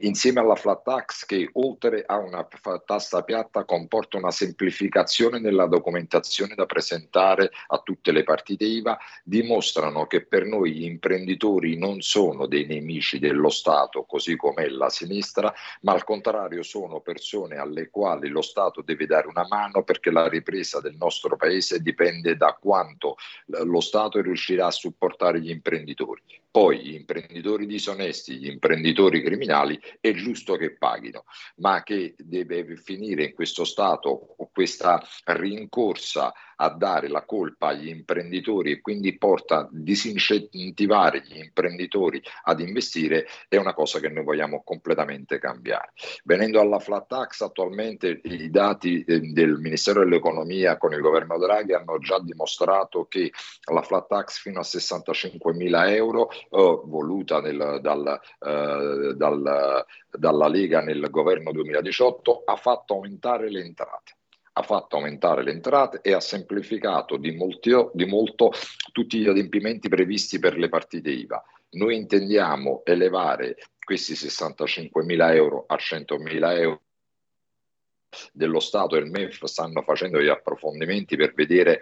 insieme 0.01 0.41
alla 0.41 0.55
flat 0.55 0.83
tax 0.83 1.23
che 1.23 1.49
oltre 1.53 2.03
a 2.05 2.17
una 2.17 2.45
tassa 2.85 3.21
piatta 3.23 3.63
comporta 3.63 4.17
una 4.17 4.31
semplificazione 4.31 5.27
nella 5.37 5.67
documentazione 5.67 6.55
da 6.55 6.65
presentare 6.65 7.51
a 7.67 7.79
tutte 7.79 8.11
le 8.11 8.23
partite 8.23 8.65
IVA 8.65 8.97
dimostrano 9.23 10.07
che 10.07 10.25
per 10.25 10.45
noi 10.45 10.71
gli 10.71 10.83
imprenditori 10.83 11.77
non 11.77 12.01
sono 12.01 12.47
dei 12.47 12.65
nemici 12.65 13.19
dello 13.19 13.49
Stato, 13.49 14.03
così 14.03 14.35
come 14.35 14.69
la 14.69 14.89
sinistra, 14.89 15.53
ma 15.81 15.91
al 15.91 16.03
contrario 16.03 16.63
sono 16.63 17.01
persone 17.01 17.57
alle 17.57 17.89
quali 17.89 18.29
lo 18.29 18.41
Stato 18.41 18.81
deve 18.81 19.05
dare 19.05 19.27
una 19.27 19.45
mano 19.47 19.83
perché 19.83 20.09
la 20.09 20.27
ripresa 20.27 20.79
del 20.81 20.95
nostro 20.95 21.35
paese 21.35 21.81
dipende 21.81 22.35
da 22.35 22.57
quanto 22.59 23.17
lo 23.45 23.79
Stato 23.81 24.21
riuscirà 24.21 24.67
a 24.67 24.71
supportare 24.71 25.41
gli 25.41 25.49
imprenditori. 25.49 26.21
Poi 26.51 26.79
gli 26.79 26.93
imprenditori 26.95 27.67
disonesti, 27.67 28.37
gli 28.37 28.47
imprenditori 28.47 29.21
criminali 29.21 29.79
è 29.99 30.13
giusto 30.13 30.55
che 30.55 30.75
paghino, 30.75 31.25
ma 31.57 31.83
che 31.83 32.15
deve 32.17 32.75
finire 32.75 33.25
in 33.25 33.33
questo 33.33 33.63
Stato 33.65 34.35
questa 34.51 34.99
rincorsa 35.25 36.33
a 36.61 36.69
dare 36.69 37.07
la 37.07 37.23
colpa 37.23 37.67
agli 37.67 37.87
imprenditori 37.89 38.71
e 38.71 38.81
quindi 38.81 39.17
porta 39.17 39.59
a 39.59 39.67
disincentivare 39.71 41.23
gli 41.25 41.37
imprenditori 41.37 42.21
ad 42.43 42.59
investire 42.59 43.27
è 43.47 43.57
una 43.57 43.73
cosa 43.73 43.99
che 43.99 44.09
noi 44.09 44.23
vogliamo 44.23 44.61
completamente 44.63 45.39
cambiare. 45.39 45.93
Venendo 46.23 46.59
alla 46.59 46.79
flat 46.79 47.07
tax, 47.07 47.41
attualmente 47.41 48.21
i 48.23 48.49
dati 48.49 49.03
eh, 49.03 49.19
del 49.19 49.57
Ministero 49.59 50.03
dell'Economia 50.03 50.77
con 50.77 50.93
il 50.93 51.01
governo 51.01 51.37
Draghi 51.37 51.73
hanno 51.73 51.97
già 51.99 52.19
dimostrato 52.19 53.05
che 53.05 53.31
la 53.71 53.81
flat 53.81 54.07
tax 54.07 54.39
fino 54.39 54.59
a 54.59 54.63
65 54.63 55.53
mila 55.53 55.91
euro 55.93 56.29
eh, 56.29 56.37
voluta 56.49 57.39
nel, 57.41 57.79
dal, 57.81 58.19
eh, 58.39 59.13
dal, 59.15 59.85
dalla 60.11 60.47
Lega 60.47 60.81
nel 60.81 61.07
governo 61.09 61.51
2018 61.51 62.43
ha 62.45 62.55
fatto 62.55 62.93
aumentare 62.95 63.49
le 63.49 63.61
entrate 63.61 64.17
ha 64.59 64.63
fatto 64.63 64.97
aumentare 64.97 65.41
le 65.43 65.51
entrate 65.51 66.01
e 66.01 66.13
ha 66.13 66.19
semplificato 66.19 67.15
di, 67.15 67.31
molti, 67.31 67.71
di 67.93 68.05
molto 68.05 68.51
tutti 68.91 69.19
gli 69.19 69.27
adempimenti 69.27 69.87
previsti 69.87 70.37
per 70.37 70.57
le 70.57 70.67
partite 70.67 71.09
IVA. 71.09 71.41
Noi 71.71 71.95
intendiamo 71.95 72.81
elevare 72.83 73.55
questi 73.81 74.15
65 74.15 75.03
mila 75.03 75.33
euro 75.33 75.63
a 75.65 75.77
100 75.77 76.17
mila 76.17 76.53
euro 76.53 76.81
dello 78.33 78.59
Stato 78.59 78.95
e 78.95 78.99
il 78.99 79.09
MEF 79.09 79.45
stanno 79.45 79.81
facendo 79.81 80.21
gli 80.21 80.27
approfondimenti 80.27 81.15
per 81.15 81.33
vedere 81.33 81.81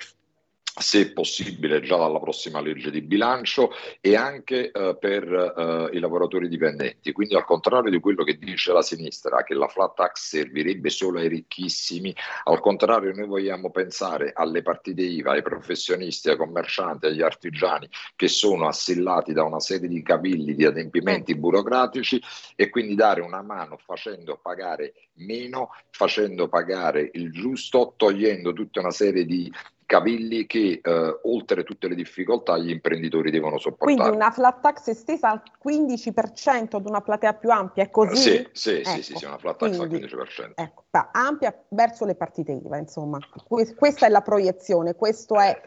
se 0.79 1.11
possibile 1.11 1.81
già 1.81 1.97
dalla 1.97 2.19
prossima 2.19 2.61
legge 2.61 2.91
di 2.91 3.01
bilancio 3.01 3.71
e 3.99 4.15
anche 4.15 4.71
eh, 4.71 4.95
per 4.99 5.23
eh, 5.23 5.95
i 5.95 5.99
lavoratori 5.99 6.47
dipendenti. 6.47 7.11
Quindi 7.11 7.35
al 7.35 7.45
contrario 7.45 7.89
di 7.89 7.99
quello 7.99 8.23
che 8.23 8.37
dice 8.37 8.71
la 8.71 8.81
sinistra, 8.81 9.43
che 9.43 9.53
la 9.53 9.67
flat 9.67 9.95
tax 9.95 10.27
servirebbe 10.27 10.89
solo 10.89 11.19
ai 11.19 11.27
ricchissimi, 11.27 12.15
al 12.45 12.59
contrario 12.59 13.13
noi 13.13 13.27
vogliamo 13.27 13.71
pensare 13.71 14.31
alle 14.33 14.61
partite 14.61 15.01
IVA, 15.01 15.31
ai 15.31 15.41
professionisti, 15.41 16.29
ai 16.29 16.37
commercianti, 16.37 17.07
agli 17.07 17.21
artigiani 17.21 17.89
che 18.15 18.27
sono 18.27 18.67
assillati 18.67 19.33
da 19.33 19.43
una 19.43 19.59
serie 19.59 19.87
di 19.87 20.01
cavilli 20.03 20.53
di 20.53 20.65
adempimenti 20.65 21.35
burocratici 21.35 22.21
e 22.55 22.69
quindi 22.69 22.95
dare 22.95 23.21
una 23.21 23.41
mano 23.41 23.77
facendo 23.77 24.39
pagare 24.41 24.93
meno, 25.15 25.71
facendo 25.89 26.47
pagare 26.47 27.09
il 27.13 27.31
giusto, 27.31 27.93
togliendo 27.97 28.53
tutta 28.53 28.79
una 28.79 28.91
serie 28.91 29.25
di 29.25 29.51
cavilli 29.87 30.45
che 30.45 30.81
eh, 30.83 31.19
oltre 31.23 31.63
tutte 31.63 31.87
le 31.87 31.95
difficoltà 31.95 32.57
gli 32.57 32.69
imprenditori 32.69 33.31
devono 33.31 33.57
sopportare. 33.57 33.95
Quindi 33.95 34.15
una 34.15 34.29
flat 34.29 34.61
tax 34.61 34.87
estesa 34.89 35.31
al 35.31 35.41
15% 35.65 36.75
ad 36.75 36.85
una 36.85 37.01
platea 37.01 37.33
più 37.33 37.49
ampia, 37.49 37.83
è 37.83 37.89
così? 37.89 38.15
Sì, 38.15 38.47
sì, 38.51 38.71
ecco. 38.71 38.89
sì, 38.89 39.01
sì, 39.01 39.15
sì, 39.15 39.25
una 39.25 39.37
flat 39.37 39.57
tax 39.57 39.77
Quindi, 39.77 39.95
al 39.95 40.09
15%. 40.11 40.51
Ecco, 40.55 40.83
ampia 41.13 41.63
verso 41.69 42.05
le 42.05 42.15
partite 42.15 42.51
IVA, 42.51 42.77
insomma. 42.77 43.17
questa 43.47 44.05
è 44.05 44.09
la 44.09 44.21
proiezione, 44.21 44.93
questo 44.93 45.39
è 45.39 45.59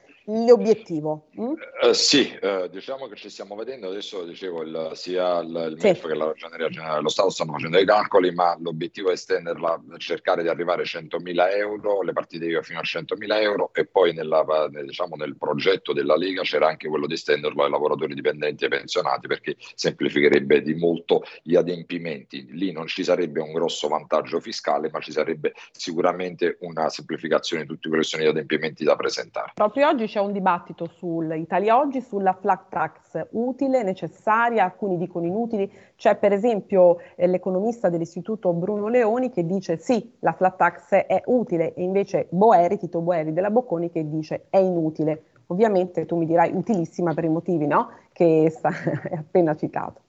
l'obiettivo. 0.46 1.28
Mm? 1.38 1.52
Uh, 1.82 1.92
sì, 1.92 2.38
uh, 2.40 2.68
diciamo 2.68 3.06
che 3.08 3.16
ci 3.16 3.30
stiamo 3.30 3.54
vedendo 3.54 3.88
adesso, 3.88 4.24
dicevo, 4.24 4.62
il, 4.62 4.90
sia 4.94 5.38
il, 5.38 5.70
il 5.72 5.80
sì. 5.80 5.86
MEF 5.86 6.06
che 6.06 6.14
la 6.14 6.26
Ragioneria 6.26 6.68
Generale 6.68 6.96
dello 6.96 7.08
Stato 7.08 7.30
stanno 7.30 7.52
facendo 7.52 7.76
dei 7.76 7.86
calcoli, 7.86 8.32
ma 8.32 8.56
l'obiettivo 8.60 9.10
è 9.10 9.12
estenderla, 9.12 9.80
cercare 9.98 10.42
di 10.42 10.48
arrivare 10.48 10.82
a 10.82 10.84
100.000 10.84 11.56
euro, 11.56 12.02
le 12.02 12.12
partite 12.12 12.46
IVA 12.46 12.62
fino 12.62 12.78
a 12.78 12.82
100.000 12.82 13.40
euro 13.40 13.70
e 13.72 13.86
poi 13.86 14.12
nella, 14.12 14.44
diciamo, 14.84 15.16
nel 15.16 15.36
progetto 15.36 15.92
della 15.92 16.16
Lega 16.16 16.42
c'era 16.42 16.68
anche 16.68 16.88
quello 16.88 17.06
di 17.06 17.14
estenderlo 17.14 17.64
ai 17.64 17.70
lavoratori 17.70 18.14
dipendenti 18.14 18.64
e 18.64 18.68
pensionati 18.68 19.26
perché 19.26 19.56
semplificherebbe 19.74 20.62
di 20.62 20.74
molto 20.74 21.22
gli 21.42 21.56
adempimenti. 21.56 22.46
Lì 22.50 22.72
non 22.72 22.86
ci 22.86 23.02
sarebbe 23.02 23.40
un 23.40 23.52
grosso 23.52 23.88
vantaggio 23.88 24.40
fiscale, 24.40 24.90
ma 24.90 25.00
ci 25.00 25.12
sarebbe 25.12 25.54
sicuramente 25.72 26.56
una 26.60 26.88
semplificazione 26.88 27.62
di 27.62 27.68
tutti 27.68 27.88
quelli 27.88 28.02
che 28.02 28.08
sono 28.08 28.22
gli 28.22 28.28
adempimenti 28.28 28.84
da 28.84 28.96
presentare. 28.96 29.52
Proprio 29.54 29.88
oggi 29.88 30.06
c'è 30.06 30.19
un 30.20 30.32
dibattito 30.32 30.86
sull'Italia 30.86 31.78
Oggi 31.78 32.00
sulla 32.00 32.32
flat 32.32 32.68
tax 32.68 33.26
utile, 33.30 33.82
necessaria, 33.82 34.64
alcuni 34.64 34.96
dicono 34.96 35.26
inutili. 35.26 35.70
C'è 35.96 36.16
per 36.16 36.32
esempio 36.32 36.98
eh, 37.16 37.26
l'economista 37.26 37.88
dell'istituto 37.88 38.52
Bruno 38.52 38.88
Leoni 38.88 39.30
che 39.30 39.44
dice 39.44 39.76
sì, 39.76 40.14
la 40.20 40.32
flat 40.32 40.56
tax 40.56 40.94
è 40.94 41.22
utile 41.26 41.74
e 41.74 41.82
invece 41.82 42.26
Boeri, 42.30 42.78
Tito 42.78 43.00
Boeri 43.00 43.32
della 43.32 43.50
Bocconi 43.50 43.90
che 43.90 44.08
dice 44.08 44.46
è 44.50 44.58
inutile. 44.58 45.24
Ovviamente 45.46 46.06
tu 46.06 46.16
mi 46.16 46.26
dirai 46.26 46.52
utilissima 46.52 47.12
per 47.12 47.24
i 47.24 47.28
motivi 47.28 47.66
no? 47.66 47.90
che 48.12 48.52
hai 48.62 49.14
appena 49.18 49.56
citato. 49.56 50.02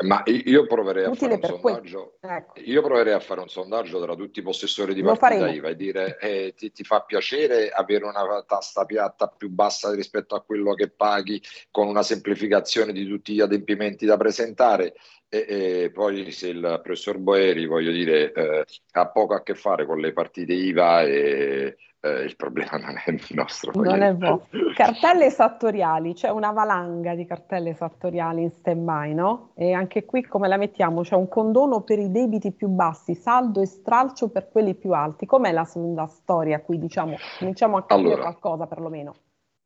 Ma 0.00 0.22
io 0.26 0.64
proverei, 0.66 1.06
a 1.06 1.14
fare 1.14 1.34
un 1.34 1.42
sondaggio, 1.42 2.18
ecco. 2.20 2.52
io 2.60 2.82
proverei 2.82 3.14
a 3.14 3.20
fare 3.20 3.40
un 3.40 3.48
sondaggio 3.48 4.00
tra 4.00 4.14
tutti 4.14 4.38
i 4.38 4.42
possessori 4.42 4.94
di 4.94 5.02
partita 5.02 5.48
IVA 5.48 5.70
e 5.70 5.76
dire 5.76 6.18
eh, 6.20 6.54
ti, 6.56 6.70
ti, 6.70 6.84
fa 6.84 7.00
piacere 7.00 7.70
avere 7.70 8.04
una 8.04 8.44
tassa 8.46 8.84
piatta 8.84 9.26
più 9.26 9.48
bassa 9.50 9.92
rispetto 9.92 10.36
a 10.36 10.42
quello 10.42 10.74
che 10.74 10.88
paghi 10.88 11.42
con 11.72 11.88
una 11.88 12.04
semplificazione 12.04 12.92
di 12.92 13.06
tutti 13.06 13.34
gli 13.34 13.40
adempimenti 13.40 14.06
da 14.06 14.16
presentare? 14.16 14.94
E, 15.28 15.46
e 15.48 15.90
poi 15.92 16.30
se 16.30 16.48
il 16.48 16.80
professor 16.80 17.18
Boeri, 17.18 17.66
voglio 17.66 17.90
dire, 17.90 18.32
eh, 18.32 18.64
ha 18.92 19.08
poco 19.08 19.34
a 19.34 19.42
che 19.42 19.56
fare 19.56 19.84
con 19.84 19.98
le 19.98 20.12
partite 20.12 20.52
IVA 20.52 21.02
e 21.02 21.76
eh, 22.00 22.22
il 22.22 22.36
problema 22.36 22.76
non 22.78 22.94
è 23.04 23.10
il 23.10 23.24
nostro. 23.30 23.72
Non 23.74 24.02
è 24.02 24.14
vostro. 24.14 24.72
Cartelle 24.74 25.26
esattoriali, 25.26 26.14
c'è 26.14 26.28
una 26.30 26.52
valanga 26.52 27.14
di 27.14 27.24
cartelle 27.24 27.70
esattoriali 27.70 28.42
in 28.42 28.50
stand-by, 28.50 29.14
no? 29.14 29.50
E 29.54 29.72
anche 29.72 30.04
qui 30.04 30.22
come 30.22 30.48
la 30.48 30.56
mettiamo? 30.56 31.02
C'è 31.02 31.16
un 31.16 31.28
condono 31.28 31.82
per 31.82 31.98
i 31.98 32.10
debiti 32.10 32.52
più 32.52 32.68
bassi, 32.68 33.14
saldo 33.14 33.60
e 33.60 33.66
stralcio 33.66 34.28
per 34.28 34.48
quelli 34.48 34.74
più 34.74 34.92
alti. 34.92 35.26
Com'è 35.26 35.50
la, 35.52 35.68
la 35.94 36.06
storia 36.06 36.60
qui, 36.60 36.78
diciamo? 36.78 37.16
Cominciamo 37.38 37.76
a 37.76 37.84
capire 37.84 38.12
allora, 38.12 38.22
qualcosa 38.22 38.66
perlomeno. 38.66 39.14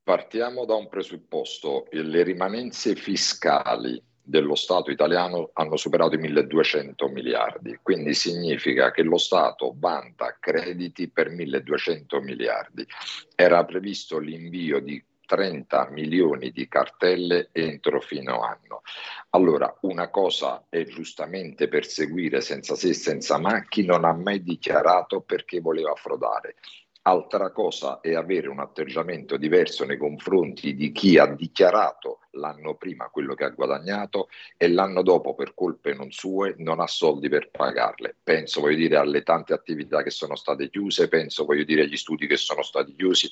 Partiamo 0.03 0.65
da 0.65 0.75
un 0.75 0.89
presupposto, 0.89 1.87
le 1.91 2.23
rimanenze 2.23 2.95
fiscali 2.95 4.03
dello 4.23 4.55
Stato 4.55 4.91
italiano 4.91 5.51
hanno 5.55 5.77
superato 5.77 6.15
i 6.15 6.19
1200 6.19 7.09
miliardi, 7.09 7.79
quindi 7.83 8.15
significa 8.15 8.91
che 8.91 9.03
lo 9.03 9.19
Stato 9.19 9.75
vanta 9.77 10.37
crediti 10.39 11.09
per 11.09 11.31
1200 11.31 12.21
miliardi. 12.21 12.87
Era 13.35 13.65
previsto 13.65 14.19
l'invio 14.19 14.81
di 14.81 15.03
30 15.33 15.89
milioni 15.93 16.51
di 16.51 16.69
cartelle 16.69 17.49
entro 17.53 18.01
fino 18.01 18.43
anno. 18.43 18.83
Allora, 19.31 19.75
una 19.83 20.09
cosa 20.09 20.67
è 20.69 20.85
giustamente 20.85 21.69
perseguire 21.69 22.41
senza 22.41 22.75
se 22.75 22.91
e 22.91 22.95
senza 22.95 23.39
ma 23.39 23.65
chi 23.65 23.85
non 23.85 24.05
ha 24.05 24.13
mai 24.13 24.43
dichiarato 24.43 25.23
perché 25.23 25.61
voleva 25.61 25.95
frodare. 25.95 26.57
Altra 27.05 27.51
cosa 27.51 28.01
è 28.01 28.15
avere 28.15 28.49
un 28.49 28.61
atteggiamento 28.61 29.37
diverso 29.37 29.85
nei 29.85 29.97
confronti 29.97 30.75
di 30.75 30.93
chi 30.93 31.19
ha 31.19 31.27
dichiarato 31.27 32.19
l'anno 32.33 32.75
prima 32.77 33.09
quello 33.09 33.35
che 33.35 33.45
ha 33.45 33.51
guadagnato 33.51 34.29
e 34.57 34.69
l'anno 34.69 35.03
dopo 35.03 35.35
per 35.35 35.55
colpe 35.55 35.95
non 35.95 36.11
sue 36.11 36.55
non 36.59 36.81
ha 36.81 36.87
soldi 36.87 37.29
per 37.29 37.51
pagarle. 37.51 38.17
Penso, 38.23 38.61
voglio 38.61 38.77
dire, 38.77 38.97
alle 38.97 39.23
tante 39.23 39.53
attività 39.53 40.03
che 40.03 40.11
sono 40.11 40.37
state 40.37 40.71
chiuse, 40.71 41.09
penso, 41.09 41.45
voglio 41.45 41.65
dire, 41.65 41.83
agli 41.83 41.97
studi 41.97 42.27
che 42.27 42.37
sono 42.37 42.63
stati 42.63 42.95
chiusi. 42.95 43.29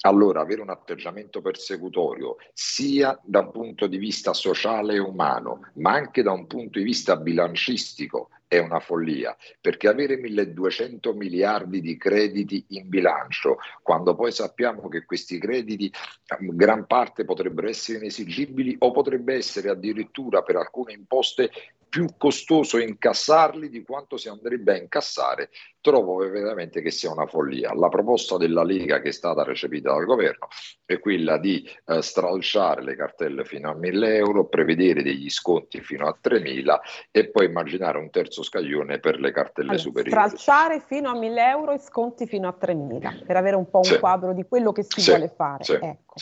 Allora, 0.00 0.40
avere 0.40 0.60
un 0.60 0.70
atteggiamento 0.70 1.40
persecutorio 1.40 2.36
sia 2.52 3.18
da 3.22 3.40
un 3.40 3.50
punto 3.50 3.86
di 3.86 3.98
vista 3.98 4.32
sociale 4.32 4.94
e 4.94 4.98
umano, 4.98 5.70
ma 5.74 5.92
anche 5.92 6.22
da 6.22 6.32
un 6.32 6.46
punto 6.46 6.78
di 6.78 6.84
vista 6.84 7.16
bilancistico 7.16 8.30
è 8.46 8.58
una 8.58 8.78
follia, 8.78 9.36
perché 9.60 9.88
avere 9.88 10.16
1200 10.16 11.12
miliardi 11.14 11.80
di 11.80 11.96
crediti 11.96 12.64
in 12.68 12.88
bilancio, 12.88 13.56
quando 13.82 14.14
poi 14.14 14.30
sappiamo 14.30 14.88
che 14.88 15.04
questi 15.04 15.38
crediti 15.38 15.92
gran 16.38 16.86
parte 16.86 17.24
potrebbero 17.24 17.68
essere 17.68 17.98
inesigibili 17.98 18.43
o 18.78 18.90
potrebbe 18.90 19.34
essere 19.34 19.70
addirittura 19.70 20.42
per 20.42 20.56
alcune 20.56 20.92
imposte 20.92 21.50
più 21.94 22.08
costoso 22.18 22.78
incassarli 22.78 23.68
di 23.68 23.84
quanto 23.84 24.16
si 24.16 24.28
andrebbe 24.28 24.72
a 24.72 24.76
incassare, 24.78 25.50
trovo 25.80 26.16
veramente 26.28 26.82
che 26.82 26.90
sia 26.90 27.12
una 27.12 27.28
follia. 27.28 27.72
La 27.72 27.88
proposta 27.88 28.36
della 28.36 28.64
Lega 28.64 29.00
che 29.00 29.10
è 29.10 29.12
stata 29.12 29.44
recepita 29.44 29.92
dal 29.92 30.04
governo 30.04 30.48
è 30.84 30.98
quella 30.98 31.38
di 31.38 31.64
eh, 31.86 32.02
stralciare 32.02 32.82
le 32.82 32.96
cartelle 32.96 33.44
fino 33.44 33.70
a 33.70 33.74
1000 33.74 34.16
euro, 34.16 34.48
prevedere 34.48 35.04
degli 35.04 35.30
sconti 35.30 35.80
fino 35.82 36.08
a 36.08 36.18
3000 36.20 36.80
e 37.12 37.30
poi 37.30 37.46
immaginare 37.46 37.98
un 37.98 38.10
terzo 38.10 38.42
scaglione 38.42 38.98
per 38.98 39.20
le 39.20 39.30
cartelle 39.30 39.68
allora, 39.68 39.84
superiori. 39.84 40.10
Stralciare 40.10 40.80
fino 40.80 41.10
a 41.10 41.14
1000 41.16 41.48
euro 41.48 41.70
e 41.74 41.78
sconti 41.78 42.26
fino 42.26 42.48
a 42.48 42.52
3000 42.54 43.20
per 43.24 43.36
avere 43.36 43.54
un 43.54 43.70
po' 43.70 43.78
un 43.78 43.84
sì. 43.84 44.00
quadro 44.00 44.32
di 44.32 44.44
quello 44.48 44.72
che 44.72 44.82
si 44.82 45.00
sì. 45.00 45.10
vuole 45.10 45.28
fare. 45.28 45.62
Sì. 45.62 45.78
Ecco. 45.80 46.14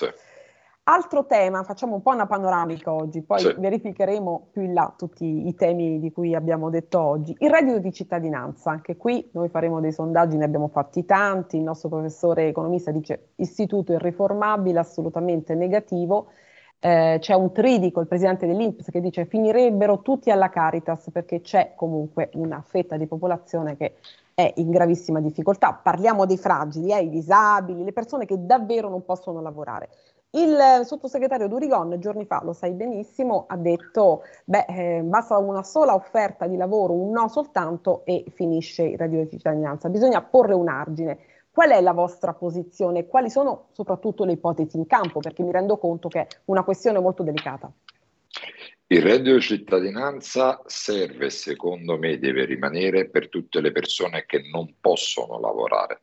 Altro 0.84 1.26
tema, 1.26 1.62
facciamo 1.62 1.94
un 1.94 2.02
po' 2.02 2.10
una 2.10 2.26
panoramica 2.26 2.92
oggi, 2.92 3.22
poi 3.22 3.38
sì. 3.38 3.54
verificheremo 3.56 4.48
più 4.50 4.62
in 4.62 4.72
là 4.72 4.92
tutti 4.96 5.46
i 5.46 5.54
temi 5.54 6.00
di 6.00 6.10
cui 6.10 6.34
abbiamo 6.34 6.70
detto 6.70 7.00
oggi. 7.00 7.36
Il 7.38 7.50
reddito 7.50 7.78
di 7.78 7.92
cittadinanza, 7.92 8.72
anche 8.72 8.96
qui 8.96 9.30
noi 9.34 9.48
faremo 9.48 9.78
dei 9.78 9.92
sondaggi, 9.92 10.36
ne 10.36 10.44
abbiamo 10.44 10.66
fatti 10.66 11.04
tanti, 11.04 11.56
il 11.56 11.62
nostro 11.62 11.88
professore 11.88 12.48
economista 12.48 12.90
dice 12.90 13.28
istituto 13.36 13.92
irriformabile, 13.92 14.80
assolutamente 14.80 15.54
negativo. 15.54 16.30
Eh, 16.80 17.18
c'è 17.20 17.34
un 17.34 17.52
tridico, 17.52 18.00
il 18.00 18.08
presidente 18.08 18.48
dell'Inps, 18.48 18.90
che 18.90 19.00
dice 19.00 19.24
finirebbero 19.24 20.02
tutti 20.02 20.32
alla 20.32 20.48
Caritas 20.48 21.10
perché 21.12 21.42
c'è 21.42 21.74
comunque 21.76 22.30
una 22.32 22.60
fetta 22.60 22.96
di 22.96 23.06
popolazione 23.06 23.76
che 23.76 23.94
è 24.34 24.52
in 24.56 24.70
gravissima 24.70 25.20
difficoltà. 25.20 25.78
Parliamo 25.80 26.26
dei 26.26 26.38
fragili, 26.38 26.92
eh, 26.92 27.02
i 27.02 27.08
disabili, 27.08 27.84
le 27.84 27.92
persone 27.92 28.24
che 28.24 28.34
davvero 28.44 28.88
non 28.88 29.04
possono 29.04 29.40
lavorare. 29.40 29.88
Il 30.34 30.80
sottosegretario 30.86 31.46
Durigon 31.46 32.00
giorni 32.00 32.24
fa, 32.24 32.40
lo 32.42 32.54
sai 32.54 32.72
benissimo, 32.72 33.44
ha 33.48 33.56
detto 33.58 34.22
beh, 34.46 34.64
eh, 34.66 35.00
basta 35.02 35.36
una 35.36 35.62
sola 35.62 35.94
offerta 35.94 36.46
di 36.46 36.56
lavoro, 36.56 36.94
un 36.94 37.10
no 37.10 37.28
soltanto 37.28 38.02
e 38.06 38.24
finisce 38.32 38.82
il 38.82 38.96
reddito 38.96 39.24
di 39.24 39.28
cittadinanza. 39.28 39.90
Bisogna 39.90 40.22
porre 40.22 40.54
un 40.54 40.68
argine. 40.68 41.18
Qual 41.50 41.68
è 41.68 41.82
la 41.82 41.92
vostra 41.92 42.32
posizione? 42.32 43.06
Quali 43.06 43.28
sono 43.28 43.66
soprattutto 43.72 44.24
le 44.24 44.32
ipotesi 44.32 44.78
in 44.78 44.86
campo? 44.86 45.20
Perché 45.20 45.42
mi 45.42 45.52
rendo 45.52 45.76
conto 45.76 46.08
che 46.08 46.20
è 46.20 46.26
una 46.46 46.64
questione 46.64 46.98
molto 46.98 47.22
delicata. 47.22 47.70
Il 48.86 49.02
reddito 49.02 49.34
di 49.34 49.40
cittadinanza 49.42 50.62
serve, 50.64 51.28
secondo 51.28 51.98
me, 51.98 52.18
deve 52.18 52.46
rimanere 52.46 53.06
per 53.10 53.28
tutte 53.28 53.60
le 53.60 53.70
persone 53.70 54.24
che 54.24 54.40
non 54.50 54.76
possono 54.80 55.38
lavorare 55.38 56.00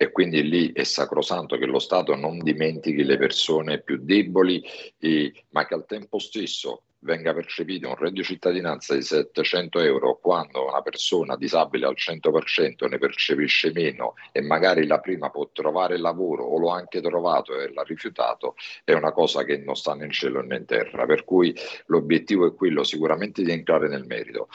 e 0.00 0.12
quindi 0.12 0.48
lì 0.48 0.72
è 0.72 0.84
sacrosanto 0.84 1.58
che 1.58 1.66
lo 1.66 1.80
Stato 1.80 2.14
non 2.14 2.38
dimentichi 2.38 3.02
le 3.02 3.18
persone 3.18 3.82
più 3.82 3.98
deboli, 4.00 4.64
e, 4.96 5.32
ma 5.50 5.66
che 5.66 5.74
al 5.74 5.86
tempo 5.86 6.20
stesso 6.20 6.84
venga 7.00 7.34
percepito 7.34 7.88
un 7.88 7.96
reddito 7.96 8.24
cittadinanza 8.24 8.94
di 8.94 9.02
700 9.02 9.80
euro 9.80 10.18
quando 10.20 10.66
una 10.66 10.82
persona 10.82 11.36
disabile 11.36 11.86
al 11.86 11.96
100% 11.96 12.88
ne 12.88 12.98
percepisce 12.98 13.72
meno 13.72 14.14
e 14.32 14.40
magari 14.40 14.86
la 14.86 15.00
prima 15.00 15.30
può 15.30 15.48
trovare 15.52 15.98
lavoro 15.98 16.44
o 16.44 16.58
l'ho 16.58 16.70
anche 16.70 17.00
trovato 17.00 17.58
e 17.58 17.72
l'ha 17.72 17.82
rifiutato, 17.82 18.54
è 18.84 18.92
una 18.92 19.12
cosa 19.12 19.42
che 19.42 19.58
non 19.58 19.74
sta 19.74 19.94
né 19.94 20.04
in 20.04 20.10
cielo 20.12 20.42
né 20.42 20.58
in 20.58 20.64
terra. 20.64 21.06
Per 21.06 21.24
cui 21.24 21.52
l'obiettivo 21.86 22.46
è 22.46 22.54
quello 22.54 22.84
sicuramente 22.84 23.42
di 23.42 23.50
entrare 23.50 23.88
nel 23.88 24.04
merito. 24.06 24.48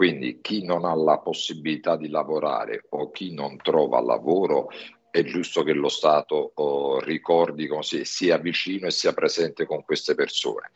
Quindi 0.00 0.40
chi 0.40 0.64
non 0.64 0.86
ha 0.86 0.94
la 0.94 1.18
possibilità 1.18 1.94
di 1.94 2.08
lavorare 2.08 2.86
o 2.88 3.10
chi 3.10 3.34
non 3.34 3.58
trova 3.58 4.00
lavoro 4.00 4.70
è 5.10 5.22
giusto 5.24 5.62
che 5.62 5.74
lo 5.74 5.90
Stato 5.90 6.52
oh, 6.54 7.00
ricordi 7.00 7.66
così, 7.66 8.06
sia 8.06 8.38
vicino 8.38 8.86
e 8.86 8.92
sia 8.92 9.12
presente 9.12 9.66
con 9.66 9.84
queste 9.84 10.14
persone, 10.14 10.70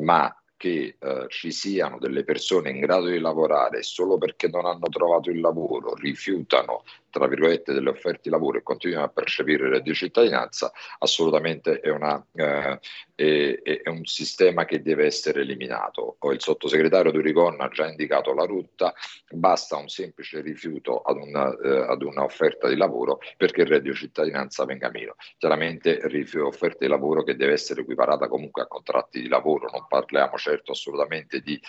ma 0.00 0.38
che 0.58 0.96
eh, 0.98 1.24
ci 1.28 1.50
siano 1.50 1.96
delle 1.98 2.24
persone 2.24 2.68
in 2.68 2.80
grado 2.80 3.06
di 3.06 3.18
lavorare 3.18 3.82
solo 3.82 4.18
perché 4.18 4.48
non 4.48 4.66
hanno 4.66 4.88
trovato 4.90 5.30
il 5.30 5.40
lavoro, 5.40 5.94
rifiutano 5.94 6.84
tra 7.18 7.26
virgolette, 7.26 7.72
delle 7.72 7.90
offerte 7.90 8.22
di 8.24 8.30
lavoro 8.30 8.58
e 8.58 8.62
continuiamo 8.62 9.04
a 9.04 9.08
percepire 9.08 9.64
il 9.64 9.70
reddito 9.70 9.90
di 9.90 9.96
cittadinanza, 9.96 10.72
assolutamente 10.98 11.80
è, 11.80 11.90
una, 11.90 12.24
eh, 12.34 12.78
è, 13.14 13.60
è, 13.82 13.88
un 13.88 14.04
sistema 14.04 14.64
che 14.64 14.82
deve 14.82 15.06
essere 15.06 15.40
eliminato. 15.40 16.16
Il 16.32 16.40
sottosegretario 16.40 17.10
Durigon 17.10 17.60
ha 17.60 17.68
già 17.68 17.86
indicato 17.86 18.32
la 18.32 18.44
rotta, 18.44 18.94
basta 19.30 19.76
un 19.76 19.88
semplice 19.88 20.40
rifiuto 20.40 21.00
ad, 21.00 21.16
una, 21.16 21.56
eh, 21.58 21.86
ad 21.88 22.02
un'offerta 22.02 22.68
di 22.68 22.76
lavoro 22.76 23.18
perché 23.36 23.62
il 23.62 23.68
reddito 23.68 23.92
di 23.92 23.98
cittadinanza 23.98 24.64
venga 24.64 24.90
meno. 24.90 25.14
Chiaramente 25.36 26.00
offerta 26.38 26.78
di 26.80 26.88
lavoro 26.88 27.22
che 27.22 27.36
deve 27.36 27.52
essere 27.52 27.82
equiparata 27.82 28.28
comunque 28.28 28.62
a 28.62 28.66
contratti 28.66 29.20
di 29.20 29.28
lavoro, 29.28 29.68
non 29.70 29.86
parliamo 29.88 30.36
certo 30.36 30.72
assolutamente 30.72 31.40
di 31.40 31.60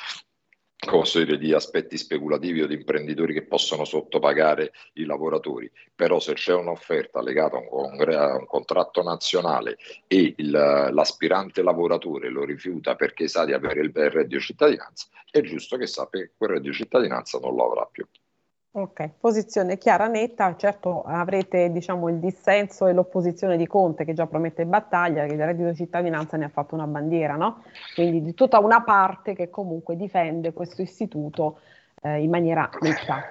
posso 0.88 1.20
dire, 1.20 1.38
di 1.38 1.54
aspetti 1.54 1.98
speculativi 1.98 2.62
o 2.62 2.68
di 2.68 2.76
imprenditori 2.76 3.34
che 3.34 3.44
possono 3.44 3.84
sottopagare 3.84 4.72
i 4.94 5.06
lavoratori, 5.06 5.70
però 5.94 6.20
se 6.20 6.34
c'è 6.34 6.54
un'offerta 6.54 7.22
legata 7.22 7.58
a 7.58 7.60
un, 7.60 8.02
a 8.12 8.36
un 8.38 8.46
contratto 8.46 9.04
nazionale 9.04 9.78
e 10.08 10.34
il, 10.38 10.50
l'aspirante 10.50 11.62
lavoratore 11.62 12.30
lo 12.30 12.46
rifiuta 12.46 12.96
perché 12.96 13.28
sa 13.28 13.44
di 13.44 13.54
avere 13.54 13.82
il 13.82 13.92
reddito 13.92 14.40
cittadinanza, 14.40 15.08
è 15.30 15.42
giusto 15.42 15.76
che 15.76 15.86
sappia 15.86 16.22
che 16.22 16.32
quel 16.38 16.52
reddito 16.52 16.74
cittadinanza 16.74 17.40
non 17.40 17.56
lo 17.56 17.66
avrà 17.66 17.86
più. 17.86 18.08
Ok, 18.72 19.14
posizione 19.20 19.80
chiara, 19.80 20.06
netta, 20.08 20.56
certo 20.56 21.02
avrete 21.02 21.72
diciamo, 21.72 22.08
il 22.08 22.20
dissenso 22.20 22.86
e 22.86 22.94
l'opposizione 22.94 23.58
di 23.58 23.66
Conte 23.66 24.06
che 24.06 24.14
già 24.14 24.28
promette 24.28 24.64
battaglia, 24.68 25.26
che 25.26 25.34
il 25.34 25.44
reddito 25.44 25.70
di 25.70 25.76
cittadinanza 25.76 26.38
ne 26.38 26.46
ha 26.46 26.50
fatto 26.50 26.76
una 26.76 26.86
bandiera, 26.86 27.36
no? 27.36 27.64
Quindi 27.96 28.22
di 28.22 28.36
tutta 28.36 28.60
una 28.60 28.84
parte 28.84 29.34
che 29.34 29.50
comunque 29.50 29.96
difende 29.96 30.54
questo 30.54 30.84
istituto 30.84 31.62
eh, 32.04 32.22
in 32.22 32.30
maniera 32.30 32.70
netta. 32.82 33.24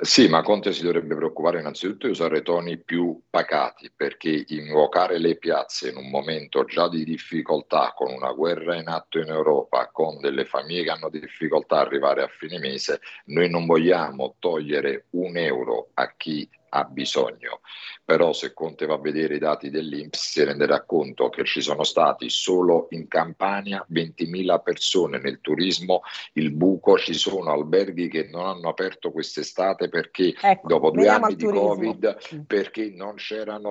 Sì, 0.00 0.28
ma 0.28 0.42
Conte 0.42 0.72
si 0.72 0.82
dovrebbe 0.84 1.16
preoccupare 1.16 1.58
innanzitutto 1.58 2.06
di 2.06 2.12
usare 2.12 2.42
toni 2.42 2.78
più 2.78 3.20
pacati, 3.28 3.90
perché 3.94 4.44
invocare 4.48 5.18
le 5.18 5.36
piazze 5.36 5.88
in 5.90 5.96
un 5.96 6.08
momento 6.08 6.64
già 6.64 6.88
di 6.88 7.02
difficoltà, 7.04 7.92
con 7.96 8.12
una 8.12 8.32
guerra 8.32 8.76
in 8.76 8.86
atto 8.88 9.18
in 9.18 9.28
Europa, 9.28 9.88
con 9.90 10.20
delle 10.20 10.44
famiglie 10.44 10.84
che 10.84 10.90
hanno 10.90 11.08
difficoltà 11.10 11.76
a 11.78 11.80
arrivare 11.80 12.22
a 12.22 12.28
fine 12.28 12.58
mese, 12.58 13.00
noi 13.26 13.50
non 13.50 13.66
vogliamo 13.66 14.36
togliere 14.38 15.06
un 15.10 15.36
euro 15.36 15.90
a 15.94 16.12
chi 16.16 16.48
ha 16.68 16.84
bisogno. 16.84 17.60
Però 18.04 18.32
se 18.32 18.54
Conte 18.54 18.86
va 18.86 18.94
a 18.94 19.00
vedere 19.00 19.36
i 19.36 19.38
dati 19.38 19.70
dell'Inps 19.70 20.30
si 20.30 20.42
renderà 20.42 20.84
conto 20.84 21.28
che 21.28 21.44
ci 21.44 21.60
sono 21.60 21.84
stati 21.84 22.30
solo 22.30 22.86
in 22.90 23.06
Campania 23.08 23.84
20.000 23.92 24.62
persone 24.62 25.18
nel 25.18 25.40
turismo, 25.40 26.02
il 26.34 26.50
buco, 26.52 26.96
ci 26.98 27.14
sono 27.14 27.52
alberghi 27.52 28.08
che 28.08 28.28
non 28.30 28.46
hanno 28.46 28.68
aperto 28.68 29.10
quest'estate 29.10 29.88
perché 29.88 30.34
ecco, 30.40 30.66
dopo 30.68 30.90
due 30.90 31.08
anni 31.08 31.36
di 31.36 31.44
Covid, 31.44 32.18
mm. 32.34 32.40
perché 32.42 32.90
non, 32.94 33.16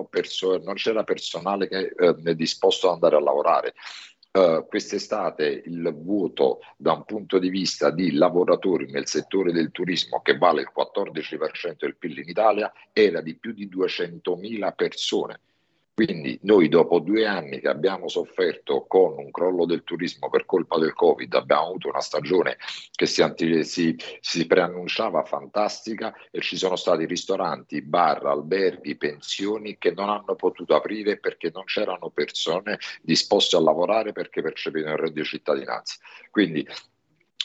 perso- 0.10 0.58
non 0.60 0.76
c'era 0.76 1.04
personale 1.04 1.68
che 1.68 1.94
eh, 1.98 2.36
disposto 2.36 2.88
ad 2.88 2.94
andare 2.94 3.16
a 3.16 3.22
lavorare. 3.22 3.74
Uh, 4.38 4.68
quest'estate 4.68 5.64
il 5.66 5.92
vuoto 6.00 6.60
da 6.78 6.92
un 6.92 7.06
punto 7.06 7.40
di 7.40 7.50
vista 7.50 7.90
di 7.90 8.12
lavoratori 8.12 8.86
nel 8.92 9.08
settore 9.08 9.52
del 9.52 9.72
turismo 9.72 10.22
che 10.22 10.38
vale 10.38 10.62
il 10.62 10.72
14% 10.72 11.76
del 11.80 11.96
PIL 11.96 12.20
in 12.20 12.30
Italia 12.30 12.72
era 12.94 13.22
di 13.22 13.34
più 13.34 13.52
di 13.52 13.68
200.000 13.68 14.76
persone. 14.76 15.40
Quindi 15.98 16.38
noi 16.44 16.70
dopo 16.70 17.00
due 17.00 17.26
anni 17.26 17.60
che 17.60 17.70
abbiamo 17.70 18.08
sofferto 18.08 18.86
con 18.86 19.18
un 19.18 19.32
crollo 19.32 19.66
del 19.66 19.84
turismo 19.84 20.30
per 20.30 20.46
colpa 20.46 20.78
del 20.78 20.94
Covid, 20.94 21.34
abbiamo 21.34 21.70
avuto 21.70 21.90
una 21.90 22.02
stagione 22.02 22.58
che 22.92 23.08
si, 23.08 23.24
si, 23.64 23.96
si 24.20 24.46
preannunciava 24.46 25.24
fantastica 25.24 26.14
e 26.30 26.42
ci 26.42 26.56
sono 26.56 26.76
stati 26.76 27.08
ristoranti, 27.08 27.82
bar, 27.82 28.28
alberghi, 28.28 28.96
pensioni 28.96 29.80
che 29.80 29.90
non 29.90 30.10
hanno 30.10 30.36
potuto 30.36 30.76
aprire 30.76 31.18
perché 31.18 31.50
non 31.52 31.64
c'erano 31.64 32.12
persone 32.12 32.78
disposte 33.02 33.56
a 33.56 33.62
lavorare 33.62 34.12
perché 34.12 34.44
percepivano 34.44 34.94
il 34.94 35.00
reddito 35.00 35.22
di 35.22 35.28
cittadinanza. 35.28 35.96
Quindi 36.30 36.64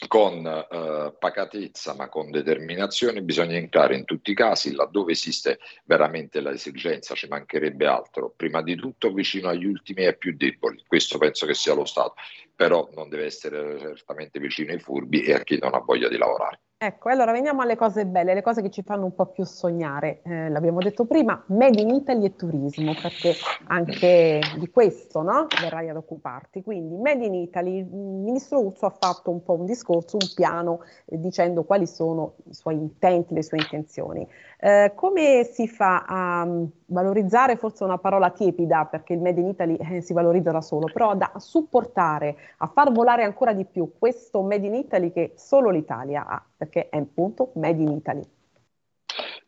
con 0.07 0.47
eh, 0.47 1.15
pacatezza 1.19 1.95
ma 1.95 2.09
con 2.09 2.31
determinazione 2.31 3.23
bisogna 3.23 3.57
entrare 3.57 3.97
in 3.97 4.05
tutti 4.05 4.31
i 4.31 4.35
casi 4.35 4.75
laddove 4.75 5.13
esiste 5.13 5.59
veramente 5.85 6.41
l'esigenza, 6.41 7.15
ci 7.15 7.29
mancherebbe 7.29 7.87
altro, 7.87 8.33
prima 8.35 8.63
di 8.63 8.75
tutto 8.75 9.13
vicino 9.13 9.49
agli 9.49 9.67
ultimi 9.67 10.05
e 10.05 10.17
più 10.17 10.37
deboli, 10.37 10.83
questo 10.87 11.19
penso 11.19 11.47
che 11.47 11.55
sia 11.55 11.75
lo 11.75 11.85
Stato, 11.85 12.15
però 12.55 12.89
non 12.95 13.09
deve 13.09 13.25
essere 13.25 13.97
certamente 13.97 14.39
vicino 14.39 14.73
ai 14.73 14.79
furbi 14.79 15.23
e 15.23 15.35
a 15.35 15.41
chi 15.41 15.59
non 15.59 15.75
ha 15.75 15.79
voglia 15.79 16.09
di 16.09 16.17
lavorare. 16.17 16.61
Ecco, 16.85 17.11
allora 17.11 17.31
veniamo 17.31 17.63
alle 17.63 17.77
cose 17.77 18.07
belle, 18.07 18.35
le 18.35 18.43
cose 18.43 18.61
che 18.61 18.69
ci 18.69 18.83
fanno 18.83 19.05
un 19.05 19.15
po' 19.15 19.27
più 19.27 19.45
sognare. 19.45 20.21
Eh, 20.25 20.49
l'abbiamo 20.49 20.81
detto 20.81 21.05
prima, 21.05 21.41
Made 21.47 21.81
in 21.81 21.91
Italy 21.91 22.25
e 22.25 22.35
turismo, 22.35 22.93
perché 23.01 23.35
anche 23.69 24.41
di 24.59 24.69
questo 24.69 25.23
no? 25.23 25.47
verrai 25.61 25.91
ad 25.91 25.97
occuparti. 25.97 26.61
Quindi 26.65 26.97
Made 26.97 27.25
in 27.25 27.35
Italy, 27.35 27.77
il 27.77 27.87
ministro 27.87 28.59
Urso 28.59 28.87
ha 28.87 28.91
fatto 28.91 29.31
un 29.31 29.45
po' 29.45 29.53
un 29.53 29.65
discorso, 29.65 30.17
un 30.21 30.29
piano, 30.35 30.81
eh, 31.05 31.21
dicendo 31.21 31.63
quali 31.63 31.87
sono 31.87 32.35
i 32.51 32.55
suoi 32.55 32.75
intenti, 32.75 33.33
le 33.33 33.45
sue 33.45 33.59
intenzioni. 33.59 34.27
Eh, 34.59 34.91
come 34.97 35.45
si 35.45 35.69
fa 35.69 36.05
a 36.05 36.43
um, 36.43 36.69
valorizzare, 36.87 37.55
forse 37.55 37.85
una 37.85 37.99
parola 37.99 38.31
tiepida, 38.31 38.87
perché 38.87 39.13
il 39.13 39.21
Made 39.21 39.41
in 39.41 39.47
Italy 39.47 39.77
eh, 39.77 40.01
si 40.01 40.13
valorizza 40.13 40.51
da 40.51 40.61
solo, 40.61 40.89
però 40.93 41.15
da 41.15 41.31
supportare, 41.37 42.37
a 42.59 42.67
far 42.67 42.91
volare 42.91 43.23
ancora 43.23 43.53
di 43.53 43.65
più 43.67 43.93
questo 43.99 44.43
Made 44.43 44.67
in 44.67 44.75
Italy 44.75 45.13
che 45.13 45.33
solo 45.37 45.71
l'Italia 45.71 46.27
ha, 46.27 46.45
perché 46.63 46.89
è 46.89 46.97
appunto 46.97 47.51
Made 47.57 47.83
in 47.83 47.91
Italy 47.91 48.23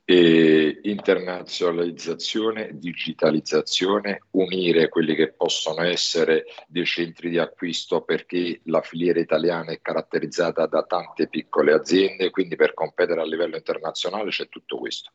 e 0.07 0.81
internazionalizzazione, 0.83 2.71
digitalizzazione, 2.75 4.25
unire 4.33 4.89
quelli 4.89 5.15
che 5.15 5.33
possono 5.33 5.83
essere 5.83 6.45
dei 6.67 6.85
centri 6.85 7.31
di 7.31 7.39
acquisto 7.39 8.03
perché 8.03 8.61
la 8.65 8.83
filiera 8.83 9.21
italiana 9.21 9.71
è 9.71 9.81
caratterizzata 9.81 10.67
da 10.67 10.83
tante 10.83 11.29
piccole 11.29 11.73
aziende, 11.73 12.31
quindi 12.31 12.57
per 12.57 12.75
competere 12.75 13.21
a 13.21 13.25
livello 13.25 13.57
internazionale 13.57 14.31
c'è 14.31 14.49
tutto 14.49 14.77
questo. 14.77 15.12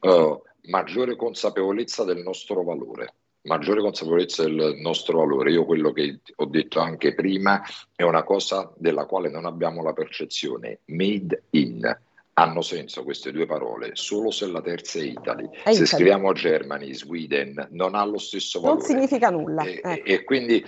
Uh, 0.00 0.42
maggiore 0.68 1.14
consapevolezza 1.14 2.04
del 2.04 2.22
nostro 2.22 2.62
valore 2.64 3.14
maggiore 3.46 3.80
consapevolezza 3.80 4.42
del 4.42 4.76
nostro 4.78 5.18
valore. 5.18 5.52
Io 5.52 5.64
quello 5.64 5.92
che 5.92 6.20
ho 6.34 6.44
detto 6.46 6.80
anche 6.80 7.14
prima 7.14 7.62
è 7.94 8.02
una 8.02 8.22
cosa 8.22 8.70
della 8.76 9.06
quale 9.06 9.30
non 9.30 9.46
abbiamo 9.46 9.82
la 9.82 9.92
percezione. 9.92 10.80
Made 10.86 11.44
in 11.50 11.98
hanno 12.38 12.60
senso 12.60 13.02
queste 13.02 13.32
due 13.32 13.46
parole 13.46 13.92
solo 13.94 14.30
se 14.30 14.46
la 14.46 14.60
terza 14.60 14.98
è 14.98 15.04
Italy. 15.04 15.48
È 15.48 15.58
se 15.64 15.70
Italy. 15.70 15.86
scriviamo 15.86 16.32
Germany, 16.34 16.92
Sweden, 16.92 17.68
non 17.70 17.94
ha 17.94 18.04
lo 18.04 18.18
stesso 18.18 18.60
valore. 18.60 18.80
Non 18.80 18.86
significa 18.86 19.30
nulla. 19.30 19.62
E, 19.62 19.80
ecco. 19.82 20.04
e 20.04 20.24
quindi, 20.24 20.62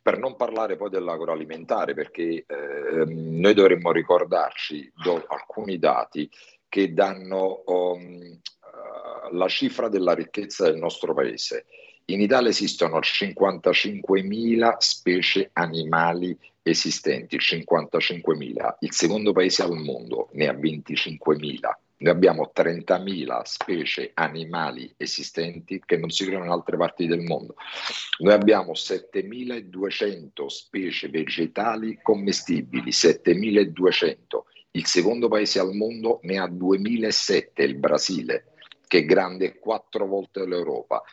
per 0.00 0.18
non 0.18 0.36
parlare 0.36 0.76
poi 0.76 0.88
dell'agroalimentare, 0.88 1.92
perché 1.92 2.46
eh, 2.46 3.04
noi 3.06 3.52
dovremmo 3.52 3.92
ricordarci 3.92 4.90
do 4.94 5.22
alcuni 5.28 5.78
dati 5.78 6.30
che 6.70 6.94
danno 6.94 7.64
um, 7.66 8.40
la 9.32 9.48
cifra 9.48 9.88
della 9.88 10.14
ricchezza 10.14 10.64
del 10.64 10.76
nostro 10.76 11.14
paese. 11.14 11.66
In 12.10 12.20
Italia 12.20 12.48
esistono 12.48 12.98
55.000 12.98 14.76
specie 14.78 15.50
animali 15.52 16.36
esistenti, 16.60 17.36
55.000. 17.36 18.76
Il 18.80 18.92
secondo 18.92 19.30
paese 19.32 19.62
al 19.62 19.76
mondo 19.76 20.28
ne 20.32 20.48
ha 20.48 20.52
25.000. 20.52 21.58
Noi 21.98 22.12
abbiamo 22.12 22.50
30.000 22.52 23.42
specie 23.44 24.10
animali 24.14 24.92
esistenti 24.96 25.80
che 25.86 25.98
non 25.98 26.10
si 26.10 26.24
creano 26.24 26.46
in 26.46 26.50
altre 26.50 26.76
parti 26.76 27.06
del 27.06 27.20
mondo. 27.20 27.54
Noi 28.18 28.32
abbiamo 28.32 28.72
7.200 28.72 30.46
specie 30.46 31.08
vegetali 31.10 32.00
commestibili, 32.02 32.90
7.200. 32.90 34.16
Il 34.72 34.86
secondo 34.86 35.28
paese 35.28 35.60
al 35.60 35.74
mondo 35.74 36.18
ne 36.22 36.38
ha 36.38 36.46
2.007, 36.46 37.62
il 37.62 37.76
Brasile, 37.76 38.46
che 38.88 38.98
è 38.98 39.04
grande 39.04 39.60
quattro 39.60 40.06
volte 40.06 40.44
l'Europa. 40.44 41.04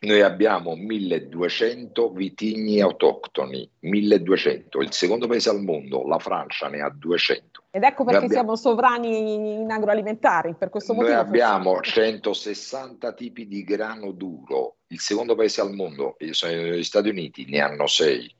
Noi 0.00 0.20
abbiamo 0.20 0.76
1200 0.76 2.12
vitigni 2.12 2.80
autoctoni, 2.80 3.68
1200, 3.80 4.80
il 4.80 4.92
secondo 4.92 5.26
paese 5.26 5.50
al 5.50 5.60
mondo, 5.62 6.06
la 6.06 6.18
Francia 6.18 6.68
ne 6.68 6.80
ha 6.80 6.90
200. 6.90 7.64
Ed 7.70 7.82
ecco 7.82 8.04
perché 8.04 8.24
abbiamo, 8.24 8.54
siamo 8.54 8.56
sovrani 8.56 9.60
in 9.60 9.70
agroalimentari, 9.70 10.54
per 10.54 10.70
questo 10.70 10.94
motivo. 10.94 11.12
Noi 11.12 11.20
abbiamo 11.20 11.74
forse. 11.74 12.04
160 12.04 13.12
tipi 13.12 13.46
di 13.48 13.64
grano 13.64 14.12
duro, 14.12 14.76
il 14.88 15.00
secondo 15.00 15.34
paese 15.34 15.60
al 15.60 15.74
mondo, 15.74 16.16
gli 16.18 16.82
Stati 16.82 17.08
Uniti, 17.08 17.44
ne 17.48 17.60
hanno 17.60 17.86
6. 17.86 18.36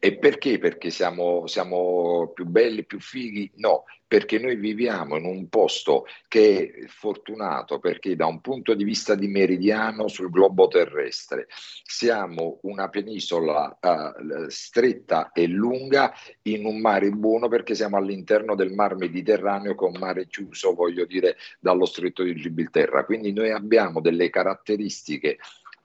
E 0.00 0.16
perché? 0.16 0.58
Perché 0.58 0.90
siamo, 0.90 1.46
siamo, 1.48 2.30
più 2.32 2.44
belli, 2.44 2.84
più 2.84 3.00
fighi? 3.00 3.50
No, 3.56 3.84
perché 4.06 4.38
noi 4.38 4.54
viviamo 4.54 5.16
in 5.16 5.24
un 5.24 5.48
posto 5.48 6.06
che 6.28 6.72
è 6.72 6.86
fortunato, 6.86 7.80
perché 7.80 8.14
da 8.14 8.26
un 8.26 8.40
punto 8.40 8.74
di 8.74 8.84
vista 8.84 9.16
di 9.16 9.26
meridiano 9.26 10.06
sul 10.06 10.30
globo 10.30 10.68
terrestre 10.68 11.48
siamo 11.82 12.60
una 12.62 12.88
penisola 12.88 13.76
uh, 13.80 14.48
stretta 14.48 15.32
e 15.32 15.48
lunga 15.48 16.14
in 16.42 16.64
un 16.64 16.78
mare 16.78 17.10
buono 17.10 17.48
perché 17.48 17.74
siamo 17.74 17.96
all'interno 17.96 18.54
del 18.54 18.72
mar 18.72 18.94
Mediterraneo 18.94 19.74
con 19.74 19.96
mare 19.98 20.28
chiuso, 20.28 20.74
voglio 20.74 21.06
dire, 21.06 21.36
dallo 21.58 21.86
stretto 21.86 22.22
di 22.22 22.36
Gibilterra. 22.36 23.04
Quindi 23.04 23.32
noi 23.32 23.50
abbiamo 23.50 24.00
delle 24.00 24.30
caratteristiche 24.30 25.38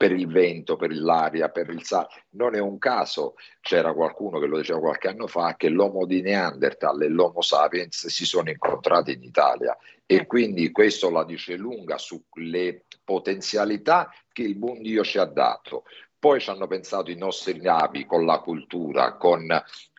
per 0.03 0.11
il 0.11 0.27
vento, 0.27 0.75
per 0.75 0.93
l'aria, 0.93 1.47
per 1.47 1.69
il 1.69 1.81
sale. 1.85 2.09
Non 2.31 2.55
è 2.55 2.59
un 2.59 2.77
caso, 2.77 3.35
c'era 3.61 3.93
qualcuno 3.93 4.37
che 4.37 4.47
lo 4.47 4.57
diceva 4.57 4.79
qualche 4.79 5.07
anno 5.07 5.27
fa, 5.27 5.55
che 5.55 5.69
l'Homo 5.69 6.05
di 6.05 6.21
Neanderthal 6.21 7.03
e 7.03 7.07
l'Homo 7.07 7.39
sapiens 7.41 8.07
si 8.07 8.25
sono 8.25 8.49
incontrati 8.49 9.13
in 9.13 9.23
Italia 9.23 9.77
e 10.05 10.15
eh. 10.15 10.25
quindi 10.25 10.73
questo 10.73 11.09
la 11.09 11.23
dice 11.23 11.55
lunga 11.55 11.97
sulle 11.97 12.83
potenzialità 13.01 14.11
che 14.33 14.41
il 14.41 14.57
buon 14.57 14.81
Dio 14.81 15.05
ci 15.05 15.19
ha 15.19 15.25
dato. 15.25 15.85
Poi 16.19 16.41
ci 16.41 16.49
hanno 16.49 16.67
pensato 16.67 17.09
i 17.09 17.15
nostri 17.15 17.61
navi 17.61 18.05
con 18.05 18.25
la 18.25 18.39
cultura, 18.39 19.15
con, 19.15 19.47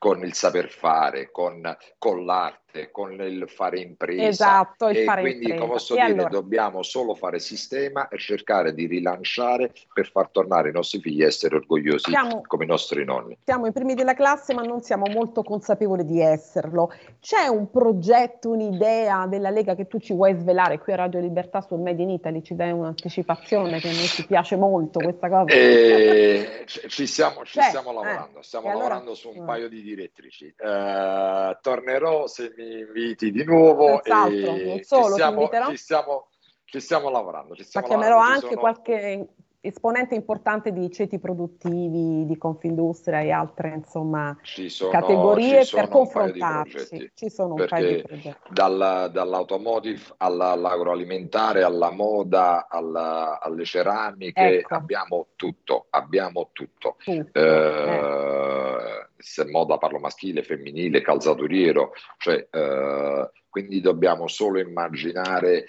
con 0.04 0.22
il 0.22 0.34
saper 0.34 0.68
fare, 0.68 1.30
con, 1.30 1.62
con 1.96 2.26
l'arte 2.26 2.62
con 2.90 3.12
il 3.12 3.44
fare 3.48 3.78
impresa. 3.78 4.26
Esatto, 4.26 4.88
il 4.88 4.98
e 4.98 5.04
fare 5.04 5.20
quindi, 5.20 5.42
impresa. 5.44 5.60
come 5.60 5.72
posso 5.74 5.94
e 5.94 6.00
dire, 6.00 6.12
allora? 6.12 6.28
dobbiamo 6.28 6.82
solo 6.82 7.14
fare 7.14 7.38
sistema 7.38 8.08
e 8.08 8.18
cercare 8.18 8.74
di 8.74 8.86
rilanciare 8.86 9.72
per 9.92 10.10
far 10.10 10.30
tornare 10.30 10.70
i 10.70 10.72
nostri 10.72 10.98
figli 11.00 11.22
a 11.22 11.26
essere 11.26 11.54
orgogliosi 11.54 12.10
siamo, 12.10 12.42
come 12.44 12.64
i 12.64 12.66
nostri 12.66 13.04
nonni. 13.04 13.38
Siamo 13.44 13.66
i 13.66 13.72
primi 13.72 13.94
della 13.94 14.14
classe, 14.14 14.54
ma 14.54 14.62
non 14.62 14.82
siamo 14.82 15.06
molto 15.08 15.44
consapevoli 15.44 16.04
di 16.04 16.20
esserlo. 16.20 16.90
C'è 17.20 17.46
un 17.46 17.70
progetto, 17.70 18.50
un'idea 18.50 19.26
della 19.26 19.50
Lega 19.50 19.76
che 19.76 19.86
tu 19.86 20.00
ci 20.00 20.12
vuoi 20.12 20.34
svelare 20.36 20.78
qui 20.80 20.94
a 20.94 20.96
Radio 20.96 21.20
Libertà 21.20 21.60
sul 21.60 21.78
Made 21.78 22.02
in 22.02 22.10
Italy? 22.10 22.42
Ci 22.42 22.56
dai 22.56 22.72
un'anticipazione 22.72 23.78
che 23.78 23.88
a 23.88 23.92
noi 23.92 24.06
ci 24.06 24.26
piace 24.26 24.56
molto 24.56 24.98
questa 24.98 25.28
cosa? 25.28 25.54
Eh, 25.54 26.64
ci 26.66 27.06
stiamo, 27.06 27.44
ci 27.44 27.60
stiamo 27.60 27.92
lavorando, 27.92 28.40
eh, 28.40 28.42
stiamo 28.42 28.66
e 28.66 28.70
allora- 28.70 28.88
lavorando 28.88 29.14
su 29.14 29.28
un 29.28 29.42
Mm. 29.44 29.46
paio 29.46 29.68
di 29.68 29.80
direttrici. 29.94 30.54
Eh, 30.56 31.58
tornerò 31.60 32.26
se 32.26 32.52
mi 32.56 32.80
inviti 32.80 33.30
di 33.30 33.44
nuovo 33.44 34.00
Senz'altro, 34.02 34.54
e 34.54 34.64
non 34.64 34.82
solo, 34.82 35.02
ci 35.04 35.08
ti 35.08 35.12
stiamo, 35.12 35.50
ci 35.70 35.76
stiamo, 35.76 36.28
ci 36.64 36.80
stiamo 36.80 37.10
lavorando. 37.10 37.54
Ci 37.54 37.60
Ma 37.60 37.66
stiamo 37.66 37.86
chiamerò 37.86 38.16
lavorando, 38.16 38.34
anche 38.34 38.48
sono- 38.48 38.60
qualche 38.60 39.26
esponente 39.66 40.14
importante 40.14 40.72
di 40.72 40.90
ceti 40.90 41.18
produttivi, 41.18 42.26
di 42.26 42.36
Confindustria 42.36 43.20
e 43.20 43.30
altre 43.30 43.72
insomma 43.74 44.36
sono- 44.42 44.90
categorie 44.90 45.64
per 45.64 45.88
confrontarci. 45.88 47.12
Ci 47.14 47.30
sono 47.30 47.54
un 47.54 47.64
paio 47.66 47.96
di 47.96 48.02
progetti. 48.02 48.36
dal- 48.50 49.08
dall'automotive 49.10 50.02
alla- 50.18 50.50
all'agroalimentare, 50.50 51.62
alla 51.62 51.90
moda, 51.90 52.68
alla- 52.68 53.40
alle 53.40 53.64
ceramiche, 53.64 54.58
Ecco. 54.58 54.74
abbiamo 54.74 55.28
tutto, 55.34 55.86
abbiamo 55.90 56.50
tutto. 56.52 56.96
Tutto, 57.02 57.38
Eh, 57.38 59.08
se 59.16 59.46
moda 59.46 59.78
parlo 59.78 59.98
maschile, 59.98 60.42
femminile, 60.42 61.00
calzaturiero, 61.00 61.92
cioè, 62.18 62.46
eh, 62.50 63.30
quindi 63.48 63.80
dobbiamo 63.80 64.28
solo 64.28 64.58
immaginare 64.58 65.64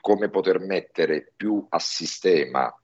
come 0.00 0.28
poter 0.28 0.58
mettere 0.60 1.32
più 1.34 1.64
a 1.70 1.78
sistema 1.78 2.74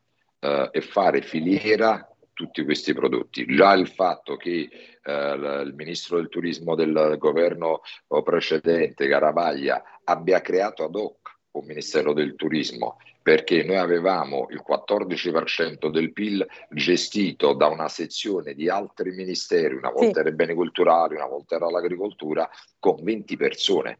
eh, 0.41 0.69
e 0.73 0.81
fare 0.81 1.23
filiera 1.23 2.09
tutti 2.33 2.65
questi 2.65 2.93
prodotti. 2.93 3.47
Già 3.47 3.73
il 3.73 3.89
fatto 3.89 4.37
che 4.37 4.69
eh, 5.03 5.63
il 5.65 5.73
ministro 5.75 6.17
del 6.19 6.29
turismo 6.29 6.75
del 6.75 7.17
governo 7.19 7.81
eh, 8.09 8.23
precedente, 8.23 9.07
Garavaglia, 9.07 9.83
abbia 10.05 10.41
creato 10.43 10.85
ad 10.85 10.95
hoc 10.95 11.35
un 11.53 11.65
ministero 11.65 12.13
del 12.13 12.37
turismo 12.37 12.99
perché 13.23 13.65
noi 13.65 13.77
avevamo 13.77 14.47
il 14.51 14.63
14% 14.65 15.91
del 15.91 16.13
PIL 16.13 16.47
gestito 16.71 17.55
da 17.55 17.67
una 17.67 17.89
sezione 17.89 18.55
di 18.55 18.69
altri 18.69 19.11
ministeri, 19.11 19.75
una 19.75 19.91
volta 19.91 20.13
Sì. 20.13 20.19
era 20.21 20.29
i 20.29 20.35
beni 20.35 20.55
culturali, 20.55 21.17
una 21.17 21.27
volta 21.27 21.57
era 21.57 21.69
l'agricoltura, 21.69 22.49
con 22.79 23.03
20 23.03 23.37
persone. 23.37 23.99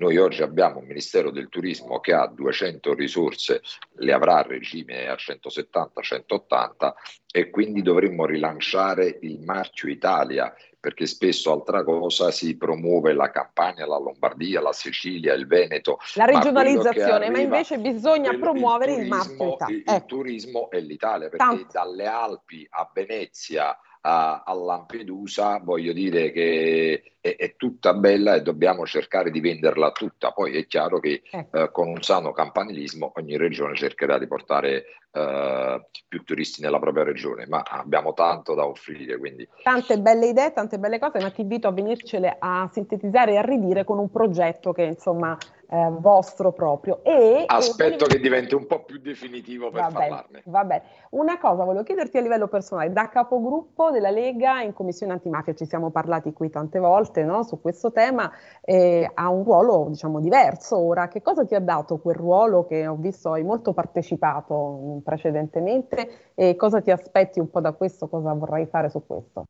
Noi 0.00 0.16
oggi 0.16 0.42
abbiamo 0.42 0.78
un 0.78 0.86
Ministero 0.86 1.32
del 1.32 1.48
Turismo 1.48 1.98
che 1.98 2.12
ha 2.12 2.28
200 2.28 2.94
risorse, 2.94 3.62
le 3.96 4.12
avrà 4.12 4.36
a 4.36 4.42
regime 4.42 5.08
a 5.08 5.14
170-180 5.14 6.92
e 7.32 7.50
quindi 7.50 7.82
dovremmo 7.82 8.24
rilanciare 8.24 9.18
il 9.22 9.40
marchio 9.40 9.88
Italia 9.88 10.54
perché 10.78 11.06
spesso 11.06 11.50
altra 11.50 11.82
cosa 11.82 12.30
si 12.30 12.56
promuove 12.56 13.12
la 13.12 13.32
Campania, 13.32 13.86
la 13.86 13.98
Lombardia, 13.98 14.60
la 14.60 14.72
Sicilia, 14.72 15.34
il 15.34 15.48
Veneto. 15.48 15.98
La 16.14 16.26
ma 16.26 16.30
regionalizzazione, 16.30 17.28
ma 17.30 17.38
arriva- 17.38 17.56
invece 17.56 17.78
bisogna 17.78 18.28
quello- 18.28 18.52
promuovere 18.52 18.92
il, 18.92 19.08
turismo, 19.08 19.16
marchio 19.16 19.54
Italia. 19.54 19.74
Il, 19.76 19.82
il 19.84 19.94
Ecco. 19.94 20.06
turismo 20.06 20.70
è 20.70 20.78
l'Italia 20.78 21.28
perché 21.28 21.44
Tanto. 21.44 21.66
dalle 21.72 22.06
Alpi 22.06 22.64
a 22.70 22.88
Venezia 22.94 23.76
a, 24.00 24.44
a 24.46 24.54
Lampedusa 24.54 25.58
voglio 25.60 25.92
dire 25.92 26.30
che 26.30 27.14
è, 27.30 27.36
è 27.36 27.54
tutta 27.56 27.94
bella 27.94 28.34
e 28.34 28.42
dobbiamo 28.42 28.86
cercare 28.86 29.30
di 29.30 29.40
venderla 29.40 29.90
tutta. 29.92 30.32
Poi 30.32 30.56
è 30.56 30.66
chiaro 30.66 30.98
che 31.00 31.22
Ecco. 31.30 31.56
eh, 31.58 31.70
con 31.70 31.88
un 31.88 32.02
sano 32.02 32.32
campanilismo 32.32 33.12
ogni 33.16 33.36
regione 33.36 33.74
cercherà 33.74 34.18
di 34.18 34.26
portare 34.26 34.84
eh, 35.12 35.86
più 36.06 36.22
turisti 36.24 36.60
nella 36.62 36.78
propria 36.78 37.04
regione, 37.04 37.46
ma 37.46 37.62
abbiamo 37.66 38.12
tanto 38.14 38.54
da 38.54 38.66
offrire, 38.66 39.16
quindi 39.18 39.48
Tante 39.62 39.98
belle 39.98 40.26
idee, 40.26 40.52
tante 40.52 40.78
belle 40.78 40.98
cose, 40.98 41.20
ma 41.20 41.30
ti 41.30 41.40
invito 41.42 41.68
a 41.68 41.72
venircele 41.72 42.36
a 42.38 42.68
sintetizzare 42.72 43.32
e 43.32 43.36
a 43.36 43.42
ridire 43.42 43.84
con 43.84 43.98
un 43.98 44.10
progetto 44.10 44.72
che 44.72 44.82
insomma 44.82 45.36
è 45.66 45.86
vostro 45.90 46.52
proprio. 46.52 47.04
E, 47.04 47.44
aspetto 47.46 48.06
e- 48.06 48.08
che 48.08 48.20
diventi 48.20 48.54
un 48.54 48.66
po' 48.66 48.84
più 48.84 48.98
definitivo 48.98 49.70
per 49.70 49.82
Va 49.82 49.88
bene, 49.88 49.98
parlarne. 50.08 50.42
va 50.46 50.64
bene. 50.64 50.82
Una 51.10 51.38
cosa 51.38 51.64
volevo 51.64 51.84
chiederti 51.84 52.16
a 52.16 52.20
livello 52.22 52.48
personale, 52.48 52.90
da 52.92 53.08
capogruppo 53.10 53.90
della 53.90 54.10
Lega 54.10 54.62
in 54.62 54.72
Commissione 54.72 55.12
Antimafia, 55.12 55.54
ci 55.54 55.66
siamo 55.66 55.90
parlati 55.90 56.32
qui 56.32 56.48
tante 56.48 56.78
volte 56.78 57.17
no, 57.24 57.42
su 57.42 57.60
questo 57.60 57.92
tema, 57.92 58.30
eh, 58.62 59.10
ha 59.12 59.28
un 59.28 59.44
ruolo 59.44 59.86
diciamo 59.88 60.20
diverso 60.20 60.78
ora. 60.78 61.08
Che 61.08 61.22
cosa 61.22 61.44
ti 61.44 61.54
ha 61.54 61.60
dato 61.60 61.98
quel 61.98 62.16
ruolo 62.16 62.66
che 62.66 62.86
ho 62.86 62.96
visto 62.96 63.32
hai 63.32 63.42
molto 63.42 63.72
partecipato 63.72 64.54
mh, 64.54 65.02
precedentemente 65.02 66.32
e 66.34 66.56
cosa 66.56 66.80
ti 66.80 66.90
aspetti 66.90 67.40
un 67.40 67.50
po' 67.50 67.60
da 67.60 67.72
questo, 67.72 68.08
cosa 68.08 68.32
vorrai 68.32 68.66
fare 68.66 68.90
su 68.90 69.04
questo? 69.06 69.44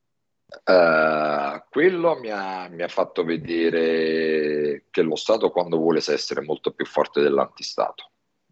Eh, 0.65 1.63
quello 1.71 2.19
mi 2.19 2.31
ha, 2.31 2.69
mi 2.69 2.83
ha 2.83 2.89
fatto 2.89 3.25
vedere 3.25 4.85
che 4.91 5.03
lo 5.03 5.17
Stato 5.17 5.51
quando 5.51 5.77
vuole 5.77 5.99
essere 5.99 6.41
molto 6.41 6.73
più 6.73 6.87
forte 6.87 7.21
dell'antistato. 7.21 8.11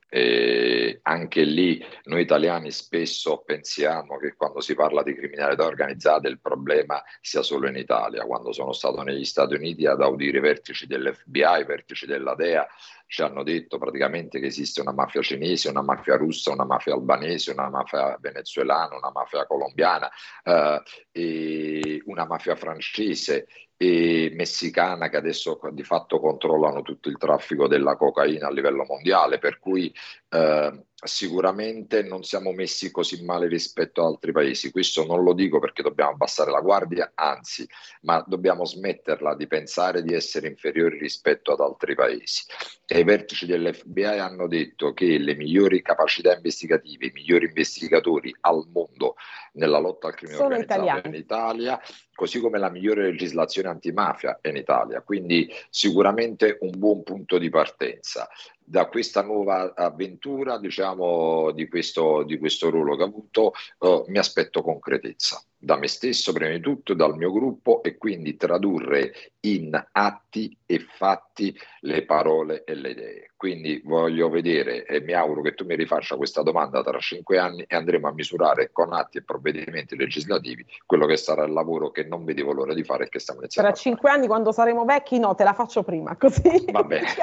E 0.09 1.01
anche 1.03 1.43
lì 1.43 1.85
noi 2.05 2.23
italiani 2.23 2.71
spesso 2.71 3.43
pensiamo 3.45 4.19
che 4.19 4.35
quando 4.37 4.61
si 4.61 4.75
parla 4.75 5.03
di 5.03 5.15
criminalità 5.15 5.65
organizzata 5.65 6.29
il 6.29 6.41
problema 6.41 7.03
sia 7.21 7.43
solo 7.43 7.69
in 7.69 7.77
Italia. 7.77 8.25
Quando 8.25 8.53
sono 8.53 8.73
stato 8.73 9.03
negli 9.03 9.25
Stati 9.25 9.55
Uniti 9.55 9.85
ad 9.87 10.01
audire 10.01 10.39
i 10.39 10.41
vertici 10.41 10.87
dell'FBI, 10.87 11.61
i 11.61 11.65
vertici 11.65 12.07
della 12.07 12.35
DEA, 12.35 12.67
ci 13.07 13.23
hanno 13.23 13.43
detto 13.43 13.79
praticamente 13.79 14.41
che 14.41 14.47
esiste 14.47 14.81
una 14.81 14.93
mafia 14.93 15.23
cinese, 15.23 15.69
una 15.69 15.83
mafia 15.83 16.17
russa, 16.17 16.53
una 16.53 16.65
mafia 16.65 16.95
albanese, 16.95 17.53
una 17.53 17.69
mafia 17.69 18.17
venezuelana, 18.21 18.97
una 18.97 19.11
mafia 19.13 19.47
colombiana, 19.47 20.11
eh, 20.43 22.03
una 22.05 22.27
mafia 22.27 22.57
francese 22.57 23.47
e 23.77 24.33
messicana 24.35 25.09
che 25.09 25.19
adesso 25.19 25.61
di 25.71 25.83
fatto 25.83 26.19
controllano 26.19 26.83
tutto 26.83 27.09
il 27.09 27.19
traffico 27.19 27.69
della 27.69 27.97
cocaina 27.97 28.49
a 28.49 28.51
livello 28.51 28.85
mondiale, 28.85 29.39
per 29.39 29.59
cui 29.59 29.95
eh, 30.31 30.85
sicuramente 31.07 32.03
non 32.03 32.23
siamo 32.23 32.53
messi 32.53 32.91
così 32.91 33.25
male 33.25 33.49
rispetto 33.49 34.03
ad 34.03 34.09
altri 34.13 34.33
paesi. 34.33 34.71
Questo 34.71 35.07
non 35.07 35.23
lo 35.23 35.33
dico 35.33 35.59
perché 35.59 35.83
dobbiamo 35.83 36.11
abbassare 36.11 36.51
la 36.51 36.61
guardia, 36.61 37.13
anzi, 37.15 37.67
ma 38.03 38.23
dobbiamo 38.27 38.65
smetterla 38.65 39.35
di 39.35 39.47
pensare 39.47 40.03
di 40.03 40.15
essere 40.15 40.49
inferiori 40.49 40.99
rispetto 40.99 41.53
ad 41.53 41.61
altri 41.61 41.95
paesi. 41.95 42.45
E 42.87 43.01
i 43.01 43.05
vertici 43.05 43.47
dell'FBI 43.47 44.05
hanno 44.05 44.47
detto 44.47 44.93
che 44.93 45.19
le 45.19 45.35
migliori 45.35 45.83
capacità 45.83 46.35
investigative, 46.35 47.07
i 47.07 47.13
migliori 47.13 47.47
investigatori 47.47 48.35
al 48.41 48.67
mondo 48.73 49.17
nella 49.53 49.79
lotta 49.79 50.09
al 50.09 50.15
crimine 50.15 50.37
Sono 50.37 50.49
organizzato 50.49 50.83
italiani. 50.83 51.09
in 51.09 51.23
Italia, 51.23 51.81
così 52.15 52.41
come 52.41 52.59
la 52.59 52.71
migliore 52.71 53.11
legislazione 53.11 53.69
antimafia 53.69 54.39
è 54.41 54.49
in 54.49 54.57
Italia. 54.57 55.03
Quindi 55.03 55.53
sicuramente 55.71 56.59
un 56.61 56.73
buon 56.77 57.03
punto 57.03 57.39
di 57.39 57.49
partenza. 57.51 58.29
Da 58.69 58.87
questa 58.87 59.23
nuova 59.23 59.75
avventura, 59.75 60.59
diciamo, 60.59 61.53
di 61.53 61.69
questo, 61.69 62.25
di 62.25 62.37
questo 62.37 62.69
ruolo 62.69 62.97
che 62.97 63.03
ha 63.05 63.07
avuto, 63.07 63.53
eh, 63.79 64.05
mi 64.09 64.19
aspetto 64.19 64.61
concretezza. 64.61 65.41
Da 65.59 65.77
me 65.77 65.89
stesso 65.89 66.33
prima 66.33 66.51
di 66.51 66.61
tutto, 66.61 66.95
dal 66.95 67.17
mio 67.17 67.33
gruppo 67.33 67.83
e 67.83 67.97
quindi 67.97 68.37
tradurre 68.37 69.33
in 69.41 69.81
atti 69.93 70.57
e 70.67 70.79
fatti 70.79 71.59
le 71.81 72.05
parole 72.05 72.65
e 72.65 72.75
le 72.75 72.91
idee. 72.91 73.31
Quindi 73.37 73.81
voglio 73.85 74.29
vedere 74.29 74.85
e 74.85 75.01
mi 75.01 75.13
auguro 75.13 75.43
che 75.43 75.55
tu 75.55 75.65
mi 75.65 75.77
rifaccia 75.77 76.17
questa 76.17 76.43
domanda 76.43 76.83
tra 76.83 76.99
cinque 76.99 77.39
anni 77.39 77.65
e 77.67 77.75
andremo 77.77 78.09
a 78.09 78.13
misurare 78.13 78.71
con 78.73 78.93
atti 78.93 79.19
e 79.19 79.23
provvedimenti 79.23 79.97
legislativi 79.97 80.65
quello 80.85 81.07
che 81.07 81.17
sarà 81.17 81.45
il 81.45 81.53
lavoro 81.53 81.91
che 81.91 82.05
non 82.05 82.25
vedevo 82.25 82.53
l'ora 82.53 82.75
di 82.75 82.85
fare 82.85 83.05
e 83.05 83.09
che 83.09 83.19
stiamo 83.19 83.41
iniziando. 83.41 83.71
Tra 83.71 83.81
cinque 83.81 84.11
anni 84.11 84.27
quando 84.27 84.53
saremo 84.53 84.85
vecchi 84.85 85.19
no, 85.19 85.35
te 85.35 85.45
la 85.45 85.55
faccio 85.55 85.83
prima, 85.83 86.17
così. 86.17 86.65
Va 86.71 86.83
bene. 86.83 87.07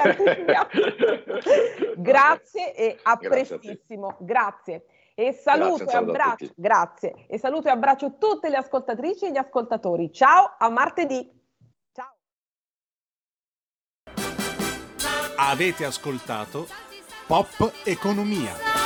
Grazie 1.96 2.74
e 2.74 2.98
a 3.02 3.16
Grazie 3.16 3.58
prestissimo. 3.58 4.08
A 4.08 4.16
Grazie. 4.20 4.84
E 5.16 5.32
saluto 5.32 5.84
grazie, 5.84 5.92
e 5.92 5.96
abbraccio, 5.96 6.52
grazie. 6.56 7.26
E 7.28 7.38
saluto 7.38 7.68
e 7.68 7.70
abbraccio 7.70 8.18
tutte 8.18 8.48
le 8.48 8.56
ascoltatrici 8.56 9.26
e 9.26 9.30
gli 9.30 9.36
ascoltatori. 9.36 10.12
Ciao, 10.12 10.56
a 10.58 10.68
martedì. 10.68 11.30
Ciao. 11.92 12.16
Avete 15.36 15.84
ascoltato 15.84 16.66
Pop 17.28 17.72
Economia. 17.84 18.83